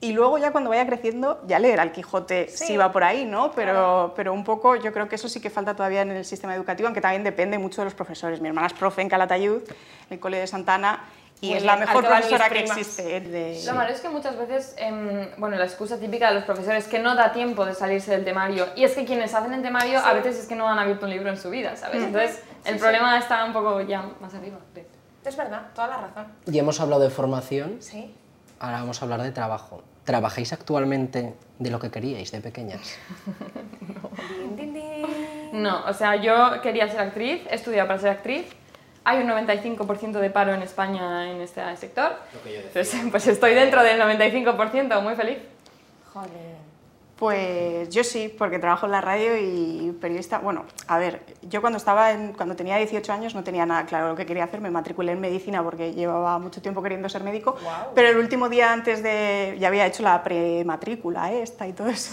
Y 0.00 0.12
luego 0.12 0.36
ya 0.38 0.50
cuando 0.52 0.68
vaya 0.70 0.84
creciendo, 0.84 1.40
ya 1.46 1.58
leer 1.58 1.80
al 1.80 1.92
Quijote 1.92 2.48
Sí. 2.48 2.66
si 2.66 2.76
va 2.76 2.92
por 2.92 3.02
ahí, 3.04 3.24
¿no? 3.24 3.52
Pero, 3.52 4.12
pero 4.16 4.32
un 4.32 4.44
poco 4.44 4.76
yo 4.76 4.92
creo 4.92 5.08
que 5.08 5.14
eso 5.14 5.28
sí 5.28 5.40
que 5.40 5.48
falta 5.48 5.74
todavía 5.74 6.02
en 6.02 6.10
el 6.10 6.24
sistema 6.24 6.54
educativo, 6.54 6.86
aunque 6.88 7.00
también 7.00 7.24
depende 7.24 7.56
mucho 7.58 7.80
de 7.80 7.86
los 7.86 7.94
profesores. 7.94 8.40
Mi 8.40 8.48
hermana 8.48 8.66
es 8.66 8.72
profe 8.74 9.00
en 9.02 9.08
Calatayud, 9.08 9.62
en 9.62 9.74
el 10.10 10.18
Cole 10.18 10.38
de 10.38 10.46
Santana, 10.46 11.04
y 11.40 11.48
Muy 11.48 11.56
es 11.58 11.64
la 11.64 11.76
bien, 11.76 11.86
mejor 11.88 12.04
profesora 12.06 12.48
que 12.48 12.60
existe. 12.60 13.16
¿eh? 13.16 13.20
de- 13.20 13.62
Lo 13.66 13.74
malo 13.74 13.92
es 13.92 14.00
que 14.00 14.08
muchas 14.08 14.36
veces, 14.38 14.74
em, 14.78 15.28
bueno, 15.36 15.56
la 15.56 15.64
excusa 15.64 15.98
típica 15.98 16.28
de 16.28 16.34
los 16.36 16.44
profesores 16.44 16.84
es 16.84 16.90
que 16.90 16.98
no 16.98 17.14
da 17.14 17.32
tiempo 17.32 17.64
de 17.66 17.74
salirse 17.74 18.10
del 18.12 18.24
temario. 18.24 18.66
Y 18.74 18.84
es 18.84 18.94
que 18.94 19.04
quienes 19.04 19.34
hacen 19.34 19.52
el 19.52 19.62
temario 19.62 19.98
a 19.98 20.12
veces 20.14 20.38
es 20.38 20.46
que 20.46 20.54
no 20.54 20.68
han 20.68 20.78
abierto 20.78 21.04
un 21.04 21.10
libro 21.10 21.28
en 21.28 21.36
su 21.36 21.50
vida, 21.50 21.76
¿sabes? 21.76 22.02
Entonces, 22.02 22.40
el 22.64 22.78
problema 22.78 23.18
está 23.18 23.44
un 23.44 23.52
poco 23.52 23.80
ya 23.82 24.02
más 24.20 24.32
arriba. 24.34 24.58
Es 25.24 25.36
verdad, 25.36 25.62
toda 25.74 25.88
la 25.88 25.96
razón. 25.98 26.26
Y 26.46 26.58
hemos 26.58 26.80
hablado 26.80 27.02
de 27.02 27.10
formación, 27.10 27.76
Sí. 27.80 28.14
ahora 28.60 28.78
vamos 28.80 29.02
a 29.02 29.04
hablar 29.04 29.22
de 29.22 29.32
trabajo. 29.32 29.82
¿Trabajáis 30.04 30.52
actualmente 30.52 31.34
de 31.58 31.70
lo 31.70 31.80
que 31.80 31.90
queríais 31.90 32.30
de 32.30 32.40
pequeñas? 32.40 32.80
Din, 34.56 34.56
din, 34.56 34.72
din. 34.74 35.62
No, 35.62 35.84
o 35.86 35.92
sea, 35.92 36.16
yo 36.16 36.60
quería 36.62 36.88
ser 36.88 37.00
actriz, 37.00 37.42
he 37.50 37.54
estudiado 37.56 37.88
para 37.88 37.98
ser 38.00 38.10
actriz. 38.10 38.46
Hay 39.08 39.18
un 39.18 39.28
95% 39.28 40.18
de 40.18 40.30
paro 40.30 40.52
en 40.52 40.62
España 40.62 41.30
en 41.30 41.40
este 41.40 41.62
sector. 41.76 42.16
Entonces, 42.44 43.00
pues 43.12 43.28
estoy 43.28 43.54
dentro 43.54 43.84
del 43.84 44.00
95%, 44.00 45.00
muy 45.00 45.14
feliz. 45.14 45.38
Joder. 46.12 46.56
Pues 47.18 47.88
yo 47.88 48.04
sí, 48.04 48.28
porque 48.36 48.58
trabajo 48.58 48.84
en 48.84 48.92
la 48.92 49.00
radio 49.00 49.38
y 49.38 49.96
periodista. 49.98 50.38
Bueno, 50.38 50.66
a 50.86 50.98
ver, 50.98 51.22
yo 51.42 51.62
cuando 51.62 51.78
estaba 51.78 52.10
en, 52.12 52.34
cuando 52.34 52.56
tenía 52.56 52.76
18 52.76 53.10
años 53.10 53.34
no 53.34 53.42
tenía 53.42 53.64
nada 53.64 53.86
claro 53.86 54.08
lo 54.08 54.16
que 54.16 54.26
quería 54.26 54.44
hacer. 54.44 54.60
Me 54.60 54.70
matriculé 54.70 55.12
en 55.12 55.20
medicina 55.20 55.62
porque 55.62 55.94
llevaba 55.94 56.38
mucho 56.38 56.60
tiempo 56.60 56.82
queriendo 56.82 57.08
ser 57.08 57.22
médico. 57.22 57.56
Pero 57.94 58.08
el 58.08 58.18
último 58.18 58.50
día 58.50 58.70
antes 58.70 59.02
de 59.02 59.56
ya 59.58 59.68
había 59.68 59.86
hecho 59.86 60.02
la 60.02 60.22
prematrícula 60.22 61.32
esta 61.32 61.66
y 61.66 61.72
todo 61.72 61.88
eso. 61.88 62.12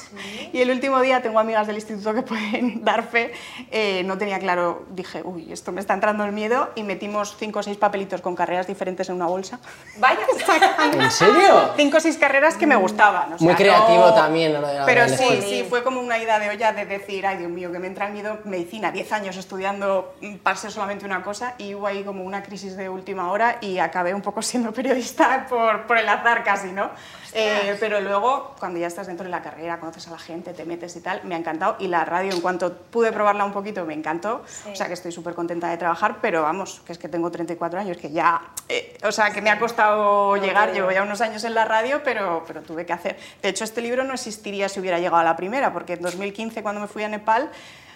Y 0.53 0.61
el 0.61 0.71
último 0.71 1.01
día 1.01 1.21
tengo 1.21 1.37
amigas 1.39 1.67
del 1.67 1.75
instituto 1.75 2.13
que 2.13 2.21
pueden 2.21 2.83
dar 2.85 3.03
fe. 3.03 3.33
eh, 3.71 4.03
no 4.05 4.17
tenía 4.17 4.39
claro, 4.39 4.83
dije, 4.91 5.21
uy, 5.25 5.51
esto 5.51 5.73
me 5.73 5.81
está 5.81 5.93
entrando 5.95 6.23
el 6.23 6.31
miedo 6.31 6.69
y 6.75 6.83
metimos 6.83 7.35
cinco 7.37 7.59
o 7.59 7.63
seis 7.63 7.75
papelitos 7.75 8.21
con 8.21 8.35
carreras 8.35 8.67
diferentes 8.67 9.09
en 9.09 9.15
una 9.15 9.25
bolsa. 9.25 9.59
Vaya. 9.97 10.19
¿En 10.93 11.11
serio? 11.11 11.71
Cinco 11.75 11.97
o 11.97 11.99
seis 11.99 12.17
carreras 12.17 12.55
que 12.55 12.65
me 12.67 12.77
gustaban. 12.77 13.33
o 13.33 13.37
Muy 13.39 13.47
sea, 13.47 13.55
creativo 13.57 14.07
no- 14.07 14.13
también. 14.13 14.53
Lo 14.53 14.65
de 14.65 14.73
la 14.75 14.85
pero 14.93 15.09
de 15.09 15.17
sí, 15.17 15.41
sí, 15.41 15.65
fue 15.69 15.83
como 15.83 15.99
una 15.99 16.17
ida 16.17 16.39
de 16.39 16.49
olla 16.49 16.71
de 16.71 16.85
decir, 16.85 17.25
ay 17.25 17.37
Dios 17.37 17.49
mío, 17.49 17.71
que 17.71 17.79
me 17.79 17.87
entra 17.87 18.07
el 18.07 18.13
miedo, 18.13 18.39
medicina, 18.45 18.91
10 18.91 19.11
años 19.11 19.37
estudiando 19.37 20.15
mm, 20.21 20.35
para 20.35 20.55
ser 20.55 20.71
solamente 20.71 21.05
una 21.05 21.23
cosa 21.23 21.55
y 21.57 21.73
hubo 21.75 21.87
ahí 21.87 22.03
como 22.03 22.23
una 22.23 22.43
crisis 22.43 22.75
de 22.77 22.89
última 22.89 23.31
hora 23.31 23.57
y 23.61 23.79
acabé 23.79 24.13
un 24.13 24.21
poco 24.21 24.41
siendo 24.41 24.71
periodista 24.73 25.45
por, 25.47 25.87
por 25.87 25.97
el 25.97 26.07
azar 26.07 26.43
casi, 26.43 26.71
¿no? 26.71 26.91
Eh, 27.33 27.75
pero 27.79 27.99
luego, 27.99 28.55
cuando 28.59 28.79
ya 28.79 28.87
estás 28.87 29.07
dentro 29.07 29.23
de 29.23 29.31
la 29.31 29.41
carrera, 29.41 29.79
conoces 29.79 30.07
a 30.07 30.11
la 30.11 30.19
gente, 30.19 30.53
te 30.53 30.65
metes 30.65 30.95
y 30.95 31.01
tal, 31.01 31.21
me 31.23 31.35
ha 31.35 31.37
encantado. 31.37 31.75
Y 31.79 31.87
la 31.87 32.05
radio, 32.05 32.31
en 32.31 32.41
cuanto 32.41 32.73
pude 32.73 33.11
probarla 33.11 33.43
un 33.43 33.53
poquito, 33.53 33.85
me 33.85 33.93
encantó, 33.93 34.43
o 34.71 34.75
sea 34.75 34.87
que 34.87 34.93
estoy 34.93 35.11
súper 35.11 35.33
contenta 35.33 35.69
de 35.69 35.77
trabajar, 35.77 36.17
pero 36.21 36.43
vamos, 36.43 36.81
que 36.85 36.91
es 36.91 36.97
que 36.97 37.07
tengo 37.07 37.31
34 37.31 37.79
años, 37.79 37.97
que 37.97 38.11
ya, 38.11 38.41
eh, 38.69 38.97
o 39.03 39.11
sea, 39.11 39.31
que 39.31 39.41
me 39.41 39.49
ha 39.49 39.57
costado 39.59 40.37
llegar, 40.37 40.73
llevo 40.73 40.91
ya 40.91 41.01
unos 41.01 41.21
años 41.21 41.43
en 41.43 41.55
la 41.55 41.65
radio, 41.65 42.01
pero, 42.03 42.43
pero 42.45 42.61
tuve 42.61 42.85
que 42.85 42.93
hacer. 42.93 43.17
De 43.41 43.49
hecho, 43.49 43.63
este 43.63 43.81
libro 43.81 44.03
no 44.03 44.13
existiría 44.13 44.69
si 44.69 44.79
hubiera 44.79 44.99
llegado 44.99 45.17
a 45.17 45.23
la 45.23 45.35
primera, 45.35 45.73
porque 45.73 45.93
en 45.93 46.01
2015, 46.01 46.61
cuando 46.61 46.81
me 46.81 46.87
fui 46.87 47.03
a 47.03 47.07
Nepal, 47.07 47.49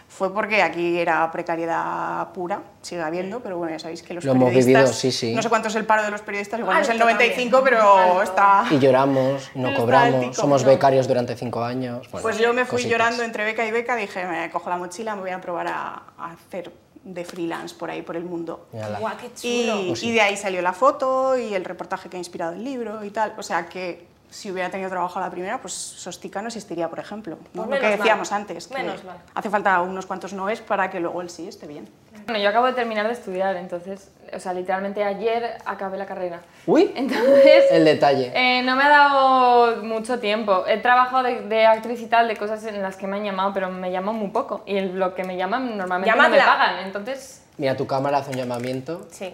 fue 0.09 0.33
porque 0.33 0.61
aquí 0.61 0.97
era 0.97 1.29
precariedad 1.31 2.29
pura, 2.33 2.61
sigue 2.81 3.01
habiendo, 3.01 3.39
pero 3.41 3.57
bueno, 3.57 3.73
ya 3.73 3.79
sabéis 3.79 4.01
que 4.03 4.13
los 4.13 4.23
Lo 4.23 4.31
hemos 4.31 4.45
periodistas... 4.49 4.81
vivido, 4.83 4.93
sí, 4.93 5.11
sí. 5.11 5.33
No 5.35 5.41
sé 5.41 5.49
cuánto 5.49 5.67
es 5.67 5.75
el 5.75 5.85
paro 5.85 6.03
de 6.03 6.11
los 6.11 6.21
periodistas, 6.21 6.59
igual 6.59 6.75
no 6.77 6.81
es 6.81 6.87
el 6.89 6.93
Alto 6.93 7.05
95, 7.05 7.57
también. 7.57 7.63
pero 7.77 7.97
Alto. 7.97 8.23
está... 8.23 8.65
Y 8.71 8.79
lloramos, 8.79 9.51
no 9.55 9.73
cobramos, 9.75 10.35
somos 10.35 10.63
¿no? 10.63 10.69
becarios 10.69 11.07
durante 11.07 11.35
cinco 11.35 11.63
años. 11.63 12.09
bueno, 12.11 12.23
Pues 12.23 12.37
yo 12.37 12.53
me 12.53 12.65
fui 12.65 12.77
cositas. 12.77 12.91
llorando 12.91 13.23
entre 13.23 13.43
beca 13.45 13.65
y 13.65 13.71
beca, 13.71 13.95
dije, 13.95 14.25
me 14.25 14.49
cojo 14.49 14.69
la 14.69 14.77
mochila, 14.77 15.15
me 15.15 15.21
voy 15.21 15.31
a 15.31 15.41
probar 15.41 15.67
a, 15.67 16.03
a 16.17 16.31
hacer 16.31 16.71
de 17.03 17.23
freelance 17.23 17.75
por 17.75 17.89
ahí, 17.91 18.01
por 18.01 18.15
el 18.17 18.23
mundo. 18.25 18.67
Guau, 18.71 19.13
qué 19.17 19.29
Y, 19.47 19.65
chulo. 19.67 19.87
Pues 19.89 19.99
sí. 19.99 20.09
y 20.09 20.11
de 20.13 20.21
ahí 20.21 20.35
salió 20.35 20.61
la 20.61 20.73
foto 20.73 21.37
y 21.37 21.53
el 21.53 21.63
reportaje 21.63 22.09
que 22.09 22.17
ha 22.17 22.19
inspirado 22.19 22.53
el 22.53 22.63
libro 22.63 23.03
y 23.05 23.11
tal. 23.11 23.33
O 23.37 23.43
sea 23.43 23.67
que 23.67 24.07
si 24.29 24.51
hubiera 24.51 24.69
tenido 24.69 24.89
trabajo 24.89 25.19
a 25.19 25.21
la 25.21 25.29
primera, 25.31 25.59
pues 25.61 25.73
Sostica 25.73 26.41
no 26.41 26.47
existiría, 26.47 26.89
por 26.89 26.99
ejemplo. 26.99 27.37
¿no? 27.53 27.65
Pues 27.65 27.79
Lo 27.81 27.87
que 27.89 27.95
decíamos 27.97 28.31
mal. 28.31 28.41
antes, 28.41 28.67
que 28.67 28.73
Menos 28.73 29.03
mal. 29.03 29.17
hace 29.33 29.49
falta 29.49 29.81
unos 29.81 30.05
cuantos 30.05 30.33
noes 30.33 30.61
para 30.61 30.89
que 30.89 30.99
luego 30.99 31.21
el 31.21 31.29
sí 31.29 31.47
esté 31.47 31.65
bien. 31.67 31.87
Bueno, 32.25 32.39
yo 32.43 32.49
acabo 32.49 32.65
de 32.65 32.73
terminar 32.73 33.07
de 33.07 33.13
estudiar, 33.13 33.55
entonces, 33.55 34.11
o 34.33 34.39
sea, 34.39 34.51
literalmente 34.53 35.01
ayer 35.01 35.57
acabé 35.65 35.97
la 35.97 36.05
carrera. 36.05 36.41
Uy, 36.65 36.91
Entonces, 36.93 37.65
el 37.71 37.85
detalle. 37.85 38.31
eh, 38.35 38.61
no 38.63 38.75
me 38.75 38.83
ha 38.83 38.89
dado 38.89 39.77
mucho 39.83 40.19
tiempo. 40.19 40.65
He 40.67 40.77
trabajado 40.79 41.23
de, 41.23 41.41
de 41.43 41.65
actriz 41.65 42.01
y 42.01 42.07
tal, 42.07 42.27
de 42.27 42.35
cosas 42.35 42.65
en 42.65 42.81
las 42.81 42.97
que 42.97 43.07
me 43.07 43.15
han 43.17 43.23
llamado, 43.23 43.53
pero 43.53 43.69
me 43.69 43.91
llaman 43.93 44.15
muy 44.15 44.27
poco. 44.31 44.63
Y 44.65 44.75
el- 44.75 44.99
lo 44.99 45.15
que 45.15 45.23
me 45.23 45.37
llaman 45.37 45.77
normalmente 45.77 46.13
no 46.17 46.29
me 46.29 46.37
pagan, 46.37 46.79
entonces, 46.85 47.43
Mira, 47.57 47.77
tu 47.77 47.87
cámara 47.87 48.17
hace 48.17 48.31
un 48.31 48.37
llamamiento. 48.37 49.07
Sí, 49.09 49.33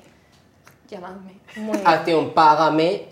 llamadme. 0.87 1.33
muy 1.55 1.77
bien. 1.77 1.87
Acción, 1.87 2.33
págame, 2.35 3.07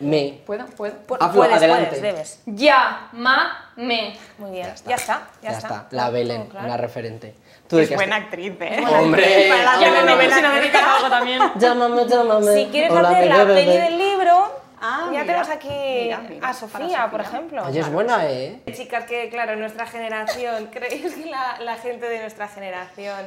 llámame. 0.00 0.40
¿Puedo? 0.46 0.66
¿Puedo? 0.66 0.94
Pu- 1.06 1.16
Hazlo, 1.20 1.34
puedes, 1.40 1.56
adelante. 1.56 1.86
puedes, 1.86 2.02
debes. 2.02 2.40
Llámame. 2.46 4.16
Muy 4.38 4.50
bien. 4.50 4.66
Ya 4.66 4.72
está. 4.74 4.88
Ya 4.90 4.96
está, 4.96 5.26
ya, 5.42 5.50
Ya 5.50 5.56
está. 5.56 5.66
está, 5.68 5.86
la 5.90 6.10
Belén, 6.10 6.42
Oh, 6.46 6.48
claro. 6.50 6.66
una 6.66 6.76
referente. 6.76 7.34
¿Tú 7.68 7.76
de 7.76 7.84
Es 7.84 7.88
qué 7.88 7.94
buena 7.96 8.16
has- 8.16 8.22
actriz, 8.24 8.52
¿eh? 8.60 8.84
Hombre, 8.86 9.46
Para 9.48 9.62
la 9.64 9.74
hombre. 9.74 9.90
telenovela 9.90 10.36
si 10.36 10.42
no 10.42 10.48
me 10.50 10.60
dedicas 10.60 10.82
algo 10.82 11.08
también. 11.08 11.42
Llámame, 11.58 12.06
llámame. 12.06 12.54
Si 12.54 12.66
quieres 12.66 12.90
Hola, 12.90 13.08
hacer 13.10 13.26
la 13.28 13.44
peli 13.46 13.76
del 13.76 13.98
libro, 13.98 14.60
Ah, 14.86 15.04
ya 15.04 15.10
mira, 15.10 15.24
tenemos 15.24 15.48
aquí 15.48 15.68
mira, 15.68 16.18
mira, 16.18 16.36
a 16.36 16.40
para 16.40 16.52
Sofía, 16.52 17.08
por 17.10 17.22
Sofía. 17.24 17.38
ejemplo. 17.38 17.64
Oye, 17.66 17.80
es 17.80 17.90
buena, 17.90 18.26
¿eh? 18.30 18.60
Chicas, 18.70 19.04
que 19.06 19.30
claro, 19.30 19.56
nuestra 19.56 19.86
generación, 19.86 20.66
¿creéis 20.72 21.14
que 21.14 21.24
la, 21.30 21.56
la 21.60 21.76
gente 21.76 22.06
de 22.06 22.20
nuestra 22.20 22.48
generación, 22.48 23.20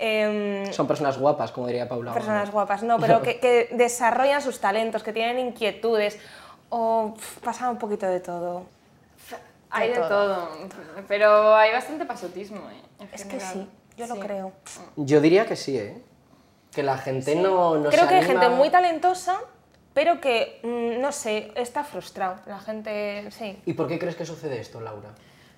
em, 0.00 0.72
Son 0.72 0.86
personas 0.86 1.18
guapas, 1.18 1.52
como 1.52 1.66
diría 1.66 1.88
Paula. 1.88 2.12
personas 2.12 2.50
guapas, 2.50 2.82
no, 2.82 2.98
pero 2.98 3.20
que, 3.22 3.38
que 3.44 3.68
desarrollan 3.72 4.40
sus 4.42 4.58
talentos, 4.60 5.02
que 5.02 5.12
tienen 5.12 5.38
inquietudes, 5.38 6.18
o 6.70 7.12
pf, 7.14 7.40
pasa 7.40 7.68
un 7.70 7.78
poquito 7.78 8.06
de 8.06 8.20
todo? 8.20 8.64
Hay 9.70 9.90
de 9.90 9.94
todo. 9.96 10.08
todo, 10.08 10.48
pero 11.06 11.54
hay 11.54 11.70
bastante 11.72 12.04
pasotismo, 12.04 12.58
¿eh? 12.70 13.06
Es 13.12 13.24
que 13.24 13.38
sí, 13.38 13.68
yo 13.96 14.06
lo 14.08 14.18
creo. 14.18 14.52
Yo 14.96 15.20
diría 15.20 15.46
que 15.46 15.54
sí, 15.54 15.78
¿eh? 15.78 16.02
Que 16.72 16.82
la 16.82 16.98
gente 16.98 17.36
no, 17.36 17.76
no 17.76 17.88
creo 17.90 18.02
se 18.02 18.08
que 18.08 18.14
hay 18.14 18.24
anima- 18.24 18.40
gente 18.42 18.56
muy 18.56 18.70
talentosa, 18.70 19.36
pero 19.94 20.20
que, 20.20 20.60
mm, 20.62 21.00
no 21.00 21.12
sé, 21.12 21.52
está 21.54 21.84
frustrado. 21.84 22.36
La 22.46 22.58
gente, 22.58 23.28
sí. 23.30 23.60
¿Y 23.66 23.74
por 23.74 23.86
qué 23.88 23.98
crees 23.98 24.16
que 24.16 24.24
sucede 24.26 24.58
esto, 24.60 24.80
Laura? 24.80 25.10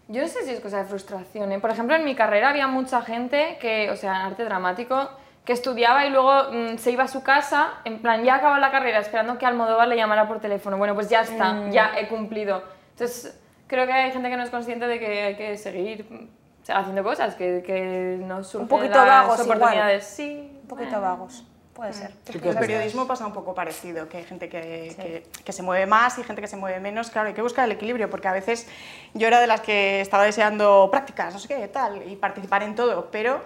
Yo 0.09 0.21
no 0.23 0.29
sé 0.29 0.43
si 0.45 0.51
es 0.51 0.61
cosa 0.61 0.79
de 0.79 0.85
frustración. 0.85 1.53
¿eh? 1.53 1.59
Por 1.61 1.71
ejemplo, 1.71 1.95
en 1.97 2.05
mi 2.05 2.15
carrera 2.15 2.51
había 2.51 2.67
mucha 2.67 3.03
gente 3.03 3.57
que, 3.61 3.91
o 3.91 3.97
sea, 3.97 4.17
en 4.17 4.23
arte 4.27 4.45
dramático, 4.45 5.09
que 5.45 5.53
estudiaba 5.53 6.05
y 6.07 6.11
luego 6.11 6.33
mm, 6.53 6.77
se 6.79 6.91
iba 6.91 7.05
a 7.05 7.09
su 7.09 7.23
casa, 7.23 7.71
en 7.85 8.01
plan, 8.01 8.23
ya 8.25 8.37
acabó 8.37 8.57
la 8.59 8.71
carrera, 8.71 8.99
esperando 8.99 9.39
que 9.39 9.47
Almodóvar 9.47 9.89
le 9.89 9.97
llamara 9.97 10.29
por 10.29 10.41
teléfono. 10.41 10.77
Bueno, 10.79 10.95
pues 10.95 11.09
ya 11.09 11.23
está, 11.23 11.53
Mm. 11.55 11.71
ya 11.71 11.93
he 11.99 12.09
cumplido. 12.09 12.63
Entonces, 12.91 13.41
creo 13.67 13.87
que 13.87 13.93
hay 13.93 14.13
gente 14.13 14.29
que 14.29 14.37
no 14.37 14.43
es 14.43 14.51
consciente 14.51 14.87
de 14.87 14.99
que 14.99 15.23
hay 15.23 15.37
que 15.37 15.57
seguir 15.57 16.07
mm, 16.11 16.29
haciendo 16.73 17.03
cosas, 17.03 17.35
que, 17.35 17.63
que 17.67 18.19
no 18.21 18.45
surgen 18.45 18.91
las 18.91 18.91
vagos 19.07 19.41
igual. 19.41 19.59
oportunidades. 19.59 20.05
Sí, 20.05 20.59
Un 20.63 20.69
poquito 20.69 21.01
vagos, 21.01 21.45
puede 21.75 21.93
ser. 21.93 22.13
En 22.29 22.49
el 22.49 22.59
periodismo 22.59 23.07
pasa 23.07 23.27
un 23.27 23.33
poco 23.33 23.55
parecido, 23.55 24.09
que 24.09 24.19
hay 24.19 24.25
gente 24.25 24.49
que, 24.49 24.95
que- 24.97 25.27
que 25.45 25.53
se 25.53 25.63
mueve 25.63 25.87
más 25.87 26.19
y 26.19 26.25
gente 26.25 26.41
que 26.43 26.49
se 26.49 26.57
mueve 26.57 26.81
menos. 26.81 27.11
Claro, 27.11 27.29
hay 27.29 27.35
que 27.35 27.43
buscar 27.43 27.65
el 27.65 27.73
equilibrio, 27.73 28.11
porque 28.11 28.29
a 28.29 28.33
veces 28.33 28.67
yo 29.15 29.27
era 29.27 29.41
de 29.41 29.47
las 29.47 29.61
que 29.63 30.01
estaba 30.01 30.25
deseando 30.25 30.89
prácticas, 30.91 31.33
no 31.33 31.41
sé 31.41 31.49
qué, 31.49 31.69
tal, 31.69 32.07
y 32.09 32.17
participar 32.17 32.63
en 32.63 32.75
todo, 32.75 33.09
pero 33.11 33.41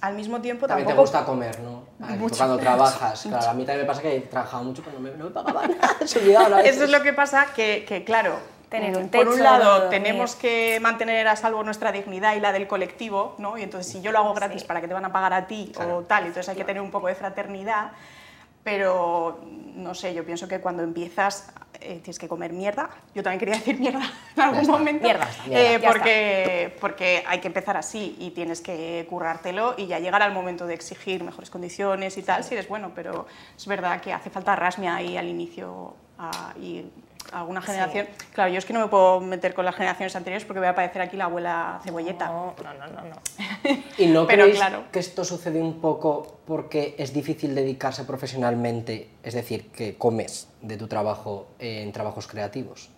al 0.00 0.14
mismo 0.14 0.40
tiempo 0.40 0.66
También 0.66 0.86
te 0.86 0.90
tampoco... 0.92 1.02
gusta 1.10 1.24
comer, 1.24 1.60
¿no? 1.60 1.84
Mucho. 2.16 2.36
Cuando 2.36 2.58
trabajas. 2.58 3.22
Claro, 3.28 3.48
a 3.50 3.54
mí 3.54 3.64
también 3.64 3.86
me 3.86 3.86
pasa 3.86 4.02
que 4.02 4.16
he 4.16 4.20
trabajado 4.20 4.62
mucho, 4.64 4.82
pero 4.84 4.98
no 4.98 5.00
me, 5.08 5.16
no 5.16 5.24
me 5.24 5.30
pagaban 5.30 5.76
nada. 5.78 5.96
Eso 6.64 6.84
es 6.84 6.90
lo 6.90 7.02
que 7.02 7.12
pasa, 7.12 7.46
que, 7.56 7.84
que, 7.88 8.04
claro, 8.04 8.38
Tener 8.80 8.96
un 8.96 9.08
por 9.08 9.20
techo 9.20 9.30
un 9.30 9.42
lado 9.42 9.88
tenemos 9.88 10.34
que 10.34 10.78
mantener 10.80 11.28
a 11.28 11.36
salvo 11.36 11.62
nuestra 11.62 11.92
dignidad 11.92 12.34
y 12.34 12.40
la 12.40 12.52
del 12.52 12.66
colectivo, 12.66 13.34
¿no? 13.38 13.56
Y 13.56 13.62
entonces 13.62 13.92
si 13.92 14.00
yo 14.00 14.12
lo 14.12 14.18
hago 14.18 14.34
gratis 14.34 14.64
para 14.64 14.80
que 14.80 14.88
te 14.88 14.94
van 14.94 15.04
a 15.04 15.12
pagar 15.12 15.32
a 15.32 15.46
ti 15.46 15.72
o 15.78 16.02
tal, 16.02 16.26
entonces 16.26 16.48
hay 16.48 16.56
que 16.56 16.64
tener 16.64 16.82
un 16.82 16.90
poco 16.90 17.06
de 17.06 17.14
fraternidad, 17.14 17.92
pero 18.62 19.40
no 19.74 19.94
sé, 19.94 20.14
yo 20.14 20.24
pienso 20.24 20.48
que 20.48 20.60
cuando 20.60 20.82
empiezas 20.82 21.52
eh, 21.80 22.00
tienes 22.02 22.18
que 22.18 22.28
comer 22.28 22.52
mierda. 22.52 22.88
Yo 23.14 23.22
también 23.22 23.38
quería 23.38 23.56
decir 23.56 23.78
mierda 23.78 24.10
en 24.36 24.42
algún 24.42 24.66
momento. 24.66 25.04
Mierda, 25.04 25.28
mierda, 25.46 25.72
eh, 25.72 25.80
porque, 25.86 26.76
porque 26.80 27.22
hay 27.26 27.40
que 27.40 27.48
empezar 27.48 27.76
así 27.76 28.16
y 28.18 28.30
tienes 28.30 28.60
que 28.60 29.06
currártelo 29.10 29.74
y 29.76 29.86
ya 29.86 29.98
llegar 29.98 30.22
al 30.22 30.32
momento 30.32 30.66
de 30.66 30.74
exigir 30.74 31.22
mejores 31.22 31.50
condiciones 31.50 32.16
y 32.16 32.22
tal, 32.22 32.42
si 32.42 32.54
eres 32.54 32.68
bueno, 32.68 32.92
pero 32.94 33.26
es 33.56 33.66
verdad 33.66 34.00
que 34.00 34.12
hace 34.12 34.30
falta 34.30 34.56
rasmia 34.56 34.96
ahí 34.96 35.16
al 35.16 35.28
inicio 35.28 35.94
ah, 36.18 36.54
y 36.58 36.86
alguna 37.32 37.60
generación. 37.62 38.06
Claro, 38.32 38.52
yo 38.52 38.58
es 38.58 38.64
que 38.64 38.72
no 38.72 38.80
me 38.80 38.88
puedo 38.88 39.20
meter 39.20 39.54
con 39.54 39.64
las 39.64 39.74
generaciones 39.74 40.14
anteriores 40.16 40.44
porque 40.44 40.60
voy 40.60 40.68
a 40.68 40.74
parecer 40.74 41.02
aquí 41.02 41.16
la 41.16 41.24
abuela 41.24 41.80
cebolleta. 41.84 42.26
No, 42.26 42.54
no, 42.62 42.74
no, 42.74 42.86
no. 42.86 43.02
no. 43.08 43.16
¿Y 43.98 44.06
no 44.06 44.26
Pero 44.26 44.44
creéis 44.44 44.58
claro. 44.58 44.84
que 44.92 44.98
esto 44.98 45.24
sucede 45.24 45.60
un 45.60 45.80
poco 45.80 46.38
porque 46.46 46.94
es 46.98 47.12
difícil 47.12 47.54
dedicarse 47.54 48.04
profesionalmente, 48.04 49.10
es 49.22 49.34
decir, 49.34 49.70
que 49.70 49.96
comes 49.96 50.48
de 50.62 50.76
tu 50.76 50.86
trabajo 50.86 51.48
en 51.58 51.92
trabajos 51.92 52.26
creativos? 52.26 52.90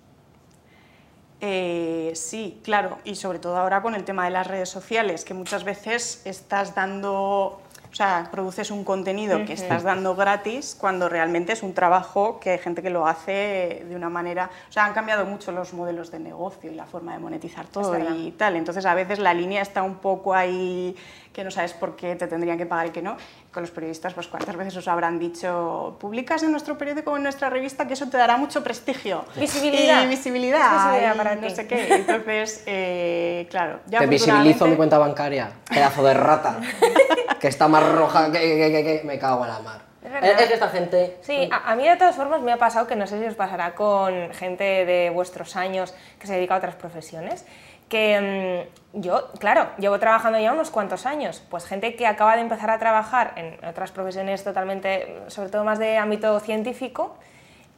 Eh, 1.40 2.12
sí, 2.14 2.60
claro, 2.64 2.98
y 3.04 3.14
sobre 3.14 3.38
todo 3.38 3.56
ahora 3.58 3.82
con 3.82 3.94
el 3.94 4.04
tema 4.04 4.24
de 4.24 4.30
las 4.30 4.46
redes 4.46 4.70
sociales, 4.70 5.24
que 5.24 5.34
muchas 5.34 5.64
veces 5.64 6.22
estás 6.24 6.74
dando, 6.74 7.60
o 7.96 7.98
sea, 7.98 8.28
produces 8.30 8.70
un 8.70 8.84
contenido 8.84 9.46
que 9.46 9.54
estás 9.54 9.82
dando 9.82 10.14
gratis 10.14 10.76
cuando 10.78 11.08
realmente 11.08 11.54
es 11.54 11.62
un 11.62 11.72
trabajo 11.72 12.38
que 12.38 12.50
hay 12.50 12.58
gente 12.58 12.82
que 12.82 12.90
lo 12.90 13.06
hace 13.06 13.86
de 13.88 13.96
una 13.96 14.10
manera, 14.10 14.50
o 14.68 14.70
sea, 14.70 14.84
han 14.84 14.92
cambiado 14.92 15.24
mucho 15.24 15.50
los 15.50 15.72
modelos 15.72 16.10
de 16.10 16.18
negocio 16.18 16.70
y 16.70 16.74
la 16.74 16.84
forma 16.84 17.14
de 17.14 17.20
monetizar 17.20 17.64
todo 17.68 17.98
y 18.14 18.32
tal, 18.32 18.56
entonces 18.56 18.84
a 18.84 18.92
veces 18.92 19.18
la 19.18 19.32
línea 19.32 19.62
está 19.62 19.82
un 19.82 19.94
poco 19.94 20.34
ahí 20.34 20.94
que 21.36 21.44
no 21.44 21.50
sabes 21.50 21.74
por 21.74 21.96
qué 21.96 22.16
te 22.16 22.26
tendrían 22.26 22.56
que 22.56 22.64
pagar 22.64 22.86
y 22.86 22.90
que 22.92 23.02
no. 23.02 23.18
Con 23.52 23.62
los 23.62 23.70
periodistas, 23.70 24.14
pues 24.14 24.26
cuántas 24.26 24.56
veces 24.56 24.74
os 24.78 24.88
habrán 24.88 25.18
dicho, 25.18 25.98
publicas 26.00 26.42
en 26.42 26.50
nuestro 26.50 26.78
periódico 26.78 27.10
o 27.10 27.18
en 27.18 27.24
nuestra 27.24 27.50
revista 27.50 27.86
que 27.86 27.92
eso 27.92 28.08
te 28.08 28.16
dará 28.16 28.38
mucho 28.38 28.64
prestigio. 28.64 29.26
Visibilidad. 29.36 30.02
Y 30.02 30.06
visibilidad. 30.06 30.96
Es 30.96 31.14
y 31.14 31.18
para 31.18 31.34
no 31.34 31.46
ti. 31.46 31.54
sé 31.54 31.66
qué. 31.66 31.94
Entonces, 31.94 32.62
eh, 32.64 33.46
claro, 33.50 33.80
ya 33.86 33.98
Te 33.98 34.06
visibilizo 34.06 34.66
mi 34.66 34.76
cuenta 34.76 34.96
bancaria, 34.96 35.50
pedazo 35.68 36.02
de 36.04 36.14
rata, 36.14 36.58
que 37.46 37.50
está 37.50 37.68
más 37.68 37.88
roja 37.92 38.32
que, 38.32 38.40
que, 38.40 38.72
que- 38.72 38.84
que- 38.84 39.02
me 39.06 39.20
cago 39.20 39.44
en 39.44 39.50
la 39.52 39.60
mar. 39.60 39.80
Es 40.20 40.48
que 40.48 40.54
esta 40.54 40.68
gente... 40.68 41.16
Sí, 41.20 41.48
a, 41.52 41.70
a 41.70 41.76
mí 41.76 41.88
de 41.88 41.94
todas 41.96 42.16
formas 42.16 42.40
me 42.40 42.52
ha 42.52 42.56
pasado 42.56 42.88
que 42.88 42.96
no 42.96 43.06
sé 43.06 43.20
si 43.20 43.24
os 43.26 43.36
pasará 43.36 43.76
con 43.76 44.32
gente 44.34 44.64
de 44.84 45.10
vuestros 45.10 45.54
años 45.54 45.94
que 46.18 46.26
se 46.26 46.34
dedica 46.34 46.54
a 46.54 46.58
otras 46.58 46.74
profesiones, 46.74 47.46
que 47.88 48.66
mm, 48.92 49.00
yo, 49.00 49.30
claro, 49.38 49.68
llevo 49.78 49.96
trabajando 50.00 50.40
ya 50.40 50.52
unos 50.52 50.70
cuantos 50.70 51.06
años, 51.06 51.40
pues 51.48 51.66
gente 51.66 51.94
que 51.94 52.08
acaba 52.08 52.34
de 52.34 52.42
empezar 52.42 52.68
a 52.70 52.80
trabajar 52.80 53.32
en 53.36 53.64
otras 53.64 53.92
profesiones 53.92 54.42
totalmente, 54.42 55.20
sobre 55.28 55.50
todo 55.50 55.62
más 55.62 55.78
de 55.78 55.98
ámbito 55.98 56.40
científico, 56.40 57.14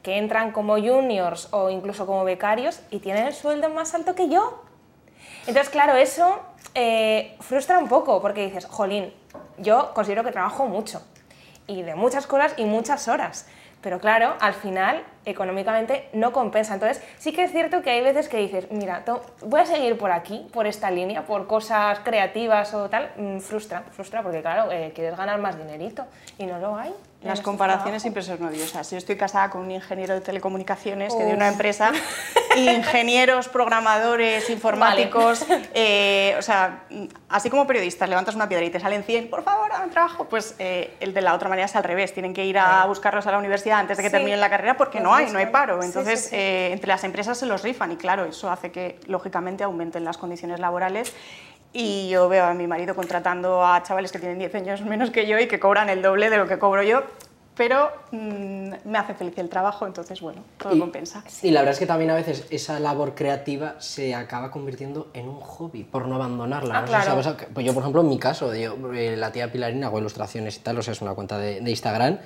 que 0.01 0.17
entran 0.17 0.51
como 0.51 0.77
juniors 0.77 1.47
o 1.51 1.69
incluso 1.69 2.07
como 2.07 2.23
becarios 2.23 2.81
y 2.89 2.99
tienen 2.99 3.27
el 3.27 3.33
sueldo 3.35 3.69
más 3.69 3.93
alto 3.93 4.15
que 4.15 4.29
yo. 4.29 4.63
Entonces, 5.45 5.69
claro, 5.69 5.95
eso 5.95 6.39
eh, 6.73 7.35
frustra 7.41 7.77
un 7.77 7.87
poco 7.87 8.19
porque 8.21 8.45
dices, 8.45 8.65
jolín, 8.65 9.13
yo 9.57 9.91
considero 9.93 10.23
que 10.23 10.31
trabajo 10.31 10.65
mucho 10.65 11.01
y 11.67 11.83
de 11.83 11.95
muchas 11.95 12.27
cosas 12.27 12.53
y 12.57 12.65
muchas 12.65 13.07
horas, 13.07 13.47
Pero 13.81 13.99
claro, 13.99 14.35
al 14.41 14.53
final, 14.53 15.05
económicamente 15.23 16.09
no 16.11 16.33
compensa. 16.33 16.73
Entonces, 16.73 17.01
sí 17.17 17.31
que 17.31 17.45
es 17.45 17.51
cierto 17.51 17.81
que 17.81 17.91
hay 17.91 18.01
veces 18.01 18.27
que 18.27 18.35
dices, 18.35 18.69
mira, 18.71 19.05
voy 19.41 19.61
a 19.61 19.65
seguir 19.65 19.97
por 19.97 20.11
aquí, 20.11 20.45
por 20.51 20.67
esta 20.67 20.91
línea, 20.91 21.25
por 21.25 21.47
cosas 21.47 21.99
creativas 21.99 22.73
o 22.73 22.89
tal. 22.89 23.09
Mm, 23.15 23.39
frustra, 23.39 23.83
frustra, 23.91 24.21
porque 24.21 24.41
claro, 24.41 24.69
eh, 24.69 24.91
quieres 24.93 25.15
ganar 25.15 25.39
más 25.39 25.57
dinerito 25.57 26.05
y 26.37 26.45
no 26.45 26.59
lo 26.59 26.75
hay. 26.75 26.93
Las 27.21 27.41
comparaciones 27.41 28.01
siempre 28.01 28.23
son 28.23 28.41
odiosas. 28.45 28.89
Yo 28.91 28.97
estoy 28.97 29.17
casada 29.17 29.49
con 29.49 29.61
un 29.61 29.71
ingeniero 29.71 30.13
de 30.13 30.21
telecomunicaciones 30.21 31.13
que 31.13 31.25
de 31.25 31.33
una 31.33 31.49
empresa, 31.49 31.91
ingenieros, 32.55 33.49
programadores, 33.49 34.49
informáticos, 34.49 35.45
eh, 35.73 36.33
o 36.39 36.41
sea, 36.41 36.83
mm, 36.89 37.05
así 37.27 37.49
como 37.49 37.67
periodistas, 37.67 38.07
levantas 38.07 38.35
una 38.35 38.47
piedra 38.47 38.65
y 38.65 38.69
te 38.69 38.79
salen 38.79 39.03
100, 39.03 39.29
por 39.29 39.43
favor, 39.43 39.69
hagan 39.71 39.89
trabajo, 39.89 40.25
pues 40.29 40.55
eh, 40.59 40.95
el 41.01 41.13
de 41.13 41.21
la 41.21 41.33
otra 41.33 41.49
manera 41.49 41.65
es 41.65 41.75
al 41.75 41.83
revés, 41.83 42.13
tienen 42.13 42.33
que 42.33 42.45
ir 42.45 42.57
a 42.57 42.85
buscarlos 42.85 43.27
a 43.27 43.31
la 43.31 43.37
universidad 43.37 43.79
antes 43.79 43.97
de 43.97 44.03
que 44.03 44.09
Sí. 44.09 44.13
terminen 44.15 44.39
la 44.39 44.49
carrera 44.49 44.77
porque 44.77 45.01
no 45.01 45.13
hay, 45.13 45.29
no 45.29 45.39
hay 45.39 45.47
paro. 45.47 45.83
Entonces, 45.83 46.21
sí, 46.23 46.29
sí. 46.29 46.35
eh, 46.37 46.69
entre 46.71 46.87
las 46.87 47.03
empresas 47.03 47.37
se 47.37 47.45
los 47.45 47.63
rifan 47.63 47.91
y 47.91 47.97
claro, 47.97 48.23
eso 48.25 48.49
hace 48.49 48.71
que 48.71 48.97
lógicamente 49.07 49.65
aumenten 49.65 50.05
las 50.05 50.17
condiciones 50.17 50.59
laborales. 50.61 51.13
Y 51.71 52.09
yo 52.09 52.27
veo 52.29 52.45
a 52.45 52.55
mi 52.55 52.65
marido 52.65 52.95
contratando 52.95 53.63
a 53.63 53.83
chavales 53.83 54.11
que 54.11 54.17
tienen 54.17 54.39
10 54.39 54.55
años 54.55 54.81
menos 54.81 55.11
que 55.11 55.27
yo 55.27 55.37
y 55.37 55.47
que 55.47 55.59
cobran 55.59 55.87
el 55.89 56.01
doble 56.01 56.31
de 56.31 56.37
lo 56.37 56.47
que 56.47 56.57
cobro 56.57 56.81
yo, 56.81 57.03
pero 57.59 57.91
mm, 58.13 58.71
me 58.85 58.97
hace 58.97 59.13
feliz 59.15 59.37
el 59.37 59.49
trabajo, 59.49 59.85
entonces 59.85 60.21
bueno, 60.21 60.45
todo 60.57 60.73
Y- 60.73 60.79
compensa. 60.79 61.25
Y 61.43 61.51
la 61.51 61.59
verdad 61.59 61.73
es 61.73 61.79
que 61.79 61.85
también 61.85 62.09
a 62.09 62.15
veces 62.15 62.45
esa 62.51 62.79
labor 62.79 63.15
creativa 63.15 63.75
se 63.79 64.15
acaba 64.15 64.49
convirtiendo 64.49 65.09
en 65.13 65.27
un 65.27 65.41
hobby 65.41 65.83
por 65.83 66.07
no 66.07 66.15
abandonarla. 66.15 66.77
Ah, 66.77 66.81
no 66.83 66.87
claro. 66.87 67.21
pues 67.53 67.65
yo, 67.65 67.73
por 67.73 67.83
ejemplo, 67.83 67.99
en 67.99 68.07
mi 68.07 68.17
caso, 68.17 68.55
yo, 68.55 68.77
eh, 68.93 69.17
la 69.17 69.33
tía 69.33 69.51
Pilarina 69.51 69.87
hago 69.87 69.99
ilustraciones 69.99 70.55
y 70.55 70.59
tal, 70.61 70.77
o 70.77 70.81
sea, 70.81 70.93
es 70.93 71.01
una 71.01 71.13
cuenta 71.15 71.37
de, 71.37 71.59
de 71.59 71.69
Instagram 71.69 72.19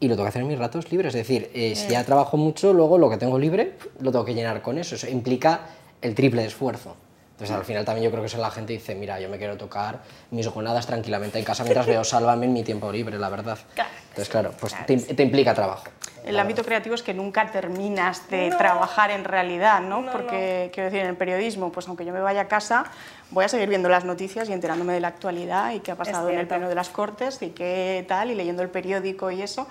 y 0.00 0.08
lo 0.08 0.14
tengo 0.16 0.24
que 0.24 0.30
hacer 0.30 0.42
en 0.42 0.48
mis 0.48 0.58
ratos 0.58 0.90
libres. 0.90 1.14
Es 1.14 1.20
decir, 1.20 1.52
eh, 1.54 1.76
si 1.76 1.92
ya 1.92 2.02
trabajo 2.02 2.36
mucho, 2.36 2.72
luego 2.72 2.98
lo 2.98 3.08
que 3.08 3.16
tengo 3.16 3.38
libre 3.38 3.76
lo 4.00 4.10
tengo 4.10 4.24
que 4.24 4.34
llenar 4.34 4.60
con 4.60 4.76
eso. 4.76 4.96
Eso 4.96 5.08
implica 5.08 5.60
el 6.02 6.16
triple 6.16 6.42
de 6.42 6.48
esfuerzo. 6.48 6.96
Entonces, 7.40 7.56
al 7.56 7.64
final 7.64 7.86
también 7.86 8.04
yo 8.04 8.10
creo 8.10 8.22
que 8.22 8.26
eso 8.26 8.36
la 8.36 8.50
gente 8.50 8.74
dice, 8.74 8.94
mira, 8.94 9.18
yo 9.18 9.30
me 9.30 9.38
quiero 9.38 9.56
tocar 9.56 10.00
mis 10.30 10.46
gonadas 10.48 10.86
tranquilamente 10.86 11.38
en 11.38 11.44
casa 11.46 11.62
mientras 11.62 11.86
veo 11.86 12.04
Sálvame 12.10 12.44
en 12.44 12.52
mi 12.52 12.62
tiempo 12.62 12.92
libre, 12.92 13.18
la 13.18 13.30
verdad. 13.30 13.58
Claro. 13.74 13.88
Entonces, 14.10 14.28
claro, 14.28 14.52
pues 14.60 14.74
te, 14.84 14.98
te 14.98 15.22
implica 15.22 15.54
trabajo. 15.54 15.84
El 16.22 16.38
ámbito 16.38 16.62
creativo 16.62 16.94
es 16.94 17.02
que 17.02 17.14
nunca 17.14 17.50
terminas 17.50 18.28
de 18.28 18.50
trabajar 18.50 19.10
en 19.10 19.24
realidad, 19.24 19.80
¿no? 19.80 20.04
Porque, 20.12 20.70
quiero 20.74 20.90
decir, 20.90 21.00
en 21.00 21.08
el 21.08 21.16
periodismo, 21.16 21.72
pues 21.72 21.88
aunque 21.88 22.04
yo 22.04 22.12
me 22.12 22.20
vaya 22.20 22.42
a 22.42 22.48
casa, 22.48 22.84
voy 23.30 23.46
a 23.46 23.48
seguir 23.48 23.70
viendo 23.70 23.88
las 23.88 24.04
noticias 24.04 24.50
y 24.50 24.52
enterándome 24.52 24.92
de 24.92 25.00
la 25.00 25.08
actualidad 25.08 25.72
y 25.72 25.80
qué 25.80 25.92
ha 25.92 25.96
pasado 25.96 26.28
en 26.28 26.38
el 26.38 26.46
pleno 26.46 26.68
de 26.68 26.74
las 26.74 26.90
Cortes 26.90 27.40
y 27.40 27.50
qué 27.50 28.04
tal, 28.06 28.30
y 28.30 28.34
leyendo 28.34 28.62
el 28.62 28.68
periódico 28.68 29.30
y 29.30 29.40
eso, 29.40 29.66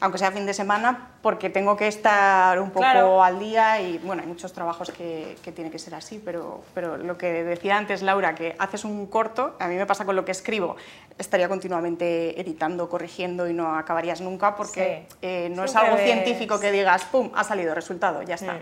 aunque 0.00 0.18
sea 0.18 0.32
fin 0.32 0.46
de 0.46 0.54
semana, 0.54 1.10
porque 1.22 1.50
tengo 1.50 1.76
que 1.76 1.86
estar 1.86 2.58
un 2.58 2.70
poco 2.70 2.80
Claro. 2.80 3.22
al 3.22 3.38
día 3.38 3.80
y, 3.82 3.98
bueno, 3.98 4.22
hay 4.22 4.28
muchos 4.28 4.52
trabajos 4.52 4.90
que, 4.90 5.36
que 5.42 5.52
tiene 5.52 5.70
que 5.70 5.78
ser 5.78 5.94
así, 5.94 6.20
pero, 6.24 6.62
pero 6.74 6.96
lo 6.96 7.18
que 7.18 7.44
decía 7.44 7.76
antes 7.76 8.00
Laura, 8.02 8.34
que 8.34 8.56
haces 8.58 8.84
un 8.84 9.06
corto, 9.06 9.56
a 9.60 9.68
mí 9.68 9.74
me 9.76 9.84
pasa 9.86 10.04
con 10.06 10.16
lo 10.16 10.24
que 10.24 10.32
escribo, 10.32 10.76
estaría 11.18 11.48
continuamente 11.48 12.40
editando, 12.40 12.88
corrigiendo 12.88 13.46
y 13.48 13.52
no 13.52 13.76
acabarías 13.76 14.20
nunca 14.22 14.56
porque 14.56 15.06
Sí. 15.10 15.16
eh, 15.22 15.52
no 15.54 15.64
es 15.64 15.76
algo 15.76 15.96
ves- 15.96 16.04
científico 16.06 16.58
que 16.58 16.72
digas, 16.72 17.04
¡pum!, 17.04 17.30
ha 17.34 17.44
salido 17.44 17.74
resultado, 17.74 18.22
ya 18.22 18.36
está. 18.36 18.58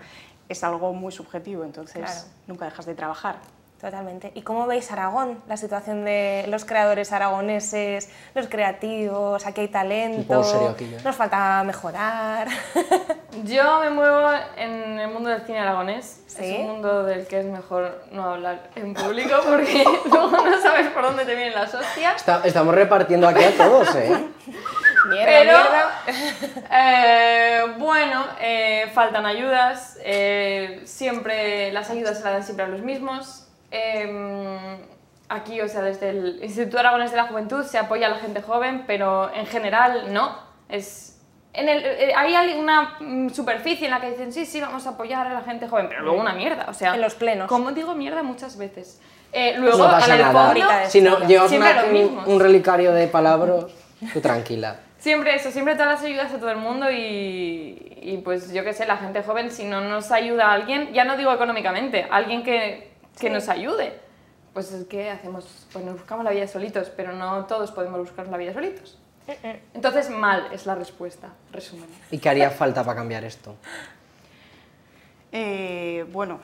Es 0.48 0.64
algo 0.64 0.92
muy 0.94 1.12
subjetivo, 1.12 1.62
entonces 1.62 1.98
Claro. 2.02 2.20
nunca 2.48 2.64
dejas 2.64 2.86
de 2.86 2.94
trabajar. 2.94 3.36
Totalmente. 3.80 4.32
¿Y 4.34 4.42
cómo 4.42 4.66
veis 4.66 4.90
Aragón? 4.90 5.40
La 5.46 5.56
situación 5.56 6.04
de 6.04 6.46
los 6.48 6.64
creadores 6.64 7.12
aragoneses, 7.12 8.08
los 8.34 8.48
creativos, 8.48 9.46
aquí 9.46 9.60
hay 9.60 9.68
talento, 9.68 10.18
Un 10.18 10.26
poco 10.26 10.42
serio 10.42 10.68
aquí, 10.70 10.84
¿eh? 10.86 10.98
nos 11.04 11.14
falta 11.14 11.62
mejorar. 11.64 12.48
Yo 13.44 13.78
me 13.78 13.90
muevo 13.90 14.30
en 14.56 14.98
el 14.98 15.08
mundo 15.12 15.30
del 15.30 15.42
cine 15.46 15.60
aragonés. 15.60 16.22
¿Sí? 16.26 16.44
Es 16.44 16.58
un 16.60 16.66
mundo 16.66 17.04
del 17.04 17.28
que 17.28 17.38
es 17.38 17.44
mejor 17.46 18.02
no 18.10 18.24
hablar 18.32 18.68
en 18.74 18.94
público 18.94 19.36
porque 19.48 19.84
luego 20.10 20.28
no 20.44 20.60
sabes 20.60 20.88
por 20.88 21.04
dónde 21.04 21.24
te 21.24 21.36
vienen 21.36 21.54
las 21.54 21.72
hostias. 21.72 22.16
Está- 22.16 22.42
estamos 22.44 22.74
repartiendo 22.74 23.28
aquí 23.28 23.44
a 23.44 23.56
todos, 23.56 23.94
¿eh? 23.94 24.10
mierda, 25.08 25.24
Pero, 25.24 25.52
mierda. 25.52 26.62
eh, 26.72 27.62
bueno, 27.78 28.24
eh, 28.40 28.90
faltan 28.92 29.24
ayudas, 29.24 29.98
eh, 30.02 30.82
siempre 30.84 31.70
las 31.72 31.90
ayudas 31.90 32.18
se 32.18 32.24
las 32.24 32.32
dan 32.32 32.42
siempre 32.42 32.64
a 32.64 32.68
los 32.68 32.80
mismos. 32.82 33.44
Eh, 33.70 34.78
aquí, 35.28 35.60
o 35.60 35.68
sea, 35.68 35.82
desde 35.82 36.10
el 36.10 36.40
Instituto 36.42 36.78
Aragonés 36.78 37.10
de 37.10 37.16
la 37.16 37.24
Juventud 37.26 37.64
se 37.64 37.78
apoya 37.78 38.06
a 38.06 38.10
la 38.10 38.16
gente 38.16 38.42
joven, 38.42 38.84
pero 38.86 39.32
en 39.34 39.46
general 39.46 40.12
no. 40.12 40.36
Es, 40.68 41.20
en 41.52 41.68
el, 41.68 41.84
eh, 41.84 42.12
hay 42.16 42.58
una 42.58 42.96
mm, 43.00 43.30
superficie 43.30 43.86
en 43.86 43.90
la 43.92 44.00
que 44.00 44.10
dicen, 44.10 44.32
sí, 44.32 44.46
sí, 44.46 44.60
vamos 44.60 44.86
a 44.86 44.90
apoyar 44.90 45.26
a 45.26 45.34
la 45.34 45.40
gente 45.42 45.66
joven, 45.68 45.86
pero 45.88 46.02
luego 46.02 46.20
una 46.20 46.32
mierda, 46.34 46.66
o 46.68 46.74
sea... 46.74 46.94
En 46.94 47.00
los 47.00 47.14
plenos. 47.14 47.48
Como 47.48 47.72
digo 47.72 47.94
mierda 47.94 48.22
muchas 48.22 48.56
veces. 48.58 49.00
Eh, 49.32 49.54
luego, 49.58 49.78
No 49.78 49.90
pasa 49.90 50.16
nada. 50.16 50.50
fondo, 50.50 50.66
Si 50.88 51.00
no, 51.00 51.18
llevas 51.26 51.52
una- 51.52 51.84
un, 51.84 52.20
un 52.26 52.40
relicario 52.40 52.92
de 52.92 53.08
palabras, 53.08 53.66
tú 54.12 54.20
tranquila. 54.20 54.76
Siempre 54.98 55.34
eso, 55.36 55.50
siempre 55.50 55.74
todas 55.74 55.92
las 55.94 56.02
ayudas 56.02 56.32
a 56.32 56.38
todo 56.38 56.50
el 56.50 56.56
mundo 56.56 56.90
y, 56.90 57.98
y 58.02 58.20
pues 58.24 58.52
yo 58.52 58.64
qué 58.64 58.72
sé, 58.72 58.84
la 58.86 58.96
gente 58.96 59.22
joven, 59.22 59.50
si 59.50 59.64
no 59.64 59.80
nos 59.82 60.10
ayuda 60.10 60.46
a 60.48 60.52
alguien, 60.54 60.92
ya 60.92 61.04
no 61.04 61.16
digo 61.16 61.32
económicamente, 61.32 62.06
alguien 62.10 62.42
que, 62.42 62.87
que 63.18 63.30
nos 63.30 63.48
ayude, 63.48 63.98
pues 64.52 64.72
es 64.72 64.86
que 64.86 65.10
hacemos, 65.10 65.66
pues 65.72 65.84
nos 65.84 65.94
buscamos 65.94 66.24
la 66.24 66.30
vida 66.30 66.46
solitos, 66.46 66.90
pero 66.96 67.12
no 67.12 67.46
todos 67.46 67.70
podemos 67.70 68.00
buscar 68.00 68.28
la 68.28 68.36
vida 68.36 68.52
solitos. 68.52 68.98
Entonces, 69.74 70.08
mal 70.08 70.48
es 70.52 70.64
la 70.64 70.74
respuesta, 70.74 71.28
resumen. 71.52 71.88
¿Y 72.10 72.18
qué 72.18 72.30
haría 72.30 72.50
falta 72.50 72.82
para 72.82 72.96
cambiar 72.96 73.24
esto? 73.24 73.56
Eh, 75.32 76.06
bueno, 76.10 76.40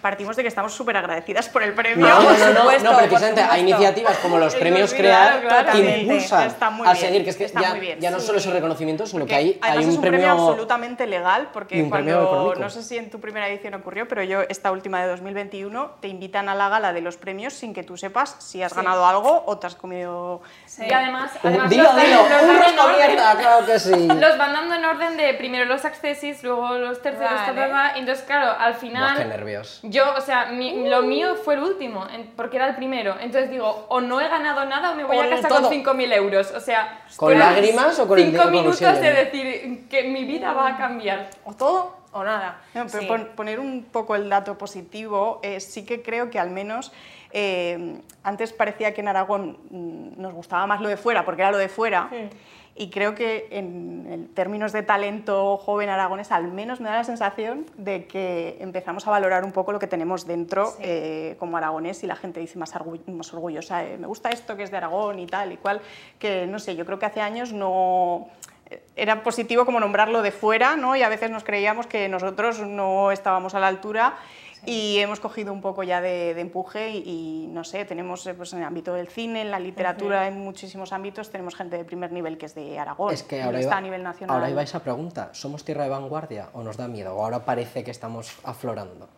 partimos 0.00 0.36
de 0.36 0.42
que 0.42 0.48
estamos 0.48 0.72
súper 0.74 0.96
agradecidas 0.96 1.48
por 1.48 1.62
el 1.62 1.74
premio. 1.74 2.06
No, 2.06 2.22
no, 2.22 2.30
no, 2.30 2.60
supuesto, 2.60 2.96
precisamente 2.96 3.42
hay 3.42 3.60
iniciativas 3.62 4.16
como 4.18 4.38
los 4.38 4.54
premios 4.54 4.92
Crear 4.94 5.40
claro, 5.42 5.72
que 5.72 5.98
impulsan 6.00 6.46
Está 6.48 6.70
muy 6.70 6.86
a 6.86 6.92
bien, 6.92 7.04
seguir, 7.06 7.24
que 7.24 7.30
es 7.30 7.36
que 7.36 7.44
está 7.44 7.60
ya, 7.60 7.70
muy 7.70 7.80
bien, 7.80 8.00
ya 8.00 8.10
no 8.10 8.20
sí. 8.20 8.26
solo 8.26 8.38
es 8.38 8.46
el 8.46 8.52
reconocimiento, 8.52 9.06
sino 9.06 9.26
que 9.26 9.34
hay, 9.34 9.58
hay 9.62 9.80
es 9.80 9.86
un 9.86 9.94
un 9.96 10.00
premio, 10.00 10.20
premio... 10.20 10.32
absolutamente 10.48 11.06
legal, 11.06 11.48
porque 11.52 11.76
y 11.78 11.82
un 11.82 11.90
premio 11.90 12.14
cuando, 12.16 12.30
económico. 12.32 12.60
no 12.60 12.70
sé 12.70 12.82
si 12.82 12.98
en 12.98 13.10
tu 13.10 13.20
primera 13.20 13.48
edición 13.48 13.74
ocurrió, 13.74 14.08
pero 14.08 14.22
yo 14.22 14.42
esta 14.48 14.72
última 14.72 15.00
de 15.02 15.08
2021 15.08 15.92
te 16.00 16.08
invitan 16.08 16.48
a 16.48 16.54
la 16.54 16.68
gala 16.68 16.92
de 16.92 17.00
los 17.00 17.16
premios 17.16 17.54
sin 17.54 17.72
que 17.74 17.82
tú 17.82 17.96
sepas 17.96 18.36
si 18.38 18.62
has 18.62 18.74
ganado 18.74 19.06
algo 19.06 19.44
o 19.46 19.58
te 19.58 19.66
has 19.66 19.74
comido... 19.74 20.42
Y 20.78 20.92
además, 20.92 21.32
Un- 21.42 21.50
además 21.50 21.70
dilo, 21.70 21.84
los 21.84 21.96
dilo, 21.96 22.16
los 22.28 22.72
un 22.72 22.78
abierta, 22.80 23.36
claro 23.38 23.66
que 23.66 23.78
sí. 23.78 23.90
Los 24.22 24.38
van 24.38 24.52
dando 24.52 24.74
en 24.74 24.84
orden 24.84 25.16
de 25.16 25.34
primero 25.34 25.64
los 25.64 25.84
accesis, 25.84 26.42
luego 26.42 26.74
los 26.78 27.00
terceros, 27.02 27.30
Vale. 27.46 27.98
entonces 27.98 28.24
claro, 28.24 28.52
al 28.58 28.72
Buah, 28.72 28.80
final... 28.80 29.18
qué 29.18 29.24
nervios. 29.24 29.71
Yo, 29.82 30.04
o 30.16 30.20
sea, 30.20 30.46
mi- 30.46 30.88
lo 30.88 31.02
mío 31.02 31.36
fue 31.36 31.54
el 31.54 31.62
último, 31.62 32.06
porque 32.36 32.56
era 32.56 32.68
el 32.68 32.76
primero. 32.76 33.16
Entonces 33.20 33.50
digo, 33.50 33.86
o 33.88 34.00
no 34.00 34.20
he 34.20 34.28
ganado 34.28 34.64
nada 34.64 34.92
o 34.92 34.94
me 34.94 35.04
voy 35.04 35.16
O 35.18 35.22
a 35.22 35.28
casa 35.28 35.48
todo. 35.48 35.62
con 35.62 35.70
5.000 35.70 36.12
euros. 36.12 36.52
O 36.54 36.60
sea, 36.60 37.02
¿Con 37.16 37.38
lágrimas 37.38 37.98
o 37.98 38.06
con 38.08 38.18
el 38.18 38.24
cinco 38.26 38.32
dinero 38.38 38.44
con 38.44 38.52
minutos 38.52 38.80
ilusión? 38.80 39.02
de 39.02 39.12
decir 39.24 39.88
que 39.88 40.04
mi 40.04 40.24
vida 40.24 40.52
va 40.52 40.68
a 40.68 40.76
cambiar. 40.76 41.30
O 41.44 41.54
todo 41.54 41.96
o 42.12 42.22
nada. 42.22 42.60
No, 42.74 42.86
pero 42.88 43.00
Sí. 43.00 43.06
pon- 43.06 43.30
poner 43.34 43.58
un 43.58 43.84
poco 43.90 44.14
el 44.14 44.28
dato 44.28 44.58
positivo, 44.58 45.40
eh, 45.42 45.60
sí 45.60 45.84
que 45.86 46.02
creo 46.02 46.30
que 46.30 46.38
al 46.38 46.50
menos 46.50 46.92
eh, 47.34 47.96
antes 48.24 48.52
parecía 48.52 48.92
que 48.92 49.00
en 49.00 49.08
Aragón 49.08 49.56
mm, 49.70 50.20
nos 50.20 50.34
gustaba 50.34 50.66
más 50.66 50.82
lo 50.82 50.88
de 50.90 50.98
fuera, 50.98 51.24
porque 51.24 51.40
era 51.40 51.50
lo 51.50 51.56
de 51.56 51.70
fuera, 51.70 52.10
y 52.74 52.90
creo 52.90 53.14
que 53.14 53.48
en, 53.50 54.30
términos 54.34 54.72
de 54.72 54.82
talento 54.82 55.58
joven 55.58 55.88
aragonés, 55.88 56.32
al 56.32 56.48
menos 56.48 56.80
me 56.80 56.88
da 56.88 56.96
la 56.96 57.04
sensación 57.04 57.66
de 57.76 58.06
que 58.06 58.56
empezamos 58.60 59.06
a 59.06 59.10
valorar 59.10 59.44
un 59.44 59.52
poco 59.52 59.72
lo 59.72 59.78
que 59.78 59.86
tenemos 59.86 60.26
dentro 60.26 60.66
Sí. 60.66 60.82
eh, 60.82 61.36
como 61.38 61.56
aragonés 61.56 62.02
y 62.02 62.06
la 62.06 62.16
gente 62.16 62.40
dice 62.40 62.58
más, 62.58 62.72
más 63.06 63.34
orgullosa, 63.34 63.84
eh, 63.84 63.98
me 63.98 64.06
gusta 64.06 64.30
esto 64.30 64.56
que 64.56 64.62
es 64.62 64.70
de 64.70 64.78
Aragón 64.78 65.18
y 65.18 65.26
tal 65.26 65.52
y 65.52 65.56
cual, 65.56 65.80
que 66.18 66.46
no 66.46 66.58
sé, 66.58 66.76
yo 66.76 66.86
creo 66.86 66.98
que 66.98 67.06
hace 67.06 67.20
años 67.20 67.52
no 67.52 68.28
era 68.96 69.22
positivo 69.22 69.64
como 69.64 69.80
nombrarlo 69.80 70.22
de 70.22 70.32
fuera, 70.32 70.76
¿no? 70.76 70.96
Y 70.96 71.02
a 71.02 71.08
veces 71.08 71.30
nos 71.30 71.44
creíamos 71.44 71.86
que 71.86 72.08
nosotros 72.08 72.60
no 72.60 73.12
estábamos 73.12 73.54
a 73.54 73.60
la 73.60 73.68
altura 73.68 74.14
y 74.64 74.98
hemos 74.98 75.20
cogido 75.20 75.52
un 75.52 75.60
poco 75.60 75.82
ya 75.82 76.00
de, 76.00 76.34
de 76.34 76.40
empuje 76.40 76.90
y, 76.90 77.02
y, 77.04 77.46
no 77.48 77.64
sé, 77.64 77.84
tenemos 77.84 78.26
eh, 78.26 78.34
pues, 78.34 78.52
en 78.52 78.60
el 78.60 78.64
ámbito 78.64 78.94
del 78.94 79.08
cine, 79.08 79.42
en 79.42 79.50
la 79.50 79.58
literatura, 79.58 80.28
en 80.28 80.38
muchísimos 80.38 80.92
ámbitos, 80.92 81.30
tenemos 81.30 81.54
gente 81.54 81.76
de 81.76 81.84
primer 81.84 82.12
nivel 82.12 82.38
que 82.38 82.46
es 82.46 82.54
de 82.54 82.78
Aragón 82.78 83.12
Es 83.12 83.22
que 83.22 83.42
ahora 83.42 83.58
está 83.58 83.70
iba, 83.70 83.76
a 83.78 83.80
nivel 83.80 84.02
nacional. 84.02 84.36
ahora 84.36 84.50
iba 84.50 84.62
esa 84.62 84.80
pregunta. 84.80 85.30
¿Somos 85.32 85.64
tierra 85.64 85.84
de 85.84 85.90
vanguardia 85.90 86.48
o 86.52 86.62
nos 86.62 86.76
da 86.76 86.88
miedo? 86.88 87.16
¿O 87.16 87.24
ahora 87.24 87.44
parece 87.44 87.82
que 87.84 87.90
estamos 87.90 88.38
aflorando? 88.44 89.08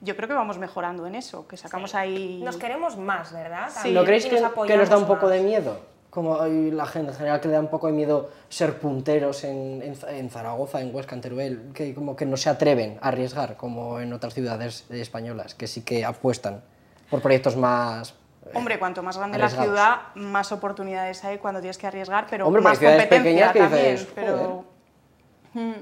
Yo 0.00 0.14
creo 0.16 0.28
que 0.28 0.34
vamos 0.34 0.58
mejorando 0.58 1.06
en 1.06 1.14
eso, 1.14 1.48
que 1.48 1.56
sacamos 1.56 1.94
ahí... 1.94 2.40
Nos 2.42 2.56
queremos 2.56 2.96
más, 2.98 3.32
¿verdad? 3.32 3.70
Sí. 3.70 3.92
¿No 3.92 4.04
creéis 4.04 4.26
que, 4.26 4.40
nos 4.40 4.52
que 4.66 4.76
nos 4.76 4.88
da 4.88 4.98
un 4.98 5.06
poco 5.06 5.28
de 5.28 5.40
miedo? 5.40 5.80
Como 6.16 6.40
hay 6.40 6.70
la 6.70 6.86
gente 6.86 7.12
en 7.12 7.16
general 7.18 7.40
que 7.42 7.48
le 7.48 7.54
da 7.54 7.60
un 7.60 7.68
poco 7.68 7.88
de 7.88 7.92
miedo 7.92 8.30
ser 8.48 8.78
punteros 8.78 9.44
en, 9.44 9.82
en 9.82 9.94
en 10.08 10.30
Zaragoza, 10.30 10.80
en 10.80 10.94
Huesca, 10.94 11.14
en 11.14 11.20
Teruel, 11.20 11.60
que 11.74 11.94
como 11.94 12.16
que 12.16 12.24
no 12.24 12.38
se 12.38 12.48
atreven 12.48 12.98
a 13.02 13.08
arriesgar 13.08 13.58
como 13.58 14.00
en 14.00 14.14
otras 14.14 14.32
ciudades 14.32 14.86
españolas, 14.90 15.54
que 15.54 15.66
sí 15.66 15.82
que 15.82 16.06
apuestan 16.06 16.62
por 17.10 17.20
proyectos 17.20 17.54
más... 17.54 18.14
eh, 18.46 18.50
Hombre, 18.54 18.78
cuanto 18.78 19.02
más 19.02 19.18
grande 19.18 19.36
la 19.36 19.50
ciudad, 19.50 19.96
más 20.14 20.52
oportunidades 20.52 21.22
hay 21.22 21.36
cuando 21.36 21.60
tienes 21.60 21.76
que 21.76 21.86
arriesgar, 21.86 22.26
pero 22.30 22.46
Hombre, 22.46 22.62
más 22.62 22.78
competencia 22.78 23.08
pequeñas 23.22 23.52
que 23.52 23.58
también. 23.58 23.92
dices, 23.96 24.08
pero 24.14 24.64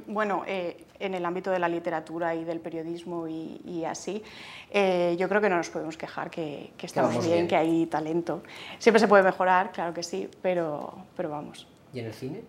Bueno, 0.06 0.42
eh, 0.46 0.84
en 1.00 1.14
el 1.14 1.24
ámbito 1.24 1.50
de 1.50 1.58
la 1.58 1.68
literatura 1.68 2.34
y 2.34 2.44
del 2.44 2.60
periodismo 2.60 3.26
y, 3.28 3.60
y 3.64 3.84
así, 3.84 4.22
eh, 4.70 5.16
yo 5.18 5.28
creo 5.28 5.40
que 5.40 5.48
no 5.48 5.56
nos 5.56 5.70
podemos 5.70 5.96
quejar, 5.96 6.30
que, 6.30 6.72
que 6.76 6.86
estamos 6.86 7.12
bien, 7.14 7.22
bien. 7.30 7.48
que 7.48 7.56
hay 7.56 7.86
talento. 7.86 8.42
Siempre 8.78 9.00
se 9.00 9.08
puede 9.08 9.22
mejorar, 9.22 9.72
claro 9.72 9.92
que 9.92 10.02
sí, 10.02 10.28
pero, 10.42 10.94
pero 11.16 11.30
vamos. 11.30 11.66
¿Y 11.92 11.98
en 12.00 12.06
el 12.06 12.14
cine? 12.14 12.42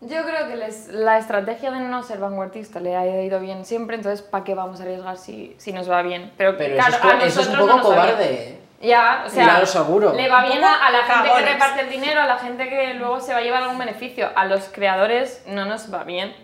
Yo 0.00 0.22
creo 0.24 0.48
que 0.48 0.56
les- 0.56 0.88
la 0.88 1.16
estrategia 1.18 1.70
de 1.70 1.80
no 1.80 2.02
ser 2.02 2.18
vanguardista 2.18 2.78
le 2.80 2.94
ha 2.96 3.22
ido 3.22 3.40
bien 3.40 3.64
siempre, 3.64 3.96
entonces 3.96 4.20
¿para 4.22 4.44
qué 4.44 4.54
vamos 4.54 4.80
a 4.80 4.82
arriesgar 4.82 5.16
si, 5.16 5.54
si 5.58 5.72
nos 5.72 5.90
va 5.90 6.02
bien? 6.02 6.30
Pero, 6.36 6.56
Pero 6.58 6.74
claro, 6.76 6.88
eso, 6.90 6.96
es, 6.98 7.02
co- 7.02 7.08
a 7.08 7.24
eso 7.26 7.40
es 7.40 7.48
un 7.48 7.58
poco 7.58 7.76
no 7.76 7.82
cobarde. 7.82 8.58
Ya, 8.80 9.24
o 9.26 9.30
sea, 9.30 9.44
Claro, 9.44 9.66
seguro. 9.66 10.12
le 10.12 10.28
va 10.28 10.44
bien 10.44 10.62
a, 10.62 10.86
a 10.86 10.90
la 10.90 11.04
gente 11.04 11.28
que 11.34 11.52
reparte 11.52 11.80
el 11.82 11.90
dinero, 11.90 12.20
a 12.20 12.26
la 12.26 12.36
gente 12.38 12.68
que 12.68 12.94
luego 12.94 13.20
se 13.20 13.32
va 13.32 13.38
a 13.38 13.42
llevar 13.42 13.62
algún 13.62 13.78
beneficio. 13.78 14.30
A 14.36 14.44
los 14.44 14.64
creadores 14.68 15.42
no 15.46 15.64
nos 15.64 15.92
va 15.92 16.04
bien. 16.04 16.34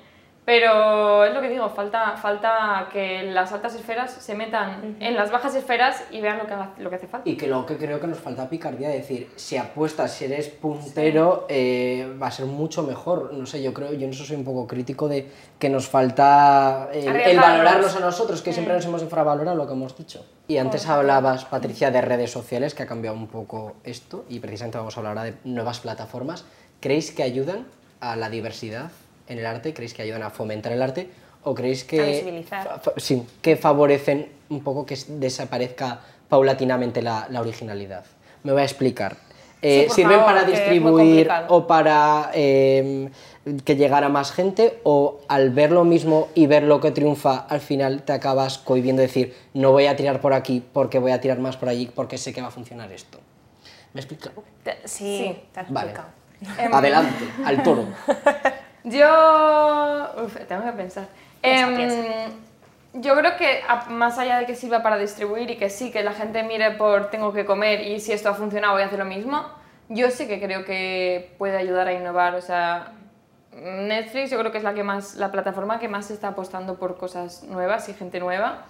Pero 0.45 1.25
es 1.25 1.35
lo 1.35 1.41
que 1.41 1.49
digo, 1.49 1.69
falta, 1.69 2.17
falta 2.17 2.89
que 2.93 3.23
las 3.25 3.53
altas 3.53 3.75
esferas 3.75 4.11
se 4.11 4.35
metan 4.35 4.97
en 4.99 5.15
las 5.15 5.31
bajas 5.31 5.55
esferas 5.55 6.03
y 6.11 6.21
vean 6.21 6.39
lo 6.39 6.47
que, 6.47 6.55
lo 6.83 6.91
que 6.91 6.97
hace 6.97 7.07
falta. 7.07 7.29
Y 7.29 7.37
que 7.37 7.47
lo 7.47 7.67
que 7.67 7.77
creo 7.77 8.01
que 8.01 8.07
nos 8.07 8.19
falta 8.19 8.49
picardía, 8.49 8.93
es 8.95 9.03
decir, 9.03 9.31
si 9.37 9.57
apuestas, 9.59 10.13
si 10.13 10.25
eres 10.25 10.49
puntero, 10.49 11.47
eh, 11.49 12.17
va 12.21 12.29
a 12.29 12.31
ser 12.31 12.47
mucho 12.47 12.83
mejor. 12.83 13.33
No 13.35 13.47
sé, 13.47 13.63
yo 13.63 13.75
creo, 13.75 13.93
yo 13.93 14.07
en 14.07 14.11
eso 14.11 14.25
soy 14.25 14.37
un 14.37 14.45
poco 14.45 14.67
crítico 14.67 15.09
de 15.09 15.31
que 15.59 15.69
nos 15.69 15.89
falta 15.89 16.89
eh, 16.93 17.07
el 17.27 17.39
valorarnos 17.39 17.95
a 17.95 18.01
nosotros, 18.01 18.41
que 18.43 18.53
siempre 18.53 18.75
nos 18.75 18.85
hemos 18.87 19.03
infravalorado 19.03 19.57
lo 19.57 19.67
que 19.67 19.75
hemos 19.75 19.97
dicho. 19.97 20.25
Y 20.49 20.57
antes 20.57 20.89
hablabas, 20.89 21.45
Patricia, 21.45 21.91
de 21.91 22.01
redes 22.01 22.31
sociales, 22.31 22.75
que 22.75 22.83
ha 22.83 22.87
cambiado 22.87 23.17
un 23.17 23.29
poco 23.29 23.75
esto, 23.85 24.25
y 24.29 24.41
precisamente 24.41 24.79
vamos 24.79 24.97
a 24.97 25.01
hablar 25.01 25.19
ahora 25.19 25.31
de 25.31 25.35
nuevas 25.45 25.81
plataformas. 25.81 26.45
¿Creéis 26.81 27.13
que 27.13 27.23
ayudan 27.23 27.67
a 28.01 28.17
la 28.17 28.31
diversidad 28.31 28.91
en 29.31 29.39
el 29.39 29.47
arte? 29.47 29.73
¿Creéis 29.73 29.95
que 29.95 30.03
ayudan 30.03 30.23
a 30.23 30.31
fomentar 30.31 30.73
el 30.73 30.83
arte? 30.83 31.09
¿O 31.45 31.55
creéis 31.55 31.85
que, 31.85 32.01
A 32.01 32.05
visibilizar. 32.07 32.83
sí, 32.99 33.23
que 33.41 33.57
favorecen 33.57 34.29
un 34.51 34.63
poco 34.63 34.85
que 34.85 34.99
desaparezca 35.09 36.01
paulatinamente 36.29 37.01
la, 37.01 37.27
la 37.31 37.41
originalidad? 37.41 38.05
Me 38.43 38.53
voy 38.53 38.61
a 38.63 38.65
explicar. 38.65 39.17
Eh, 39.63 39.87
Sí, 39.89 39.97
¿Sirven 39.97 40.21
favor, 40.21 40.27
para 40.35 40.45
distribuir 40.45 41.31
o 41.49 41.67
para 41.67 42.31
eh, 42.35 43.11
que 43.65 43.77
llegara 43.77 44.09
más 44.09 44.33
gente? 44.33 44.81
¿O 44.85 45.21
al 45.29 45.51
ver 45.51 45.71
lo 45.71 45.85
mismo 45.85 46.29
y 46.35 46.47
ver 46.47 46.63
lo 46.63 46.81
que 46.81 46.91
triunfa, 46.91 47.37
al 47.49 47.61
final 47.61 48.03
te 48.03 48.13
acabas 48.13 48.59
cohibiendo 48.59 49.03
decir, 49.03 49.35
no 49.55 49.71
voy 49.73 49.87
a 49.87 49.97
tirar 49.97 50.21
por 50.21 50.33
aquí 50.33 50.63
porque 50.73 50.99
voy 50.99 51.13
a 51.13 51.21
tirar 51.21 51.39
más 51.39 51.57
por 51.57 51.69
allí 51.69 51.91
porque 51.95 52.17
sé 52.19 52.33
que 52.33 52.41
va 52.43 52.49
a 52.49 52.51
funcionar 52.51 52.91
esto? 52.93 53.19
¿Me? 53.93 54.03
Te- 54.65 54.79
Sí, 54.87 55.19
Sí. 55.19 55.37
te 55.53 55.61
has 55.61 55.71
Vale. 55.71 55.91
explicado. 55.91 56.21
Em, 56.59 56.73
Adelante, 56.75 57.25
al 57.45 57.63
toro. 57.63 57.85
Yo. 58.85 60.09
Uf, 60.25 60.37
tengo 60.47 60.65
que 60.65 60.73
pensar. 60.73 61.07
Piensa, 61.41 61.69
Em, 61.69 61.77
piensa. 61.77 61.97
Yo 62.95 63.15
creo 63.15 63.37
que 63.37 63.61
más 63.89 64.19
allá 64.19 64.39
de 64.39 64.47
que 64.47 64.57
sirva 64.57 64.83
para 64.83 64.97
distribuir 64.97 65.51
y 65.51 65.57
que 65.57 65.71
sí, 65.71 65.93
que 65.93 66.03
la 66.03 66.13
gente 66.13 66.43
mire 66.43 66.73
por 66.73 67.11
tengo 67.11 67.33
que 67.33 67.45
comer 67.45 67.87
y 67.87 68.01
si 68.01 68.13
esto 68.13 68.29
ha 68.29 68.35
funcionado 68.35 68.73
voy 68.73 68.83
a 68.83 68.87
hacer 68.87 68.99
lo 68.99 69.05
mismo, 69.05 69.47
yo 69.89 70.11
sí 70.11 70.27
que 70.27 70.41
creo 70.41 70.65
que 70.65 71.35
puede 71.39 71.57
ayudar 71.57 71.87
a 71.87 71.93
innovar. 71.93 72.35
O 72.35 72.41
sea, 72.41 72.93
Netflix 73.53 74.31
yo 74.31 74.39
creo 74.39 74.51
que 74.51 74.59
es 74.59 74.65
la, 74.65 74.75
que 74.75 74.83
más, 74.83 75.15
la 75.15 75.31
plataforma 75.31 75.79
que 75.79 75.89
más 75.89 76.11
está 76.11 76.29
apostando 76.29 76.79
por 76.79 76.97
cosas 76.97 77.45
nuevas 77.45 77.89
y 77.89 77.95
gente 77.95 78.19
nueva. 78.19 78.65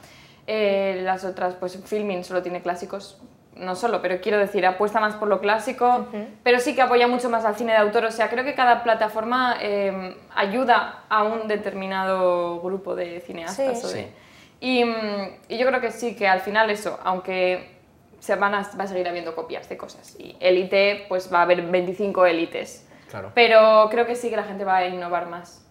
Eh, 0.47 1.01
las 1.03 1.25
otras, 1.25 1.55
pues 1.55 1.79
Filming 1.85 2.25
solo 2.25 2.43
tiene 2.43 2.61
clásicos, 2.61 3.19
no 3.61 3.77
solo, 3.77 4.03
pero 4.03 4.21
quiero 4.21 4.39
decir, 4.39 4.67
apuesta 4.67 4.99
más 5.01 5.15
por 5.17 5.29
lo 5.29 5.41
clásico, 5.41 6.07
pero 6.43 6.59
sí 6.61 6.75
que 6.75 6.83
apoya 6.83 7.07
mucho 7.07 7.31
más 7.31 7.45
al 7.45 7.55
cine 7.57 7.73
de 7.73 7.79
autor. 7.79 8.05
O 8.07 8.11
sea, 8.11 8.29
creo 8.29 8.45
que 8.45 8.55
cada 8.55 8.83
plataforma 8.83 9.57
eh, 9.61 10.17
ayuda 10.35 11.05
a 11.09 11.23
un 11.23 11.47
determinado 11.49 12.61
grupo 12.61 12.95
de 12.97 13.21
cineastas. 13.21 13.81
Sí. 13.81 13.87
o 13.87 13.89
de- 13.91 14.03
Sí. 14.03 14.09
y, 14.61 14.85
mm, 14.85 15.29
y 15.49 15.59
yo 15.59 15.67
creo 15.67 15.81
que 15.81 15.91
sí, 15.91 16.17
que 16.17 16.27
al 16.29 16.41
final 16.41 16.71
eso, 16.71 16.99
aunque 17.05 17.79
se 18.19 18.35
van 18.37 18.55
a, 18.55 18.63
va 18.79 18.85
a 18.85 18.87
seguir 18.87 19.09
habiendo 19.09 19.35
copias 19.35 19.69
de 19.69 19.77
cosas. 19.77 20.15
Y 20.19 20.37
élite, 20.41 21.07
pues 21.09 21.33
va 21.33 21.39
a 21.39 21.43
haber 21.43 21.63
25 21.63 22.27
élites. 22.27 22.87
Claro. 23.09 23.33
Pero 23.35 23.89
creo 23.91 24.07
que 24.07 24.15
sí 24.15 24.29
que 24.31 24.37
la 24.37 24.45
gente 24.45 24.65
va 24.65 24.77
a 24.77 24.87
innovar 24.87 25.27
más. 25.29 25.67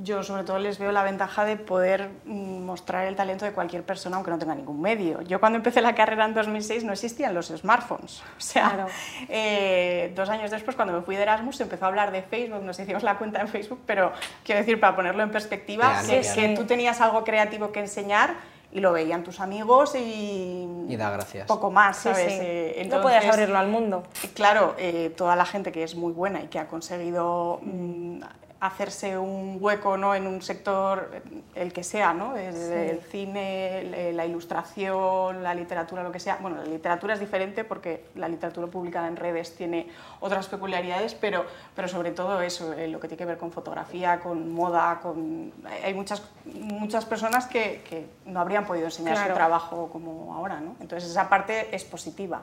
Yo 0.00 0.22
sobre 0.22 0.44
todo 0.44 0.58
les 0.60 0.78
veo 0.78 0.92
la 0.92 1.02
ventaja 1.02 1.44
de 1.44 1.56
poder 1.56 2.10
mm, 2.24 2.62
mostrar 2.64 3.06
el 3.06 3.16
talento 3.16 3.44
de 3.44 3.52
cualquier 3.52 3.82
persona 3.82 4.16
aunque 4.16 4.30
no 4.30 4.38
tenga 4.38 4.54
ningún 4.54 4.80
medio. 4.80 5.22
Yo 5.22 5.40
cuando 5.40 5.56
empecé 5.56 5.80
la 5.80 5.94
carrera 5.94 6.24
en 6.24 6.34
2006 6.34 6.84
no 6.84 6.92
existían 6.92 7.34
los 7.34 7.48
smartphones. 7.48 8.22
O 8.38 8.40
sea, 8.40 8.68
Claro. 8.70 8.86
eh, 9.28 10.12
dos 10.14 10.28
años 10.28 10.50
después 10.50 10.76
cuando 10.76 10.94
me 10.94 11.02
fui 11.02 11.16
de 11.16 11.22
Erasmus 11.22 11.56
se 11.56 11.64
empezó 11.64 11.86
a 11.86 11.88
hablar 11.88 12.12
de 12.12 12.22
Facebook, 12.22 12.62
nos 12.62 12.78
hicimos 12.78 13.02
la 13.02 13.18
cuenta 13.18 13.40
en 13.40 13.48
Facebook, 13.48 13.80
pero 13.86 14.12
quiero 14.44 14.60
decir, 14.60 14.78
para 14.78 14.94
ponerlo 14.94 15.22
en 15.22 15.30
perspectiva, 15.30 16.02
Real, 16.02 16.24
que, 16.34 16.54
tú 16.56 16.64
tenías 16.64 17.00
algo 17.00 17.24
creativo 17.24 17.72
que 17.72 17.80
enseñar 17.80 18.34
y 18.70 18.80
lo 18.80 18.92
veían 18.92 19.24
tus 19.24 19.40
amigos 19.40 19.94
y, 19.94 20.68
Y 20.88 20.96
da 20.96 21.10
gracias. 21.10 21.46
poco 21.46 21.70
más, 21.70 21.96
¿sabes? 21.96 22.32
sí. 22.32 22.38
Eh, 22.40 22.86
no 22.90 23.00
podías 23.00 23.24
abrirlo 23.26 23.58
al 23.58 23.68
mundo. 23.68 24.04
Claro, 24.34 24.74
eh, 24.78 25.12
toda 25.16 25.34
la 25.36 25.44
gente 25.46 25.72
que 25.72 25.82
es 25.82 25.94
muy 25.94 26.12
buena 26.12 26.42
y 26.42 26.48
que 26.48 26.58
ha 26.58 26.68
conseguido 26.68 27.60
mm, 27.62 28.20
hacerse 28.60 29.16
un 29.16 29.58
hueco 29.60 29.96
¿no? 29.96 30.16
en 30.16 30.26
un 30.26 30.42
sector, 30.42 31.10
eh, 31.14 31.22
el 31.54 31.72
que 31.72 31.84
sea, 31.84 32.12
¿no? 32.12 32.36
El 32.36 33.00
cine, 33.02 33.78
el- 34.08 34.16
la 34.16 34.26
ilustración, 34.26 35.44
la 35.44 35.54
literatura, 35.54 36.02
lo 36.02 36.10
que 36.10 36.18
sea. 36.18 36.38
Bueno, 36.42 36.56
la 36.56 36.64
literatura 36.64 37.14
es 37.14 37.20
diferente 37.20 37.62
porque 37.62 38.06
la 38.16 38.26
literatura 38.28 38.66
publicada 38.66 39.06
en 39.06 39.14
redes 39.16 39.54
tiene 39.54 39.88
otras 40.20 40.48
peculiaridades, 40.48 41.14
pero, 41.14 41.44
pero 41.76 41.86
sobre 41.86 42.10
todo 42.10 42.40
eso, 42.42 42.72
eh, 42.72 42.88
lo 42.88 42.98
que 42.98 43.06
tiene 43.06 43.18
que 43.18 43.24
ver 43.26 43.38
con 43.38 43.52
fotografía, 43.52 44.18
con 44.18 44.52
moda, 44.52 44.98
con... 45.00 45.52
hay 45.84 45.94
muchas, 45.94 46.22
muchas 46.44 47.04
personas 47.04 47.46
que, 47.46 47.82
que 47.88 48.06
no 48.26 48.40
habrían 48.40 48.66
podido 48.66 48.86
enseñar 48.86 49.14
Claro. 49.14 49.30
su 49.30 49.34
trabajo 49.36 49.88
como 49.92 50.34
ahora, 50.34 50.60
¿no? 50.60 50.74
Entonces 50.80 51.08
esa 51.10 51.28
parte 51.28 51.74
es 51.74 51.84
positiva. 51.84 52.42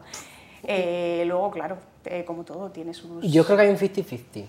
Eh, 0.63 1.24
luego, 1.28 1.51
claro, 1.51 1.78
eh, 2.05 2.24
como 2.26 2.43
todo, 2.45 2.72
tiene 2.72 2.93
sus... 2.93 3.22
Yo 3.30 3.43
creo 3.45 3.57
que 3.57 3.63
hay 3.63 3.70
un 3.70 3.78
50-50. 3.78 4.45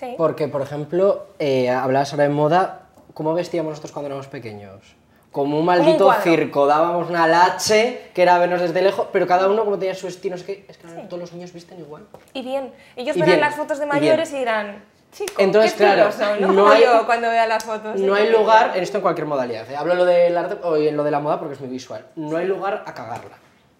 Sí. 0.00 0.14
Porque, 0.16 0.48
por 0.48 0.62
ejemplo, 0.62 1.26
eh, 1.38 1.68
hablabas 1.68 2.10
ahora 2.12 2.24
de 2.24 2.30
moda, 2.30 2.80
¿cómo 3.12 3.34
vestíamos 3.34 3.70
nosotros 3.70 3.92
cuando 3.92 4.06
éramos 4.06 4.28
pequeños? 4.28 4.96
Como 5.30 5.58
un 5.60 5.64
maldito 5.66 6.06
cuadro. 6.06 6.22
circo, 6.24 6.66
dábamos 6.66 7.08
una 7.10 7.26
lache, 7.28 8.08
que 8.14 8.22
era 8.22 8.38
vernos 8.38 8.60
desde 8.62 8.80
lejos, 8.82 9.06
pero 9.12 9.26
cada 9.26 9.46
uno 9.48 9.64
como 9.64 9.78
tenía 9.78 9.94
su 9.94 10.08
estilo, 10.08 10.34
es 10.36 10.42
que, 10.42 10.64
es 10.66 10.76
que 10.78 10.86
ahora 10.88 11.02
todos 11.06 11.20
los 11.20 11.32
niños 11.34 11.52
visten 11.52 11.78
igual. 11.78 12.02
Y 12.32 12.42
bien, 12.42 12.72
ellos 12.96 13.14
Y 13.16 13.20
verán 13.20 13.36
bien, 13.36 13.40
las 13.48 13.54
fotos 13.54 13.78
de 13.78 13.84
y 13.84 13.88
mayores 13.88 14.30
y, 14.30 14.32
bien. 14.32 14.40
dirán, 14.44 14.84
chico, 15.12 15.34
Entonces, 15.38 15.72
qué 15.74 15.78
claro, 15.84 16.10
son, 16.10 16.40
¿no? 16.40 16.52
no 16.52 16.68
hay- 16.72 16.82
yo 16.82 17.04
cuando 17.06 17.28
vea 17.28 17.46
las 17.46 17.62
fotos. 17.62 18.00
No 18.00 18.14
hay 18.14 18.28
lugar, 18.32 18.72
en 18.76 18.82
esto 18.82 18.96
en 18.96 19.02
cualquier 19.02 19.26
modalidad, 19.28 19.70
¿eh? 19.70 19.76
hablo 19.76 19.94
lo 19.94 20.04
del 20.06 20.36
arte 20.36 20.56
o 20.64 20.76
en 20.76 20.96
lo 20.96 21.04
de 21.04 21.10
la 21.12 21.20
moda 21.20 21.38
porque 21.38 21.54
es 21.54 21.60
muy 21.60 21.68
visual, 21.68 22.06
no 22.16 22.36
hay 22.38 22.46
lugar 22.46 22.82
a 22.86 22.94
cagarla, 22.94 23.36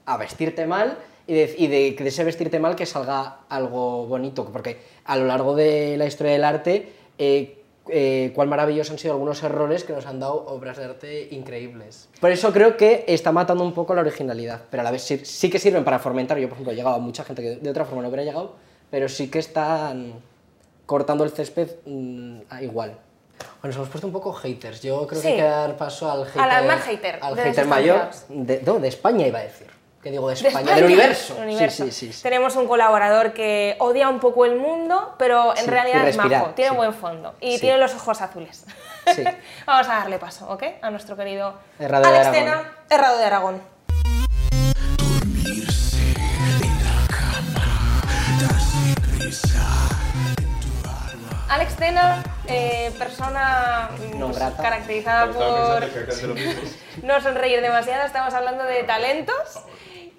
a 0.07 0.17
vestirte 0.19 0.67
mal 0.67 0.99
y 1.31 1.35
de, 1.35 1.55
y 1.59 1.67
de, 1.69 1.95
que 1.95 2.03
de 2.03 2.09
ese 2.09 2.25
vestirte 2.25 2.59
mal 2.59 2.75
que 2.75 2.87
salga 2.87 3.43
algo 3.49 4.05
bonito, 4.07 4.45
porque 4.47 4.79
a 5.05 5.17
lo 5.17 5.27
largo 5.27 5.55
de 5.55 5.97
la 5.97 6.07
historia 6.07 6.33
del 6.33 6.43
arte, 6.43 6.93
eh, 7.19 7.63
eh, 7.89 8.33
cuán 8.35 8.49
maravillosos 8.49 8.91
han 8.91 8.99
sido 8.99 9.15
algunos 9.15 9.41
errores 9.45 9.85
que 9.85 9.93
nos 9.93 10.07
han 10.07 10.19
dado 10.19 10.45
obras 10.49 10.77
de 10.79 10.87
arte 10.87 11.29
increíbles. 11.31 12.09
Por 12.21 12.33
eso 12.33 12.53
creo 12.53 12.77
que 12.77 13.05
está 13.07 13.31
matando 13.31 13.63
un 13.63 13.73
poco 13.73 13.95
la 13.95 14.01
originalidad, 14.01 14.63
pero 14.73 14.81
a 14.81 14.85
la 14.85 14.91
vez 14.91 15.03
sí, 15.03 15.21
sí 15.25 15.49
que 15.49 15.61
sirven 15.61 15.85
para 15.85 16.01
fomentar, 16.01 16.37
yo 16.37 16.49
por 16.49 16.55
ejemplo 16.57 16.73
he 16.73 16.77
llegado 16.77 16.97
a 16.97 16.99
mucha 16.99 17.23
gente 17.23 17.43
que 17.43 17.57
de 17.57 17.71
otra 17.71 17.85
forma 17.85 18.03
no 18.03 18.09
hubiera 18.09 18.25
llegado, 18.25 18.57
pero 18.91 19.09
sí 19.09 19.31
que 19.31 19.39
están 19.39 20.15
cortando 20.85 21.23
el 21.23 21.31
césped 21.31 21.77
mm, 21.87 22.41
igual. 22.63 22.99
Bueno, 23.63 23.69
nos 23.69 23.77
hemos 23.77 23.89
puesto 23.89 24.09
un 24.09 24.13
poco 24.13 24.33
haters. 24.33 24.83
Yo 24.83 25.07
creo 25.07 25.23
que 25.23 25.29
hay 25.29 25.37
que 25.37 25.43
dar 25.43 25.77
paso 25.77 26.11
al 26.11 26.27
hater. 26.27 26.43
Al 26.43 26.67
más 26.67 26.83
hater, 26.83 27.21
Al 27.23 27.37
de 27.37 27.43
hater 27.43 27.65
los 27.67 27.69
mayor. 27.69 27.97
extranjeros. 28.09 28.47
De, 28.49 28.63
no, 28.67 28.81
de 28.81 28.89
España 28.89 29.29
iba 29.29 29.39
a 29.39 29.43
decir. 29.43 29.80
¿Qué 30.03 30.11
digo 30.11 30.31
de 30.31 30.35
De 30.37 30.49
España? 30.49 30.75
Del 30.77 30.85
universo. 30.85 31.35
del 31.35 31.45
universo. 31.45 31.85
Sí, 31.85 31.91
sí, 31.91 32.07
sí. 32.07 32.13
sí. 32.15 32.23
Tenemos 32.23 32.57
un 32.57 32.67
colaborador 32.67 33.35
que 33.35 33.77
odia 33.81 34.09
un 34.09 34.19
poco 34.19 34.47
el 34.47 34.57
mundo, 34.57 35.15
pero 35.19 35.51
en 35.55 35.65
Sí, 35.65 35.71
realidad 35.71 36.09
es 36.09 36.17
majo, 36.17 36.51
tiene 36.57 36.71
sí. 36.71 36.77
buen 36.77 36.95
fondo 36.95 37.35
y 37.41 37.55
Sí. 37.57 37.61
tiene 37.61 37.77
los 37.79 37.95
ojos 37.95 38.21
azules. 38.23 38.65
Sí. 39.15 39.25
Vamos 39.67 39.89
a 39.89 39.97
darle 39.97 40.19
paso, 40.19 40.49
¿ok? 40.49 40.63
A 40.81 40.91
nuestro 40.91 41.17
querido 41.17 41.55
Errado 41.79 42.05
de 42.05 42.09
Alex 42.19 42.27
Aragón. 42.29 42.45
Tena, 42.45 42.73
Errado 42.89 43.19
de 43.19 43.25
Aragón. 43.25 43.63
Alex 51.49 51.75
Tena, 51.77 52.23
eh, 52.47 52.93
persona 52.97 53.91
mm, 54.15 54.33
grata. 54.33 54.63
caracterizada 54.63 55.27
por 55.33 55.83
no 57.03 57.21
sonreír 57.21 57.61
demasiado, 57.61 58.07
estamos 58.07 58.33
hablando 58.35 58.63
de 58.65 58.85
talentos. 58.85 59.61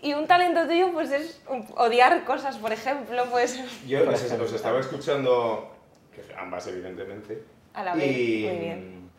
Y 0.01 0.13
un 0.13 0.27
talento 0.27 0.67
tuyo 0.67 0.91
pues 0.93 1.11
es 1.11 1.41
odiar 1.75 2.23
cosas, 2.25 2.57
por 2.57 2.71
ejemplo, 2.71 3.23
pues 3.29 3.59
Yo 3.87 4.09
os, 4.09 4.31
os 4.31 4.53
estaba 4.53 4.79
escuchando, 4.79 5.71
que 6.13 6.21
ambas 6.35 6.65
evidentemente. 6.67 7.43
A 7.73 7.83
la 7.83 7.95
vez, 7.95 8.05
y, 8.05 8.47
muy 8.47 8.57
bien. 8.57 9.09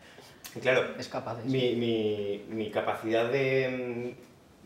y 0.55 0.59
claro, 0.59 0.93
Es 0.99 1.07
capaz 1.07 1.35
de 1.35 1.45
mi, 1.45 1.75
mi, 1.75 2.45
mi 2.49 2.69
capacidad 2.69 3.31
de, 3.31 4.15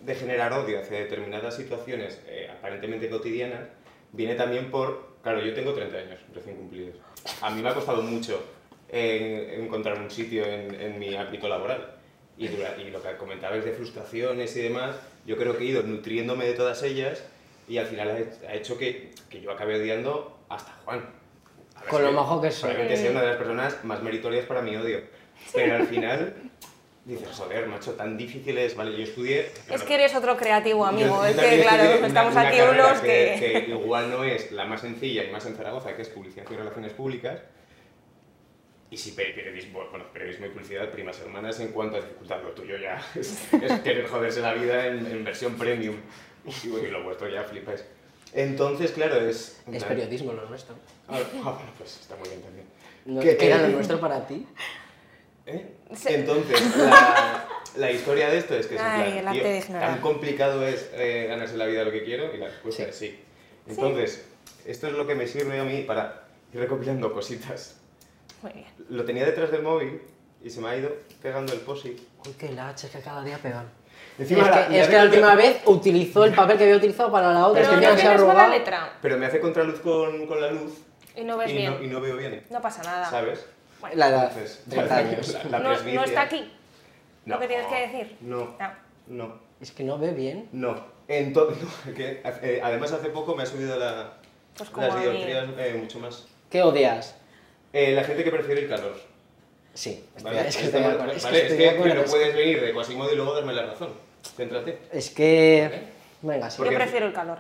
de 0.02 0.16
generar 0.16 0.54
odio 0.54 0.82
hacia 0.82 1.00
determinadas 1.00 1.56
situaciones 1.56 2.22
eh, 2.28 2.50
aparentemente 2.52 3.10
cotidianas 3.10 3.68
viene 4.12 4.36
también 4.36 4.72
por 4.72 5.18
Claro, 5.28 5.42
yo 5.42 5.54
tengo 5.54 5.74
30 5.74 5.98
años 5.98 6.20
recién 6.34 6.56
cumplidos. 6.56 6.96
A 7.42 7.50
mí 7.50 7.62
me 7.62 7.68
ha 7.68 7.74
costado 7.74 8.02
mucho 8.02 8.42
eh, 8.88 9.60
encontrar 9.62 10.00
un 10.00 10.10
sitio 10.10 10.46
en, 10.46 10.74
en 10.74 10.98
mi 10.98 11.14
ámbito 11.16 11.50
laboral. 11.50 11.97
Y, 12.38 12.48
dura- 12.50 12.76
y 12.78 12.92
lo 12.92 13.02
que 13.02 13.16
comentabais 13.18 13.66
de 13.66 13.72
frustraciones 13.72 14.56
y 14.56 14.62
demás, 14.62 14.96
yo 15.26 15.38
creo 15.38 15.58
que 15.58 15.64
he 15.64 15.68
ido 15.68 15.82
nutriéndome 15.84 16.46
de 16.46 16.54
todas 16.54 16.84
ellas 16.84 17.24
y 17.68 17.78
al 17.80 17.88
final 17.88 18.10
ha 18.10 18.20
he- 18.20 18.48
ha 18.48 18.54
hecho 18.54 18.78
que, 18.78 19.12
que 19.30 19.42
yo 19.42 19.52
acabe 19.52 19.76
odiando 19.76 20.38
hasta 20.50 20.72
Juan. 20.86 21.04
A 21.76 21.82
ver 21.82 21.90
Con 21.90 22.04
lo 22.04 22.12
majo 22.12 22.40
que 22.42 22.52
soy. 22.52 22.70
Probablemente 22.72 23.02
sea 23.02 23.12
una 23.12 23.22
de 23.22 23.28
las 23.28 23.38
personas 23.38 23.84
más 23.84 24.02
meritorias 24.04 24.46
para 24.46 24.62
mi 24.62 24.76
odio. 24.76 25.02
Pero 25.54 25.76
al 25.76 25.88
final 25.88 26.34
dices, 27.06 27.28
joder, 27.32 27.68
macho, 27.68 27.94
tan 27.94 28.18
difícil 28.18 28.58
es. 28.58 28.76
Vale, 28.76 28.96
yo 28.98 29.04
estudié. 29.04 29.50
Es 29.70 29.84
que 29.84 29.96
eres 29.96 30.14
otro 30.16 30.38
creativo, 30.38 30.86
amigo. 30.86 31.08
Yo- 31.26 31.34
yo 31.34 31.42
es 31.42 31.48
que, 31.50 31.62
claro, 31.62 31.98
una- 31.98 32.08
estamos 32.08 32.34
una 32.34 32.48
aquí 32.48 32.58
carrera 32.58 32.86
unos 32.88 33.00
que... 33.02 33.36
que 33.66 33.66
igual 33.70 34.12
no 34.12 34.24
es 34.24 34.52
la 34.52 34.66
más 34.66 34.82
sencilla 34.82 35.24
y 35.24 35.32
más 35.32 35.46
en 35.48 35.56
Zaragoza, 35.56 35.96
que 35.96 36.02
es 36.04 36.10
publicidad 36.10 36.46
y 36.50 36.56
relaciones 36.56 36.94
públicas. 36.94 37.40
Y 38.90 38.98
si 38.98 39.12
pe- 39.12 39.34
periodismo, 39.34 39.84
bueno, 39.90 40.06
periodismo 40.14 40.46
y 40.46 40.50
publicidad, 40.50 40.90
primas 40.90 41.20
hermanas 41.20 41.60
en 41.60 41.70
cuanto 41.70 41.98
a 41.98 42.02
dificultad, 42.02 42.42
lo 42.42 42.52
tuyo 42.52 42.78
ya 42.78 43.06
es, 43.16 43.52
es 43.54 43.80
querer 43.82 44.08
joderse 44.08 44.40
la 44.42 44.54
vida 44.54 44.88
en, 44.88 45.06
en 45.06 45.24
versión 45.26 45.56
premium. 45.56 45.98
Y, 46.64 46.70
bueno, 46.70 46.88
y 46.88 46.92
lo 46.92 47.04
vuestro 47.04 47.28
ya 47.28 47.44
flipáis. 47.44 47.84
Entonces, 48.34 48.92
claro, 48.92 49.20
es... 49.20 49.62
Es 49.72 49.84
periodismo 49.84 50.32
lo 50.34 50.46
nuestro. 50.48 50.76
Ah, 51.08 51.20
ah, 51.20 51.52
bueno, 51.52 51.72
pues 51.78 51.98
está 52.00 52.16
muy 52.16 52.30
bien 52.30 52.42
también. 52.42 52.66
No, 53.06 53.22
¿Qué- 53.22 53.36
¿Qué 53.38 53.48
era 53.48 53.58
lo 53.62 53.68
nuestro 53.70 54.00
para 54.00 54.26
ti? 54.26 54.46
¿Eh? 55.46 55.66
Entonces, 56.08 56.76
la, 56.78 57.48
la 57.78 57.92
historia 57.92 58.30
de 58.30 58.38
esto 58.38 58.56
es 58.56 58.68
que 58.68 58.76
es 58.76 58.82
Ay, 58.82 59.20
plan, 59.22 59.34
tío, 59.34 59.80
tan 59.80 60.00
complicado 60.02 60.66
es 60.68 60.90
eh, 60.94 61.26
ganarse 61.30 61.56
la 61.56 61.66
vida 61.68 61.84
lo 61.86 61.92
que 61.92 62.04
quiero 62.04 62.34
y 62.34 62.38
la 62.38 62.48
respuesta 62.48 62.84
Sí. 62.84 62.90
es 62.90 62.96
sí. 62.98 63.20
Entonces, 63.68 64.26
esto 64.66 64.88
es 64.88 64.94
lo 64.94 65.08
que 65.08 65.16
me 65.16 65.26
sirve 65.28 65.58
a 65.60 65.64
mí 65.64 65.84
para 65.84 66.28
ir 66.54 66.60
recopilando 66.60 67.14
cositas. 67.14 67.77
Muy 68.42 68.52
bien. 68.54 68.66
Lo 68.90 69.04
tenía 69.06 69.26
detrás 69.26 69.52
del 69.52 69.64
móvil 69.64 70.02
y 70.44 70.50
se 70.50 70.62
me 70.62 70.70
ha 70.70 70.78
ido 70.78 70.92
pegando 71.22 71.54
el 71.54 71.60
posit. 71.60 72.00
Uy, 72.26 72.34
qué 72.38 72.52
lache, 72.52 72.88
es 72.88 72.94
que 72.94 73.00
cada 73.02 73.24
día 73.24 73.38
pegan. 73.38 73.66
Encima 74.20 74.44
es 74.44 74.48
la- 74.50 74.64
que, 74.66 74.70
me 74.70 74.76
es 74.78 74.82
hace 74.84 74.92
que 74.92 74.98
la 74.98 75.04
última 75.06 75.36
vez 75.36 75.62
utilizó 75.66 76.26
el 76.26 76.34
papel 76.34 76.58
que 76.58 76.64
había 76.64 76.76
utilizado 76.78 77.12
para 77.12 77.34
la 77.34 77.48
otra. 77.48 77.62
Pero 77.62 77.74
es 77.74 77.80
que 77.80 77.88
no 77.94 77.98
se 77.98 78.08
ha 78.08 78.14
arrugado. 78.14 78.50
letra 78.52 78.94
Pero 79.02 79.18
me 79.18 79.26
hace 79.26 79.40
contraluz 79.40 79.80
con, 79.80 80.26
con 80.28 80.42
la 80.42 80.52
luz 80.52 80.74
y 81.16 81.24
no 81.24 81.38
ves 81.38 81.52
y, 81.52 81.58
bien. 81.58 81.74
No, 81.78 81.84
y 81.84 81.88
no 81.88 82.02
veo 82.02 82.18
bien. 82.18 82.44
No 82.50 82.62
pasa 82.62 82.84
nada. 82.84 83.10
¿Sabes? 83.10 83.46
La 83.94 84.10
edad, 84.10 84.32
Entonces, 84.32 84.64
30 84.70 84.98
años. 84.98 85.34
la- 85.34 85.44
la 85.50 85.60
no, 85.60 85.70
no 85.94 86.04
está 86.04 86.22
aquí 86.24 86.52
No. 87.26 87.36
lo 87.36 87.42
que 87.42 87.48
tienes 87.48 87.68
que 87.68 87.88
decir. 87.88 88.18
No, 88.22 88.56
no. 89.08 89.40
Es 89.62 89.72
que 89.72 89.84
no 89.84 89.98
ve 89.98 90.12
bien. 90.12 90.50
No. 90.52 90.76
Entonces, 91.08 91.64
que, 91.96 92.22
eh, 92.24 92.60
además 92.64 92.92
hace 92.92 93.10
poco 93.10 93.36
me 93.36 93.44
ha 93.44 93.46
subido 93.46 93.78
la, 93.78 94.14
Pues 94.58 94.70
como 94.70 94.88
las 94.88 95.00
dioptrías 95.02 95.48
eh, 95.58 95.78
mucho 95.80 96.00
más. 96.00 96.28
¿Qué 96.50 96.62
odias? 96.62 97.16
Eh, 97.74 97.94
la 97.94 98.04
gente 98.04 98.24
que 98.24 98.32
prefiere 98.32 98.62
el 98.62 98.70
calor. 98.70 98.96
Sí, 99.74 100.04
estoy- 100.16 100.24
¿vale? 100.24 100.48
es 100.48 100.58
que 100.58 100.66
estoy 100.66 100.82
de 100.82 100.88
acuerdo. 100.88 101.12
Es 101.12 101.24
que 101.24 101.32
Vale, 101.32 101.42
estoy 101.44 101.58
de 101.58 101.70
acuerdo, 101.70 101.96
no 101.96 102.02
es 102.02 102.12
puedes 102.12 102.36
venir 102.36 102.62
de 102.62 102.74
Quasimodo 102.74 103.14
y 103.14 103.16
luego 103.16 103.34
darme 103.36 103.54
la 103.54 103.66
razón. 103.68 103.90
Céntrate. 104.36 104.80
Es 104.92 105.10
que... 105.12 105.84
Venga, 106.22 106.50
sí. 106.50 106.58
¿Por 106.58 106.72
Yo 106.72 106.78
prefiero 106.78 107.06
el 107.06 107.14
calor. 107.14 107.40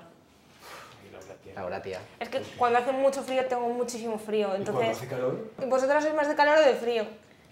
Laura, 1.55 1.81
tía. 1.81 1.99
Es 2.19 2.29
que 2.29 2.39
cuando 2.55 2.77
hace 2.77 2.91
mucho 2.91 3.23
frío 3.23 3.43
tengo 3.47 3.67
muchísimo 3.69 4.19
frío. 4.19 4.49
¿Y 4.49 4.63
cuando 4.63 4.71
Entonces, 4.81 4.97
hace 4.97 5.07
calor? 5.07 5.49
¿vosotras 5.65 6.03
sois 6.03 6.13
más 6.15 6.27
de 6.27 6.35
calor 6.35 6.59
o 6.59 6.61
de 6.61 6.75
frío? 6.75 7.03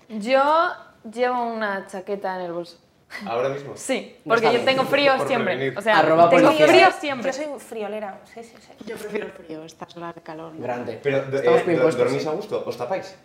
Yo 0.10 0.72
llevo 1.12 1.42
una 1.44 1.88
chaqueta 1.88 2.36
en 2.36 2.42
el 2.46 2.54
bolso. 2.54 2.78
Ahora 3.26 3.50
mismo. 3.50 3.74
Sí, 3.76 4.18
No 4.26 4.36
porque 4.36 4.52
yo 4.54 4.60
tengo 4.66 4.84
frío 4.86 5.18
Por 5.18 5.28
siempre. 5.28 5.56
prevenir. 5.56 5.78
O 5.78 5.82
sea, 5.82 6.00
Arroba 6.00 6.30
tengo 6.30 6.44
policía. 6.48 6.68
frío 6.68 6.88
Yo 6.90 7.00
siempre. 7.00 7.34
soy 7.34 7.46
friolera. 7.60 8.20
Sí, 8.34 8.44
sí, 8.44 8.54
sí. 8.60 8.72
Yo 8.86 8.96
prefiero 8.98 9.28
el 9.28 9.32
frío, 9.32 9.64
estas 9.64 9.96
horas 9.98 10.16
de 10.16 10.22
calor. 10.22 10.54
¿no? 10.54 10.62
Grande. 10.62 11.00
Pero, 11.02 11.18
eh, 11.18 11.64
bien. 11.66 11.80
¿dormís 11.80 12.22
sí. 12.24 12.28
a 12.28 12.32
gusto? 12.32 12.64
¿Os 12.66 12.78
tapáis? 12.78 13.16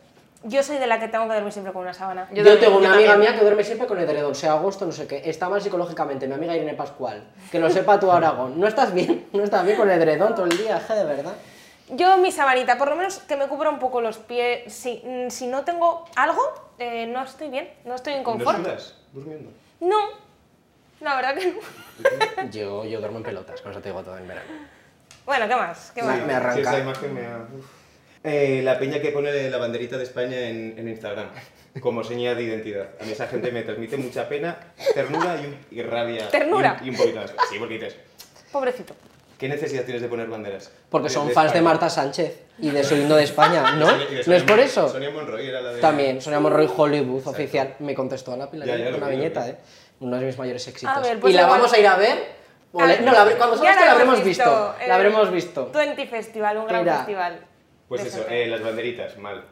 Yo 0.42 0.62
soy 0.62 0.78
de 0.78 0.86
la 0.86 0.98
que 0.98 1.08
tengo 1.08 1.28
que 1.28 1.34
dormir 1.34 1.52
siempre 1.52 1.70
con 1.72 1.82
una 1.82 1.92
sábana. 1.92 2.26
Yo, 2.30 2.36
también, 2.36 2.60
tengo 2.60 2.78
una 2.78 2.88
yo 2.88 2.94
amiga 2.94 3.16
mía 3.16 3.34
que 3.34 3.42
duerme 3.42 3.62
siempre 3.62 3.86
con 3.86 3.98
edredón, 3.98 4.34
sea 4.34 4.52
agosto, 4.52 4.86
no 4.86 4.92
sé 4.92 5.06
qué. 5.06 5.20
Está 5.26 5.50
mal 5.50 5.60
psicológicamente, 5.60 6.26
mi 6.26 6.32
amiga 6.32 6.56
Irene 6.56 6.72
Pascual. 6.72 7.22
Que 7.52 7.58
lo 7.58 7.68
sepa 7.68 8.00
tú, 8.00 8.10
Aragón. 8.10 8.58
No 8.58 8.66
estás 8.66 8.94
bien, 8.94 9.26
no 9.34 9.42
estás 9.44 9.66
bien 9.66 9.76
con 9.76 9.90
el 9.90 10.00
edredón 10.00 10.34
todo 10.34 10.46
el 10.46 10.56
día, 10.56 10.80
je, 10.80 10.94
de 10.94 11.04
verdad. 11.04 11.34
Yo 11.90 12.16
mi 12.18 12.32
sabanita, 12.32 12.78
por 12.78 12.88
lo 12.88 12.96
menos 12.96 13.18
que 13.18 13.36
me 13.36 13.48
cubra 13.48 13.68
un 13.68 13.78
poco 13.78 14.00
los 14.00 14.16
pies. 14.16 14.72
Si, 14.72 15.02
mm, 15.04 15.28
si 15.28 15.46
no 15.46 15.64
tengo 15.64 16.06
algo, 16.16 16.40
eh, 16.78 17.06
no 17.06 17.22
estoy 17.22 17.50
bien, 17.50 17.68
no 17.84 17.96
estoy 17.96 18.14
en 18.14 18.20
¿No 18.20 18.24
confort. 18.24 18.58
sudas 18.58 18.94
durmiendo? 19.12 19.50
No, 19.80 19.96
la 21.00 21.16
verdad 21.16 21.34
que 21.36 21.46
no. 21.52 22.50
Yo, 22.50 22.84
yo 22.84 22.98
duermo 23.00 23.18
en 23.18 23.24
pelotas, 23.24 23.60
con 23.60 23.72
eso 23.72 23.80
te 23.80 23.88
digo 23.90 24.02
todo 24.02 24.16
en 24.18 24.26
verano. 24.28 24.48
Bueno, 25.26 25.46
¿qué 25.48 25.54
más? 25.56 25.92
¿Qué 25.94 26.00
Sí. 26.00 26.06
más? 26.06 26.26
me 26.26 26.32
arranca. 26.34 26.54
Sí, 26.54 26.60
esa 26.62 26.78
imagen 26.78 27.14
me 27.14 27.26
ha... 27.26 27.46
Eh, 28.22 28.60
la 28.62 28.78
peña 28.78 29.00
que 29.00 29.10
pone 29.12 29.48
la 29.50 29.56
banderita 29.58 29.96
de 29.96 30.04
España 30.04 30.38
en, 30.38 30.78
en 30.78 30.88
Instagram 30.88 31.28
como 31.80 32.02
señal 32.04 32.36
de 32.36 32.42
identidad. 32.42 32.88
A 33.00 33.04
mí 33.04 33.12
esa 33.12 33.26
gente 33.28 33.50
me 33.52 33.62
transmite 33.62 33.96
mucha 33.96 34.28
pena, 34.28 34.58
ternura 34.94 35.40
y, 35.40 35.46
un- 35.46 35.58
y 35.70 35.82
rabia. 35.82 36.28
¿Ternura? 36.28 36.76
Y 36.82 36.82
un, 36.82 36.86
y 36.88 36.90
un 36.90 36.96
poquito 36.96 37.20
más. 37.20 37.34
Sí, 37.50 37.58
porque 37.58 37.74
dices, 37.74 37.96
Pobrecito. 38.52 38.94
¿Qué 39.40 39.48
necesidad 39.48 39.82
tienes 39.84 40.02
de 40.02 40.08
poner 40.08 40.28
banderas? 40.28 40.70
Porque 40.88 41.08
De- 41.08 41.14
son 41.14 41.26
de 41.28 41.34
fans 41.34 41.52
de 41.52 41.58
España. 41.58 41.70
Marta 41.72 41.90
Sánchez 41.90 42.42
y 42.58 42.70
de 42.70 42.84
su 42.84 42.94
himno 42.94 43.16
de 43.16 43.24
España, 43.24 43.72
¿no? 43.76 43.86
Y 43.90 44.14
de 44.16 44.22
¿No 44.26 44.34
es 44.34 44.42
por 44.44 44.60
eso? 44.60 44.88
Sonia 44.88 45.10
Monroy 45.10 45.48
era 45.48 45.60
la 45.62 45.72
de... 45.72 45.80
También, 45.80 46.20
Sonia 46.20 46.38
Monroy 46.38 46.70
Hollywood 46.76 47.26
oficial. 47.26 47.74
Me 47.80 47.94
contestó 47.94 48.34
a 48.34 48.36
la 48.36 48.48
Pilar 48.50 48.68
Ya, 48.68 48.76
ya, 48.76 48.90
lo 48.90 48.98
una 48.98 49.08
vi, 49.08 49.16
viñeta, 49.16 49.44
vi. 49.44 49.50
¿eh? 49.50 49.56
Uno 50.00 50.16
de 50.18 50.26
mis 50.26 50.38
mayores 50.38 50.68
éxitos. 50.68 50.94
A 50.96 51.00
ver, 51.00 51.18
pues 51.18 51.34
y 51.34 51.36
la 51.36 51.46
vamos 51.46 51.72
a 51.72 51.78
ir 51.78 51.86
a 51.86 51.96
ver. 51.96 52.18
o 52.72 52.80
A 52.80 52.86
le- 52.86 52.94
ver, 52.96 53.02
no, 53.04 53.12
la, 53.12 53.24
cuando 53.36 53.56
salga 53.56 53.70
esto 53.72 53.84
la 53.84 53.90
hemos 53.90 54.00
habremos 54.02 54.24
visto. 54.24 54.74
el 54.80 54.88
La 54.88 54.94
habremos 54.94 55.30
visto. 55.32 55.64
Twenty 55.66 56.06
Festival, 56.06 56.56
un 56.58 56.66
gran 56.66 56.82
Mira. 56.84 56.96
festival. 56.98 57.40
Pues 57.88 58.02
de 58.04 58.08
eso, 58.08 58.24
eh, 58.28 58.46
las 58.46 58.62
banderitas, 58.62 59.16
mal. 59.18 59.42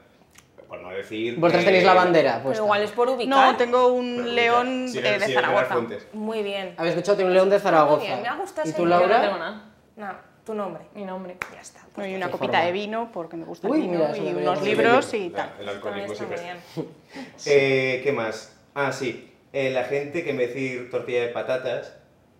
Por 0.68 0.80
no 0.82 0.90
decir... 0.90 1.36
Vosotros 1.36 1.62
eh, 1.62 1.66
tenéis 1.66 1.84
la 1.84 1.94
bandera, 1.94 2.40
pues. 2.42 2.52
Pero 2.58 2.64
igual 2.66 2.82
es 2.82 2.90
por 2.90 3.08
ubicar. 3.08 3.28
No, 3.52 3.56
tengo 3.56 3.86
un 3.88 4.34
león 4.34 4.84
eh, 4.84 4.88
Sigue- 4.88 5.18
de 5.18 5.26
Gerard 5.26 5.44
Zaragoza. 5.46 5.72
Fuentes. 5.74 6.06
Muy 6.12 6.42
bien. 6.42 6.74
Habéis 6.76 6.94
escuchado, 6.94 7.16
tiene 7.16 7.30
un 7.30 7.34
león 7.34 7.48
de 7.50 7.58
Zaragoza. 7.58 7.96
Muy 8.00 8.06
bien, 8.06 8.20
me 8.22 8.28
ha 8.28 8.34
gustado 8.36 8.68
¿Y 8.68 8.72
tú. 8.72 8.78
Yo 8.82 8.84
no 8.84 8.90
Laura? 8.90 9.20
tengo 9.22 9.38
nada. 9.38 9.64
No, 9.98 10.12
tu 10.46 10.54
nombre. 10.54 10.84
Mi 10.94 11.04
nombre. 11.04 11.36
Ya 11.52 11.60
está. 11.60 11.80
Pues 11.94 12.08
y 12.08 12.14
una 12.14 12.26
qué 12.26 12.32
copita 12.32 12.52
forma. 12.52 12.66
de 12.66 12.72
vino, 12.72 13.10
porque 13.12 13.36
me 13.36 13.44
gusta 13.44 13.68
Uy, 13.68 13.80
el 13.82 13.88
vino, 13.88 14.08
mira, 14.12 14.16
y 14.16 14.34
unos 14.34 14.62
libros 14.62 15.12
y 15.14 15.28
La- 15.30 15.36
tal. 15.36 15.52
El 15.60 15.68
alcoholismo 15.68 16.12
está 16.12 16.24
muy 16.26 16.36
siempre. 16.38 16.84
Eh, 17.46 18.00
¿Qué 18.04 18.12
más? 18.12 18.56
Ah, 18.74 18.92
sí. 18.92 19.32
Eh, 19.52 19.70
la 19.70 19.84
gente 19.84 20.22
que 20.24 20.30
en 20.30 20.36
vez 20.38 20.54
de 20.54 20.60
decir 20.60 20.90
tortilla 20.90 21.22
de 21.22 21.28
patatas 21.28 21.96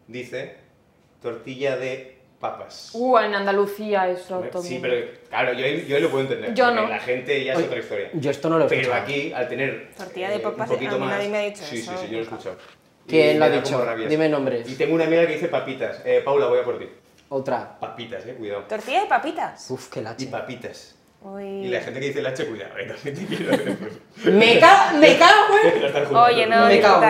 dice 0.07 0.57
tortilla 1.21 1.77
de 1.77 2.19
papas. 2.39 2.91
Uh, 2.95 3.19
en 3.19 3.35
Andalucía 3.35 4.09
eso 4.09 4.41
sí, 4.45 4.49
también. 4.53 4.83
pero 4.83 5.07
claro, 5.29 5.53
yo, 5.55 5.65
ahí- 5.65 5.85
yo 5.89 5.99
lo 5.99 6.09
puedo 6.11 6.23
entender. 6.23 6.55
Yo 6.55 6.71
no. 6.71 6.87
La 6.87 7.01
gente 7.01 7.43
ya 7.45 7.53
es 7.55 7.59
Oye, 7.59 7.67
otra 7.67 7.79
historia. 7.81 8.11
Yo 8.13 8.31
esto 8.31 8.49
no 8.49 8.59
lo 8.59 8.67
he 8.67 8.69
Pero 8.69 8.83
escuchado. 8.83 9.03
aquí, 9.03 9.33
al 9.33 9.49
tener. 9.49 9.91
Tortilla 9.97 10.29
de 10.31 10.37
eh, 10.37 10.41
papas, 10.41 10.69
un 10.71 10.75
poquito 10.77 10.95
a 10.95 10.99
mí 10.99 11.05
más, 11.07 11.17
nadie 11.17 11.29
me 11.29 11.39
ha 11.39 11.41
dicho 11.43 11.65
Sí, 11.65 11.79
eso, 11.79 11.91
sí, 11.93 11.99
sí, 12.03 12.07
yo 12.07 12.13
lo 12.13 12.19
he 12.19 12.23
escuchado. 12.23 12.57
¿Quién 13.09 13.39
lo 13.41 13.47
ha 13.47 13.49
me 13.49 13.57
dicho? 13.57 13.87
Dime 14.09 14.29
nombres. 14.29 14.71
Y 14.71 14.75
tengo 14.77 14.95
una 14.95 15.05
amiga 15.07 15.27
que 15.27 15.33
dice 15.33 15.49
papitas. 15.49 16.03
Eh, 16.05 16.21
Paula, 16.25 16.47
voy 16.47 16.61
a 16.61 16.65
por 16.65 16.79
ti. 16.79 16.87
Otra. 17.31 17.79
Papitas, 17.79 18.25
eh, 18.27 18.35
cuidado. 18.35 18.63
Tortilla 18.65 19.03
de 19.03 19.07
papitas. 19.07 19.71
Uf, 19.71 19.89
qué 19.89 20.01
Y 20.01 20.03
lache. 20.03 20.27
papitas. 20.29 20.95
Uy. 21.21 21.45
Y 21.45 21.69
la 21.69 21.81
gente 21.81 21.99
que 22.01 22.07
dice 22.07 22.23
lache, 22.23 22.47
cuidado, 22.47 22.79
eh, 22.79 22.87
también 22.87 23.17
te 23.17 23.27
quiero. 23.37 23.51
decir. 23.57 24.03
Me 24.33 24.59
cago, 24.61 24.99
me 24.99 25.19
cago, 25.19 25.47
jugando. 26.09 26.23
Oye, 26.23 26.47
no 26.47 26.67
Me 26.67 26.81
cago, 26.81 27.01
no. 27.01 27.07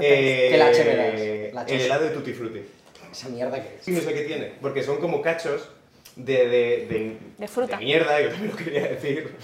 Eh, 0.00 0.48
Qué 0.50 0.56
lache 0.58 0.84
me 0.84 1.50
das. 1.52 1.70
El 1.70 1.80
helado 1.82 2.04
de 2.04 2.10
Tutti 2.10 2.32
Frutti. 2.32 2.62
Esa 3.10 3.28
mierda 3.28 3.62
que 3.62 3.76
es. 3.76 3.84
Sí, 3.84 3.90
no 3.92 4.00
sé 4.00 4.14
qué 4.14 4.22
tiene, 4.22 4.54
porque 4.62 4.82
son 4.82 4.98
como 4.98 5.20
cachos 5.20 5.68
de, 6.16 6.34
de, 6.34 6.48
de, 6.88 7.16
De 7.38 7.48
fruta. 7.48 7.76
de 7.78 7.84
mierda, 7.84 8.20
yo 8.20 8.28
también 8.30 8.50
lo 8.50 8.56
quería 8.56 8.88
decir, 8.88 9.34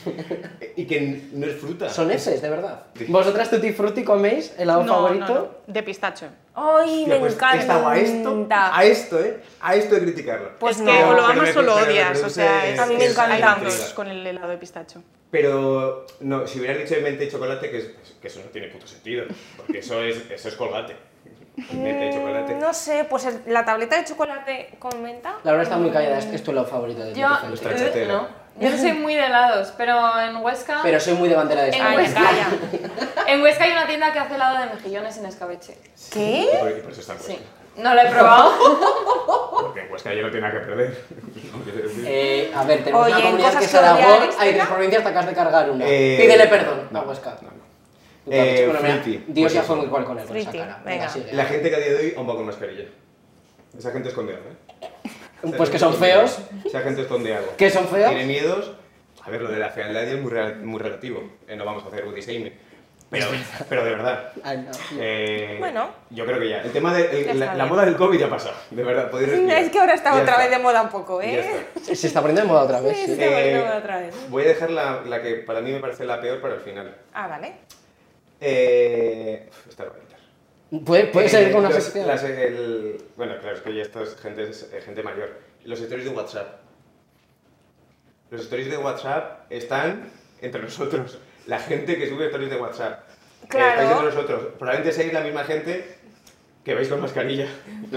y 0.76 0.84
que 0.86 1.22
no 1.32 1.46
es 1.46 1.56
fruta. 1.56 1.88
Son 1.88 2.10
heces, 2.10 2.42
de 2.42 2.50
verdad. 2.50 2.82
Sí. 2.96 3.06
¿Vosotras 3.08 3.48
tutti 3.50 3.72
frutti 3.72 4.04
coméis 4.04 4.54
helado 4.58 4.84
No, 4.84 4.94
favorito? 4.94 5.26
no, 5.26 5.34
no, 5.34 5.48
de 5.66 5.82
pistacho. 5.82 6.26
Ay, 6.54 7.00
Hostia, 7.02 7.06
me 7.14 7.20
pues 7.20 7.34
encanta. 7.34 7.60
estaba 7.60 7.92
a 7.92 7.98
esto, 7.98 8.46
a 8.50 8.84
esto, 8.84 9.20
¿eh? 9.24 9.40
A 9.60 9.74
esto 9.76 9.94
de 9.94 10.00
criticarlo. 10.02 10.50
Pues 10.58 10.76
es 10.76 10.82
no. 10.82 10.92
que 10.92 11.04
o 11.04 11.12
lo 11.14 11.22
amas 11.24 11.56
o 11.56 11.62
lo 11.62 11.76
odias, 11.76 12.22
o 12.22 12.28
sea, 12.28 12.68
es, 12.68 12.78
A 12.78 12.86
mí 12.86 12.96
me 12.96 13.04
es- 13.04 13.12
encanta. 13.12 13.34
hay 13.36 13.42
ambos. 13.42 13.74
bandos 13.74 13.94
con 13.94 14.08
el 14.08 14.26
helado 14.26 14.48
de 14.48 14.56
pistacho. 14.58 15.02
Pero, 15.30 16.06
no, 16.20 16.46
si 16.46 16.58
hubieras 16.58 16.78
dicho 16.78 16.94
de 16.94 17.02
menta 17.02 17.22
y 17.24 17.28
chocolate, 17.30 17.70
que, 17.70 17.78
es- 17.78 17.90
que 18.20 18.26
eso 18.28 18.40
no 18.44 18.50
tiene 18.50 18.68
puto 18.68 18.86
sentido, 18.86 19.24
porque 19.56 19.78
eso 19.78 20.02
es, 20.02 20.22
eso 20.30 20.48
es 20.48 20.54
colgate. 20.54 20.96
Chocolate. 21.66 22.54
Mm, 22.54 22.58
No 22.60 22.72
sé, 22.74 23.04
pues 23.08 23.24
el- 23.26 23.42
la 23.46 23.64
tableta 23.64 23.96
de 23.96 24.04
chocolate 24.04 24.70
con 24.78 25.02
menta. 25.02 25.34
Laura 25.44 25.62
está 25.62 25.76
muy 25.76 25.90
callada, 25.90 26.18
es 26.18 26.26
que 26.26 26.36
es 26.36 26.42
tu 26.42 26.50
helado 26.50 26.66
favorito 26.66 27.02
de 27.04 27.14
Yo, 27.14 27.28
no. 27.28 28.28
Yo 28.60 28.70
no 28.70 28.76
soy 28.76 28.92
muy 28.92 29.14
de 29.14 29.24
helados, 29.26 29.72
pero 29.76 30.18
en 30.20 30.36
Huesca, 30.38 30.80
Pero 30.82 30.98
soy 30.98 31.14
muy 31.14 31.28
de 31.28 31.36
bandera 31.36 31.62
de 31.62 31.68
En 31.68 31.74
España. 31.74 31.96
Huesca. 31.96 33.26
en 33.28 33.40
Huesca 33.42 33.64
hay 33.64 33.70
una 33.72 33.86
tienda 33.86 34.12
que 34.12 34.18
hace 34.18 34.34
helado 34.34 34.58
de 34.58 34.66
mejillones 34.74 35.14
sin 35.14 35.26
escabeche. 35.26 35.78
¿Qué? 36.12 36.48
Y 36.52 36.56
por, 36.58 36.70
y 36.70 36.80
por 36.80 36.90
eso 36.90 37.00
está 37.00 37.12
en 37.12 37.20
Sí. 37.20 37.38
No 37.76 37.94
lo 37.94 38.00
he 38.00 38.06
probado. 38.10 38.52
Porque 39.62 39.80
en 39.82 39.92
Huesca 39.92 40.12
ya 40.12 40.22
no 40.22 40.30
tiene 40.32 40.48
nada 40.48 40.60
que 40.60 40.66
perder. 40.66 40.98
Eh, 42.04 42.50
a 42.54 42.64
ver, 42.64 42.82
tenemos 42.82 43.04
Oye, 43.06 43.14
una 43.14 43.20
en 43.24 43.30
comunidad 43.36 43.58
que 43.58 43.64
es 43.64 43.74
Aragón, 43.74 44.02
hay 44.22 44.28
tres 44.30 44.52
¿verdad? 44.54 44.68
provincias, 44.68 45.02
te 45.02 45.08
acabas 45.08 45.26
de 45.28 45.34
cargar 45.34 45.70
una. 45.70 45.84
Eh, 45.86 46.18
Pídele 46.20 46.46
perdón 46.48 46.88
no, 46.90 46.98
a 47.00 47.02
Huesca. 47.02 47.36
no, 47.42 47.48
no. 47.48 47.48
Tú 47.48 47.54
te 47.54 47.54
has 47.54 48.17
Eh, 48.30 48.52
dicho, 48.52 48.64
bueno, 48.66 48.80
mira, 48.82 48.94
fruity, 49.02 49.24
Dios 49.28 49.44
pues 49.44 49.52
ya 49.52 49.60
eso. 49.60 49.66
fue 49.66 49.76
muy 49.76 49.86
igual 49.86 50.04
con 50.04 50.18
él, 50.18 50.26
con 50.26 50.36
esa 50.36 50.52
cara. 50.52 50.82
venga. 50.84 51.10
La 51.32 51.44
gente 51.46 51.70
que 51.70 51.76
a 51.76 51.78
día 51.78 51.88
de 51.88 51.96
hoy 51.96 52.14
aún 52.16 52.28
va 52.28 52.34
con 52.36 52.46
mascarilla. 52.46 52.84
Esa 53.78 53.90
gente 53.92 54.08
escondida, 54.08 54.38
¿eh? 54.38 55.50
Pues 55.56 55.70
que 55.70 55.78
son 55.78 55.94
feos. 55.94 56.38
Esa 56.64 56.80
gente 56.80 57.02
esconde 57.02 57.34
algo. 57.34 57.54
¿Que 57.56 57.70
son 57.70 57.86
feos? 57.86 58.08
Tiene 58.10 58.26
miedos. 58.26 58.72
A 59.24 59.30
ver, 59.30 59.42
lo 59.42 59.50
de 59.50 59.58
la 59.58 59.68
fealdad 59.70 60.02
es 60.04 60.20
muy, 60.20 60.30
real- 60.30 60.56
muy 60.64 60.80
relativo. 60.80 61.22
Eh, 61.46 61.54
no 61.54 61.64
vamos 61.64 61.84
a 61.84 61.88
hacer 61.88 62.04
body 62.04 62.20
shaming. 62.20 62.52
Pero, 63.10 63.26
pero 63.70 63.84
de 63.84 63.90
verdad. 63.90 64.32
Eh, 64.98 65.56
Bueno. 65.58 65.88
Yo 66.10 66.26
creo 66.26 66.38
que 66.40 66.48
ya. 66.48 66.60
El 66.62 66.72
tema 66.72 66.92
de 66.92 67.30
el- 67.30 67.38
la, 67.40 67.54
la 67.54 67.64
moda 67.66 67.84
del 67.84 67.96
COVID 67.96 68.18
ya 68.18 68.26
ha 68.26 68.30
pasado. 68.30 68.54
De 68.70 68.82
verdad. 68.82 69.10
Es 69.22 69.70
que 69.70 69.78
ahora 69.78 69.94
está 69.94 70.10
Ya 70.14 70.20
otra 70.22 70.32
está. 70.34 70.42
vez 70.44 70.50
de 70.50 70.58
moda 70.58 70.82
un 70.82 70.88
poco, 70.90 71.22
¿eh? 71.22 71.40
está. 71.40 71.80
Se 71.84 71.96
se 71.96 72.06
está 72.08 72.20
poniendo 72.20 72.42
de 72.42 72.48
moda 72.48 72.62
otra 72.64 72.80
vez, 72.80 72.96
Sí, 72.96 73.06
sí. 73.06 73.06
sí. 73.06 73.12
Está 73.22 73.24
poniendo 73.26 73.58
de 73.58 73.60
Eh, 73.60 73.64
moda 73.66 73.78
otra 73.78 73.98
vez. 74.00 74.14
Voy 74.30 74.42
a 74.44 74.48
dejar 74.48 74.70
la, 74.70 75.00
la 75.06 75.22
que 75.22 75.34
para 75.36 75.60
mí 75.60 75.70
me 75.72 75.80
parece 75.80 76.04
la 76.04 76.20
peor 76.20 76.40
para 76.40 76.54
el 76.56 76.60
final. 76.60 76.94
Ah, 77.14 77.28
vale. 77.28 77.54
Eh, 78.40 79.48
esta 79.68 79.84
lo 79.84 79.90
voy 79.90 80.00
a 80.00 80.02
quitar. 80.04 80.84
¿Puede, 80.84 81.04
puede 81.06 81.26
Eh, 81.26 81.30
ser 81.30 81.50
con 81.50 81.60
una 81.60 81.70
los- 81.70 81.82
sección? 81.82 82.06
las- 82.06 82.22
el- 82.24 83.02
bueno, 83.16 83.34
claro, 83.40 83.56
es 83.56 83.62
que 83.62 83.74
ya 83.74 83.82
esto 83.82 84.02
es 84.02 84.16
gente, 84.16 84.48
es, 84.48 84.70
eh, 84.72 84.80
gente 84.80 85.02
mayor. 85.02 85.30
Los 85.64 85.80
stories 85.80 86.04
de 86.08 86.10
WhatsApp. 86.14 86.60
Los 88.30 88.42
stories 88.42 88.70
de 88.70 88.76
WhatsApp 88.76 89.50
están 89.50 90.10
entre 90.40 90.62
nosotros. 90.62 91.18
La 91.46 91.58
gente 91.58 91.96
que 91.98 92.08
sube 92.08 92.26
stories 92.26 92.50
de 92.50 92.56
WhatsApp. 92.60 93.08
Eh, 93.08 93.46
Claro. 93.48 93.70
estáis 93.80 93.90
entre 93.90 94.06
nosotros. 94.06 94.42
Probablemente 94.58 94.92
seáis 94.92 95.12
la 95.12 95.20
misma 95.22 95.44
gente 95.44 95.97
que 96.68 96.74
veis 96.74 96.88
con 96.88 97.00
mascarilla. 97.00 97.46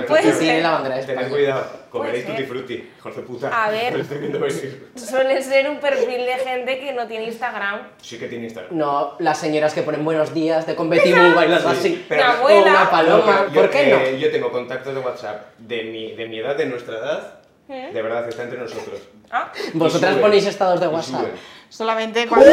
Puede 0.07 0.22
Que 0.24 0.30
ser. 0.32 0.39
tiene 0.39 0.61
la 0.61 0.72
bandera 0.72 0.95
de 0.95 1.03
Tened 1.03 1.28
cuidado. 1.30 1.65
Comeréis 1.89 2.26
tutti 2.26 2.43
frutti, 2.43 2.89
hijos 2.97 3.15
de 3.17 3.22
puta. 3.24 3.65
A 3.65 3.69
ver. 3.69 3.91
Lo 3.93 4.01
estoy 4.03 4.19
viendo 4.19 4.39
venir. 4.39 4.88
Suele 4.95 5.41
ser 5.43 5.69
un 5.69 5.78
perfil 5.82 6.26
de 6.26 6.36
gente 6.41 6.80
que 6.80 6.93
no 6.93 7.05
tiene 7.05 7.26
Instagram. 7.26 7.82
Sí 8.01 8.17
que 8.17 8.30
tiene 8.30 8.45
Instagram. 8.45 8.78
No, 8.78 9.15
las 9.19 9.38
señoras 9.38 9.74
que 9.74 9.82
ponen 9.82 10.05
buenos 10.05 10.34
días 10.34 10.65
de 10.65 10.76
Competimu 10.76 11.36
bailando 11.36 11.67
así. 11.67 12.05
pero- 12.07 12.24
Mi 12.24 12.30
abuela. 12.32 12.61
O 12.61 12.69
una 12.69 12.89
paloma, 12.89 13.47
Yo- 13.53 13.61
¿por 13.61 13.69
qué 13.69 13.89
eh, 13.91 14.11
no? 14.13 14.17
Yo 14.17 14.32
tengo 14.32 14.49
contactos 14.53 14.95
de 14.95 15.01
WhatsApp 15.01 15.47
de 15.57 15.84
mi, 15.84 16.13
de 16.15 16.26
mi 16.28 16.39
edad, 16.39 16.55
de 16.55 16.65
nuestra 16.67 16.97
edad. 16.97 17.34
¿Eh? 17.67 17.89
De 17.93 18.01
verdad, 18.01 18.28
está 18.30 18.43
entre 18.43 18.57
nosotros. 18.59 19.01
Ah, 19.30 19.51
Vosotras 19.74 20.11
Y 20.11 20.13
suben, 20.15 20.22
ponéis 20.22 20.45
estados 20.45 20.80
de 20.80 20.86
y 20.86 20.89
WhatsApp. 20.89 21.19
suben. 21.22 21.34
Solamente 21.69 22.26
cuando... 22.28 22.47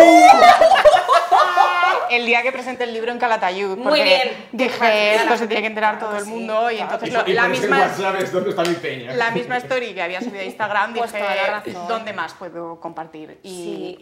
el 2.11 2.27
día 2.27 2.43
que 2.43 2.53
presenté 2.53 2.85
el 2.85 2.93
libro 2.93 3.13
en 3.13 3.19
Calatayud. 3.19 3.77
Muy 3.77 4.03
bien. 4.03 4.47
Dije, 4.53 5.15
esto 5.17 5.37
se 5.37 5.47
tiene 5.47 5.63
que 5.63 5.67
enterar 5.69 5.99
todo 5.99 6.17
el 6.17 6.25
sí, 6.25 6.31
mundo 6.31 6.71
y 6.71 6.79
entonces 6.79 7.09
Y, 7.09 7.13
lo- 7.13 7.27
y 7.27 7.33
la, 7.33 7.49
misma, 7.49 7.87
está 7.87 8.63
mi 8.65 8.75
peña. 8.75 9.13
la 9.15 9.31
misma 9.31 9.57
story 9.59 9.95
que 9.95 10.03
había 10.03 10.21
subido 10.21 10.41
a 10.41 10.45
Instagram 10.45 10.95
Pues 10.95 11.13
dije. 11.13 11.79
¿dónde 11.89 12.13
más 12.13 12.35
puedo 12.35 12.81
compartir? 12.81 13.39
Y, 13.43 13.49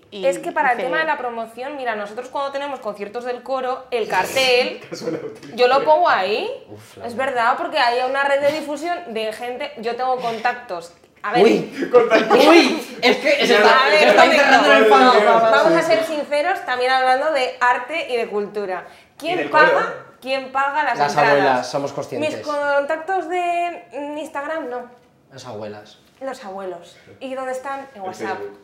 sí. 0.01 0.05
y 0.11 0.27
es 0.27 0.39
que 0.39 0.53
para 0.53 0.73
el 0.73 0.79
tema 0.79 0.99
de 0.99 1.05
la 1.05 1.19
promoción, 1.19 1.77
mira, 1.77 1.97
nosotros 1.97 2.29
cuando 2.29 2.53
tenemos 2.53 2.81
conciertos 2.81 3.25
del 3.25 3.43
coro, 3.43 3.87
el 3.91 4.09
cartel, 4.09 4.81
yo 5.55 5.69
lo 5.69 5.85
pongo 5.85 6.09
ahí. 6.09 6.49
Uf, 6.69 6.99
es 7.05 7.17
verdad, 7.17 7.57
porque 7.57 7.79
hay 7.79 8.09
una 8.09 8.25
red 8.25 8.41
de 8.41 8.53
difusión 8.53 8.97
de 9.15 9.33
gente. 9.33 9.73
Yo 9.79 9.97
tengo 9.97 10.17
contactos. 10.17 10.93
A 11.27 11.33
ver, 11.33 11.43
Uy, 11.43 11.91
uy, 12.49 12.99
es 13.03 13.17
que 13.17 13.47
se 13.49 13.57
A 13.57 13.59
está, 13.59 13.85
ver, 13.89 13.99
se 13.99 14.09
está 14.11 14.25
enterrando 14.27 14.73
en 14.73 14.79
el 14.79 14.87
fango. 14.87 15.13
Vamos 15.25 15.73
sí, 15.73 15.79
a 15.79 15.83
sí. 15.83 15.87
ser 15.89 16.05
sinceros 16.05 16.65
también 16.65 16.93
hablando 16.93 17.33
de 17.33 17.57
arte 17.61 18.07
y 18.13 18.17
de 18.17 18.29
cultura. 18.29 18.87
¿Quién 19.19 19.51
paga? 19.51 19.73
coro. 19.73 20.07
¿Quién 20.21 20.53
paga 20.53 20.85
las, 20.85 20.99
Las 20.99 21.09
entradas? 21.13 21.33
abuelas, 21.33 21.67
somos 21.71 21.91
Mis 21.91 21.95
conscientes. 21.97 22.47
contactos 22.47 23.29
de 23.29 23.87
mm, 23.93 24.19
Instagram 24.19 24.71
no. 24.71 24.89
Las 25.33 25.45
abuelas. 25.47 25.99
Los 26.21 26.45
abuelos. 26.45 26.97
¿Y 27.19 27.35
dónde 27.35 27.53
están? 27.53 27.89
En 27.97 28.03
WhatsApp. 28.03 28.39
Facebook. 28.39 28.59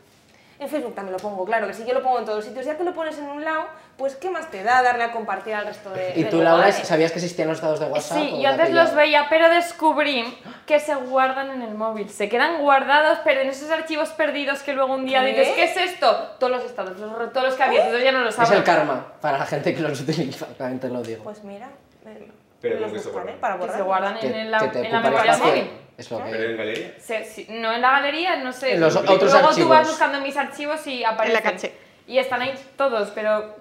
En 0.60 0.68
Facebook 0.68 0.94
también 0.94 1.12
lo 1.14 1.18
pongo, 1.18 1.44
claro, 1.44 1.66
que 1.66 1.74
si 1.74 1.84
yo 1.84 1.92
lo 1.94 2.02
pongo 2.02 2.20
en 2.20 2.24
todos 2.24 2.44
sitios, 2.44 2.64
ya 2.64 2.76
que 2.76 2.84
lo 2.84 2.94
pones 2.94 3.18
en 3.18 3.28
un 3.28 3.44
lado, 3.44 3.66
pues 3.96 4.16
¿qué 4.16 4.30
más 4.30 4.50
te 4.50 4.62
da 4.64 4.82
darle 4.82 5.04
a 5.04 5.12
compartir 5.12 5.54
al 5.54 5.66
resto 5.66 5.90
de 5.90 6.12
¿Y 6.16 6.24
de 6.24 6.30
tú, 6.30 6.38
Laura, 6.38 6.66
lugares? 6.66 6.86
sabías 6.88 7.12
que 7.12 7.18
existían 7.18 7.48
los 7.48 7.58
estados 7.58 7.78
de 7.78 7.86
WhatsApp? 7.86 8.18
Sí, 8.18 8.40
yo 8.42 8.48
antes 8.48 8.70
los 8.70 8.94
veía, 8.94 9.26
pero 9.30 9.48
descubrí 9.48 10.38
que 10.66 10.80
se 10.80 10.94
guardan 10.94 11.50
en 11.50 11.62
el 11.62 11.74
móvil. 11.74 12.08
Se 12.10 12.28
quedan 12.28 12.60
guardados, 12.62 13.18
pero 13.24 13.40
en 13.42 13.48
esos 13.48 13.70
archivos 13.70 14.08
perdidos 14.10 14.60
que 14.60 14.72
luego 14.72 14.94
un 14.94 15.04
día 15.06 15.20
¿Qué? 15.20 15.26
dices, 15.28 15.48
¿qué 15.54 15.64
es 15.64 15.76
esto? 15.76 16.10
Todos 16.40 16.50
los 16.52 16.64
estados, 16.64 16.98
los- 16.98 17.32
todos 17.32 17.46
los 17.46 17.54
que 17.54 17.62
había, 17.62 17.80
entonces 17.84 18.04
ya 18.04 18.12
no 18.12 18.20
los 18.20 18.34
Es 18.34 18.40
abro. 18.40 18.56
el 18.56 18.64
karma 18.64 19.06
para 19.20 19.38
la 19.38 19.46
gente 19.46 19.74
que 19.74 19.80
los 19.80 20.00
utiliza, 20.00 20.46
también 20.58 20.80
te 20.80 20.88
lo 20.88 21.02
digo. 21.02 21.22
Pues 21.24 21.44
mira, 21.44 21.68
eh, 22.06 22.28
Pero 22.60 22.74
los 22.80 22.84
¿cómo 22.84 22.94
que 22.94 22.98
se 23.00 23.08
buscaré 23.10 23.24
guardan? 23.36 23.40
para 23.40 23.54
Que 23.54 23.60
borrar. 23.60 23.76
se 23.76 23.82
guardan 23.82 24.18
que, 24.18 24.26
en, 24.26 24.32
que 24.32 24.40
en 24.40 24.50
la 24.50 24.58
ocupa 24.62 24.78
el 24.78 24.92
memoria 25.02 25.36
móvil. 25.36 25.70
Es 25.98 26.08
Pero 26.08 26.24
que... 26.24 26.44
en 26.50 26.56
galería. 26.56 26.94
Sí, 26.98 27.46
no 27.50 27.72
en 27.72 27.80
la 27.82 27.90
galería, 27.92 28.36
no 28.36 28.52
sé. 28.52 28.74
En 28.74 28.80
los 28.80 28.94
Luego 28.94 29.12
otros 29.14 29.30
tú 29.30 29.36
vas 29.38 29.44
archivos. 29.48 29.88
buscando 29.88 30.20
mis 30.20 30.36
archivos 30.36 30.86
y 30.86 31.04
aparecen. 31.04 31.42
caché. 31.42 31.74
Y 32.06 32.18
están 32.18 32.40
ahí 32.42 32.54
todos, 32.76 33.10
pero 33.10 33.54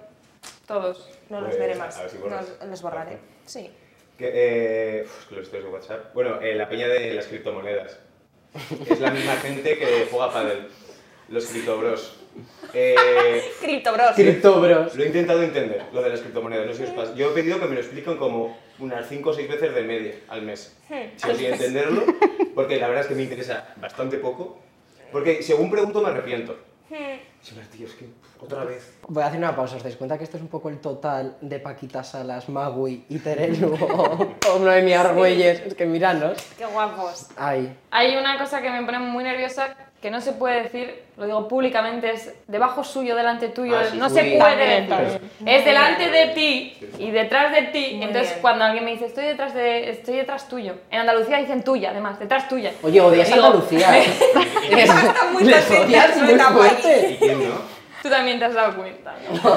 todos. 0.66 1.08
No 1.28 1.40
los 1.40 1.50
Pues, 1.50 1.58
veré 1.60 1.74
más. 1.76 1.96
a 1.98 2.02
ver 2.02 2.10
si 2.10 2.18
No, 2.18 2.66
los 2.66 2.82
borraré. 2.82 3.18
Sí. 3.46 3.70
Que, 4.18 4.30
eh, 4.32 5.04
uf, 5.04 5.26
que 5.28 5.36
los 5.36 5.50
de 5.50 5.62
WhatsApp. 5.62 6.14
Bueno, 6.14 6.40
eh, 6.40 6.54
la 6.54 6.68
peña 6.68 6.88
de 6.88 7.14
las 7.14 7.26
criptomonedas. 7.26 7.98
Es 8.88 9.00
la 9.00 9.10
misma 9.10 9.36
gente 9.36 9.78
que 9.78 10.06
juega 10.10 10.32
Padel. 10.32 10.68
Los 11.28 11.46
criptobros. 11.46 12.18
Eh, 12.74 13.42
Crypto 13.60 13.92
Bros. 13.92 14.12
Cripto 14.14 14.60
Bros. 14.60 14.94
lo 14.94 15.02
he 15.02 15.06
intentado 15.06 15.42
entender, 15.42 15.84
lo 15.92 16.02
de 16.02 16.10
las 16.10 16.20
criptomonedas. 16.20 16.66
No 16.66 16.72
sé 16.74 16.84
si 16.84 16.90
os 16.92 16.96
pasa. 16.96 17.14
Yo 17.14 17.30
he 17.30 17.34
pedido 17.34 17.58
que 17.58 17.66
me 17.66 17.74
lo 17.74 17.80
expliquen 17.80 18.16
como 18.16 18.58
unas 18.78 19.08
5 19.08 19.30
o 19.30 19.32
6 19.32 19.48
veces 19.48 19.74
de 19.74 19.82
media 19.82 20.14
al 20.28 20.42
mes. 20.42 20.76
Sigo 21.16 21.34
sin 21.34 21.46
entenderlo, 21.46 22.04
porque 22.54 22.76
la 22.78 22.88
verdad 22.88 23.02
es 23.04 23.08
que 23.08 23.14
me 23.14 23.22
interesa 23.22 23.74
bastante 23.76 24.18
poco. 24.18 24.60
Porque 25.10 25.42
según 25.42 25.70
pregunto 25.70 26.02
me 26.02 26.08
arrepiento. 26.08 26.58
Siempre, 27.40 27.66
tío, 27.74 27.86
es 27.86 27.94
que 27.94 28.06
otra 28.42 28.64
vez. 28.64 28.98
Voy 29.08 29.22
a 29.22 29.26
hacer 29.26 29.38
una 29.38 29.54
pausa. 29.54 29.76
¿Os 29.76 29.82
dais 29.82 29.96
cuenta 29.96 30.18
que 30.18 30.24
esto 30.24 30.36
es 30.36 30.42
un 30.42 30.48
poco 30.48 30.68
el 30.68 30.78
total 30.78 31.36
de 31.40 31.60
Paquita 31.60 32.02
Salas, 32.02 32.48
Magui 32.48 33.04
y 33.08 33.18
Terelu 33.18 33.74
o, 34.52 34.58
Noemí 34.58 34.92
Argüelles? 34.92 35.62
Es 35.66 35.74
que 35.74 35.86
míranos. 35.86 36.38
Qué 36.58 36.66
guapos. 36.66 37.28
Ay. 37.36 37.76
Hay 37.90 38.16
una 38.16 38.38
cosa 38.38 38.60
que 38.60 38.70
me 38.70 38.82
pone 38.84 38.98
muy 38.98 39.24
nerviosa 39.24 39.74
que 40.02 40.10
no 40.10 40.20
se 40.20 40.32
puede 40.32 40.64
decir, 40.64 41.04
lo 41.16 41.26
digo 41.26 41.46
públicamente, 41.46 42.10
es 42.10 42.34
debajo 42.48 42.82
suyo, 42.82 43.14
delante 43.14 43.50
tuyo, 43.50 43.78
Ah, 43.78 43.84
sí, 43.88 43.96
no 43.96 44.08
sí. 44.08 44.16
se 44.16 44.36
puede 44.36 44.80
decir. 44.80 45.20
Es 45.46 45.64
delante 45.64 46.10
de 46.10 46.26
ti 46.34 46.76
y 46.98 47.12
detrás 47.12 47.52
de 47.52 47.62
ti. 47.68 47.92
Muy 47.94 48.06
Entonces, 48.06 48.30
bien. 48.30 48.42
cuando 48.42 48.64
alguien 48.64 48.84
me 48.84 48.90
dice, 48.90 49.06
estoy 49.06 49.26
detrás, 49.26 49.54
de, 49.54 49.90
estoy 49.90 50.16
detrás 50.16 50.48
tuyo. 50.48 50.74
En 50.90 50.98
Andalucía 50.98 51.38
dicen 51.38 51.62
tuya, 51.62 51.90
además, 51.90 52.18
detrás 52.18 52.48
tuya. 52.48 52.72
Oye, 52.82 53.00
odias 53.00 53.30
a 53.30 53.34
Digo, 53.36 53.46
Andalucía, 53.46 53.98
¿eh? 54.00 54.04
Está 54.72 55.24
muy 55.32 55.44
muy 55.44 56.40
fuerte. 56.40 57.10
¿Y 57.12 57.16
quién 57.18 57.48
no? 57.48 57.81
Tú 58.02 58.10
también 58.10 58.38
te 58.38 58.44
has 58.46 58.54
dado 58.54 58.74
cuenta, 58.76 59.14
¿no? 59.30 59.56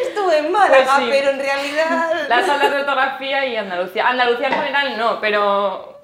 Estuve 0.00 0.38
en 0.38 0.52
Málaga, 0.52 0.84
Pues 0.84 0.88
sí. 1.04 1.08
pero 1.10 1.30
en 1.30 1.38
realidad... 1.40 2.12
Las 2.28 2.46
salas 2.46 2.70
de 2.70 2.78
ortografía 2.78 3.44
y 3.46 3.56
Andalucía. 3.56 4.08
Andalucía 4.08 4.46
en 4.48 4.54
general 4.54 4.96
no, 4.98 5.20
pero 5.20 5.98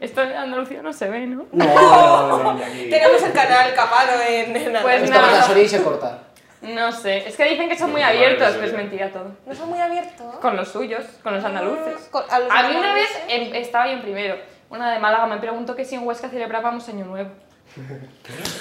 esto 0.00 0.22
en 0.22 0.36
Andalucía 0.36 0.82
no 0.82 0.92
se 0.92 1.08
ve, 1.08 1.26
¿no? 1.26 1.46
No, 1.52 1.64
no, 1.64 2.38
no, 2.42 2.52
no. 2.54 2.60
Tenemos 2.60 3.22
el 3.22 3.32
canal 3.32 3.74
capado 3.74 4.20
en, 4.28 4.54
en 4.56 4.82
Pues 4.82 5.02
Esto 5.02 5.14
nada. 5.14 5.28
pasa 5.30 5.44
a 5.44 5.46
Sori 5.46 5.60
y 5.62 5.68
se 5.68 5.82
corta. 5.82 6.18
No 6.62 6.92
sé, 6.92 7.28
es 7.28 7.36
que 7.36 7.44
dicen 7.44 7.68
que 7.68 7.76
son 7.78 7.90
muy 7.92 8.00
abiertos, 8.02 8.52
pero 8.54 8.66
es 8.66 8.72
mentira 8.72 9.10
todo. 9.10 9.32
¿No 9.46 9.54
son 9.54 9.68
muy 9.68 9.80
abiertos? 9.80 10.36
Con 10.40 10.56
los 10.56 10.68
suyos, 10.68 11.04
con 11.22 11.34
los 11.34 11.44
andaluces. 11.44 12.08
Con- 12.10 12.24
a 12.30 12.38
los 12.38 12.50
A 12.50 12.62
mí 12.68 12.76
una 12.76 12.94
vez 12.94 13.08
andaluces. 13.22 13.48
em- 13.48 13.54
estaba 13.54 13.86
yo 13.86 13.92
en 13.94 14.02
primero, 14.02 14.36
una 14.70 14.90
de 14.92 14.98
Málaga 14.98 15.26
me 15.26 15.36
preguntó 15.38 15.74
que 15.76 15.84
si 15.84 15.94
en 15.94 16.06
Huesca 16.06 16.28
celebrábamos 16.28 16.88
Año 16.88 17.04
Nuevo. 17.04 17.30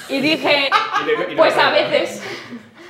Y 0.09 0.20
dije, 0.22 0.70
Y 1.01 1.05
le- 1.05 1.14
y 1.14 1.28
le 1.32 1.36
pues 1.38 1.57
a 1.57 1.70
veces, 1.72 2.22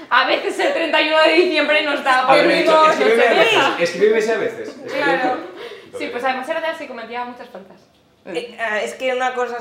a 0.10 0.26
veces 0.28 0.58
el 0.60 0.74
31 0.74 1.22
de 1.24 1.34
diciembre 1.34 1.84
nos 1.84 2.04
da 2.04 2.26
dicho, 2.62 2.72
no 2.72 2.92
escríbeme 2.92 3.24
a 3.24 3.30
sé 3.30 3.36
veces. 3.36 3.78
qué. 3.78 4.20
Ese 4.20 4.38
a. 4.38 4.70
Claro. 4.94 5.38
Sí, 5.98 6.10
pues 6.12 6.24
además 6.24 6.50
era 6.50 6.62
de 6.62 6.68
así, 6.68 6.88
cometía 6.88 7.24
muchas 7.26 7.48
faltas. 7.50 7.78
Eh, 8.26 8.58
ah, 8.60 8.80
es 8.82 8.94
que 8.94 9.14
una 9.14 9.34
cosa 9.34 9.58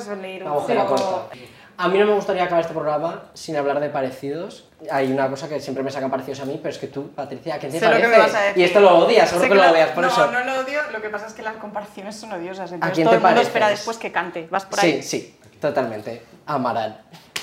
agujera 0.51 0.87
poco- 0.87 0.95
corta. 1.29 1.37
A 1.79 1.89
mí 1.89 1.99
no 1.99 2.07
me 2.07 2.13
gustaría 2.13 2.45
acabar 2.45 2.61
este 2.61 2.75
programa 2.75 3.25
sin 3.35 3.57
hablar 3.57 3.81
de 3.81 3.89
parecidos. 3.89 4.69
Hay 4.91 5.11
una 5.11 5.29
cosa 5.29 5.49
que 5.49 5.59
siempre 5.59 5.83
me 5.83 5.91
sacan 5.91 6.11
parecidos 6.11 6.41
a 6.41 6.45
mí, 6.45 6.61
pero 6.63 6.71
es 6.71 6.79
que 6.79 6.87
tú, 6.87 7.11
Patricia, 7.13 7.55
¿a 7.55 7.59
quién 7.59 7.73
te 7.73 7.81
Sé 7.81 7.87
lo 7.87 7.93
que 7.93 8.03
parece? 8.03 8.11
me 8.19 8.23
vas 8.23 8.35
a 8.35 8.41
decir. 8.43 8.59
Y 8.59 8.65
esto 8.65 8.81
lo 8.81 8.99
odias, 8.99 9.29
seguro 9.29 9.45
Sé 9.45 9.49
que 9.49 9.55
lo 9.57 9.71
odias, 9.71 9.91
por 9.91 10.05
no, 10.05 10.09
eso. 10.11 10.31
No, 10.31 10.45
lo 10.45 10.61
odio, 10.61 10.81
lo 10.93 11.01
que 11.03 11.09
pasa 11.09 11.27
es 11.27 11.33
que 11.33 11.43
las 11.43 11.57
comparaciones 11.57 12.15
son 12.15 12.33
odiosas. 12.33 12.71
Entonces 12.71 12.95
quién 12.95 13.07
todo 13.07 13.13
te 13.15 13.17
el 13.17 13.23
mundo 13.23 13.41
espera 13.41 13.69
después 13.71 13.97
que 13.97 14.13
cante. 14.13 14.47
Vas 14.51 14.67
por 14.67 14.79
ahí. 14.81 15.03
Sí, 15.03 15.09
sí, 15.21 15.39
totalmente. 15.61 16.23
Amaral. 16.47 16.93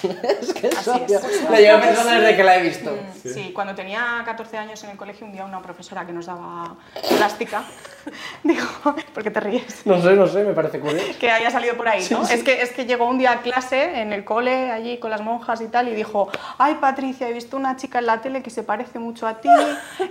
es 0.41 0.53
que 0.53 0.67
es 0.67 0.87
obvio. 0.87 1.19
es. 1.19 1.49
Lo 1.49 1.55
llevo 1.55 1.79
pensando 1.79 2.11
desde 2.11 2.35
que 2.35 2.43
la 2.43 2.57
he 2.57 2.61
visto. 2.61 2.97
Sí. 3.23 3.51
cuando 3.53 3.75
tenía 3.75 4.21
14 4.25 4.57
años 4.57 4.83
en 4.83 4.91
el 4.91 4.97
colegio, 4.97 5.25
un 5.25 5.33
día 5.33 5.45
una 5.45 5.61
profesora 5.61 6.05
que 6.05 6.13
nos 6.13 6.25
daba 6.25 6.75
plástica 7.17 7.63
dijo, 8.43 8.95
¿por 9.13 9.23
qué 9.23 9.31
te 9.31 9.39
ríes? 9.39 9.85
No 9.85 10.01
sé, 10.01 10.15
no 10.15 10.27
sé, 10.27 10.43
me 10.43 10.53
parece 10.53 10.79
curioso. 10.79 11.05
Que 11.19 11.31
haya 11.31 11.51
salido 11.51 11.75
por 11.75 11.87
ahí, 11.87 12.05
¿no? 12.09 12.23
Es, 12.23 12.43
que, 12.43 12.61
es 12.61 12.71
que 12.71 12.85
llegó 12.85 13.05
un 13.05 13.17
día 13.17 13.31
a 13.31 13.41
clase 13.41 14.01
en 14.01 14.13
el 14.13 14.23
cole, 14.23 14.71
allí 14.71 14.97
con 14.97 15.09
las 15.09 15.21
monjas 15.21 15.61
y 15.61 15.67
tal, 15.67 15.87
y 15.87 15.95
dijo, 15.95 16.29
ay 16.57 16.75
Patricia, 16.75 17.27
he 17.29 17.33
visto 17.33 17.57
una 17.57 17.75
chica 17.75 17.99
en 17.99 18.05
la 18.05 18.21
tele 18.21 18.41
que 18.41 18.49
se 18.49 18.63
parece 18.63 18.99
mucho 18.99 19.27
a 19.27 19.41
ti, 19.41 19.49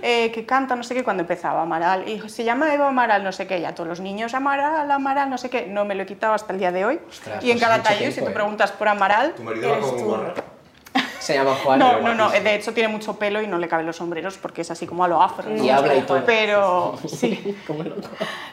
eh, 0.01 0.31
que 0.31 0.45
canta 0.45 0.75
no 0.75 0.83
sé 0.83 0.93
qué, 0.93 1.03
cuando 1.03 1.21
empezaba 1.21 1.61
Amaral, 1.61 2.07
y 2.07 2.13
dijo, 2.15 2.29
se 2.29 2.43
llama 2.43 2.73
Eva 2.73 2.87
Amaral, 2.87 3.23
no 3.23 3.31
sé 3.31 3.47
qué, 3.47 3.59
y 3.59 3.65
a 3.65 3.73
todos 3.73 3.89
los 3.89 3.99
niños 3.99 4.33
Amaral, 4.33 4.89
Amaral, 4.89 5.29
no 5.29 5.37
sé 5.37 5.49
qué, 5.49 5.65
no 5.67 5.85
me 5.85 5.95
lo 5.95 6.03
he 6.03 6.05
quitado 6.05 6.33
hasta 6.33 6.53
el 6.53 6.59
día 6.59 6.71
de 6.71 6.85
hoy. 6.85 6.99
Ostras, 7.09 7.43
y 7.43 7.51
en 7.51 7.57
pues 7.59 7.69
mucho 7.69 7.83
Calatayud, 7.83 8.11
si 8.11 8.21
te 8.21 8.29
¿eh? 8.29 8.33
preguntas 8.33 8.71
por 8.71 8.87
Amaral, 8.87 9.33
Tu 9.33 9.43
marido 9.43 9.78
Eres 9.79 9.97
tú. 9.97 10.15
Se 11.19 11.33
llama 11.35 11.55
Juan. 11.63 11.79
no, 11.79 11.99
no, 11.99 12.15
no, 12.15 12.29
de 12.31 12.55
hecho 12.55 12.73
tiene 12.73 12.89
mucho 12.89 13.17
pelo 13.17 13.41
y 13.41 13.47
no 13.47 13.57
le 13.57 13.67
caben 13.67 13.85
los 13.85 13.97
sombreros 13.97 14.37
porque 14.37 14.61
es 14.61 14.71
así 14.71 14.87
como 14.87 15.03
a 15.03 15.07
lo 15.07 15.21
afro. 15.21 15.49
Y 15.55 15.67
¿no? 15.67 15.75
habla 15.75 15.95
y 15.95 16.01
todo. 16.01 16.23
Pero 16.25 16.97
sí, 17.07 17.57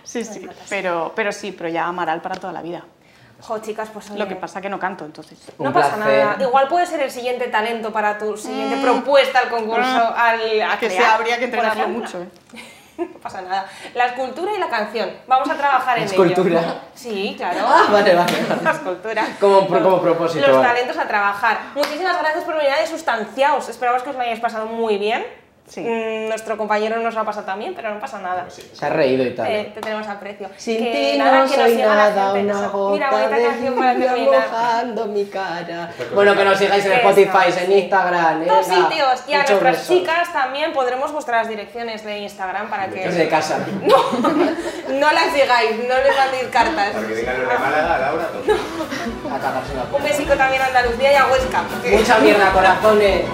sí, 0.05 0.25
sí, 0.25 0.49
pero, 0.69 1.13
pero 1.15 1.33
sí, 1.33 1.53
pero 1.53 1.69
ya 1.69 1.87
Amaral 1.87 2.21
para 2.21 2.37
toda 2.37 2.53
la 2.53 2.63
vida. 2.63 2.85
Jo, 3.41 3.59
chicas, 3.59 3.91
pues 3.93 4.11
Lo 4.11 4.27
que 4.27 4.35
pasa 4.35 4.61
que 4.61 4.69
no 4.69 4.79
canto, 4.79 5.05
entonces. 5.05 5.39
No 5.59 5.73
pasa 5.73 5.97
placer. 5.97 6.25
nada. 6.25 6.43
Igual 6.43 6.69
puede 6.69 6.87
ser 6.87 7.01
el 7.01 7.11
siguiente 7.11 7.49
talento 7.49 7.93
para 7.93 8.17
tu 8.17 8.37
siguiente 8.37 8.77
propuesta 8.79 9.41
al 9.41 9.51
concurso. 9.51 10.15
Al, 10.17 10.63
a 10.63 10.79
Que 10.79 10.91
se 10.91 11.05
habría 11.05 11.39
que 11.39 11.45
entrenarlo 11.45 11.89
mucho, 11.89 12.23
¿eh? 12.23 12.29
No 13.13 13.19
pasa 13.21 13.43
nada. 13.43 13.67
La 13.95 14.07
escultura 14.07 14.53
y 14.55 14.59
la 14.59 14.69
canción. 14.69 15.11
Vamos 15.27 15.49
a 15.51 15.55
trabajar 15.57 15.99
en 15.99 16.05
¿Escultura? 16.05 16.61
ello. 16.61 16.75
Sí, 16.95 17.35
claro. 17.37 17.61
Ah, 17.63 17.87
vale, 17.93 18.15
vale. 18.15 18.33
La 18.63 18.71
escultura. 18.71 19.23
Como, 19.39 19.67
como 19.69 20.01
propósito. 20.01 20.47
Los 20.47 20.57
vale. 20.57 20.69
talentos 20.69 20.97
a 20.97 21.07
trabajar. 21.07 21.59
Muchísimas 21.75 22.19
gracias 22.19 22.45
por 22.45 22.57
venir 22.57 22.73
de 22.81 22.87
sustanciaos. 22.87 23.69
Esperamos 23.69 24.03
que 24.03 24.11
os 24.11 24.17
lo 24.17 24.23
hayáis 24.23 24.41
pasado 24.41 24.67
muy 24.67 24.97
bien. 24.99 25.27
Sí. 25.69 25.81
Mm, 25.81 26.29
nuestro 26.29 26.57
compañero 26.57 26.97
nos 27.01 27.15
lo 27.15 27.21
ha 27.21 27.25
pasado 27.25 27.45
también, 27.45 27.75
pero 27.75 27.93
no 27.93 27.99
pasa 27.99 28.21
nada. 28.21 28.47
Sí. 28.49 28.63
Se 28.73 28.87
ha 28.87 28.89
reído 28.89 29.25
y 29.25 29.35
tal. 29.35 29.47
Eh, 29.51 29.73
te 29.75 29.81
tenemos 29.81 30.07
aprecio. 30.07 30.49
Sin 30.57 30.79
Que 30.79 30.93
ti 31.13 31.19
nada, 31.19 31.39
no 31.45 31.51
que 31.51 31.57
nos 31.57 31.67
soy 31.67 31.77
nada, 31.77 32.33
gente. 32.35 32.41
una. 32.53 32.91
Mira, 32.93 33.11
bonita 33.11 33.37
de 33.37 33.43
canción 33.47 33.75
para 33.75 33.95
terminar. 33.97 34.49
mojando 34.49 35.07
mi 35.07 35.25
cara. 35.27 35.91
Bueno, 36.15 36.37
que 36.37 36.45
nos 36.45 36.59
sigáis 36.59 36.85
en 36.87 36.93
Spotify, 36.93 37.65
en. 37.65 37.73
Instagram, 37.73 38.45
Dos 38.47 38.69
venga, 38.69 38.89
sitios. 38.89 39.25
Y 39.27 39.33
a 39.35 39.37
nuestras 39.39 39.63
besos. 39.63 39.89
chicas 39.89 40.33
también 40.33 40.73
podremos 40.73 41.11
vuestras 41.13 41.49
direcciones 41.49 42.05
de 42.05 42.19
Instagram 42.19 42.71
para 42.71 42.87
que 42.89 43.29
casa. 43.29 43.59
no 44.89 45.13
las 45.13 45.33
sigáis, 45.33 45.71
no 45.79 45.95
les 45.99 46.17
mandéis 46.17 46.45
cartas. 46.53 46.91
Para 46.91 47.07
que 47.09 47.15
vengan 47.15 47.41
los 47.43 47.49
de 47.53 47.59
Málaga, 47.59 47.99
Laura, 47.99 48.29
todo. 48.29 49.35
A 49.35 49.39
cagarse 49.41 49.75
la 49.75 49.97
Un 49.97 50.03
besico 50.03 50.35
también 50.37 50.63
a 50.63 50.67
Andalucía 50.67 51.13
y 51.13 51.17
a 51.17 51.27
Huesca. 51.27 51.63
porque- 51.69 51.91
Mucha 51.97 52.19
mierda, 52.21 52.53
corazones. 52.53 53.25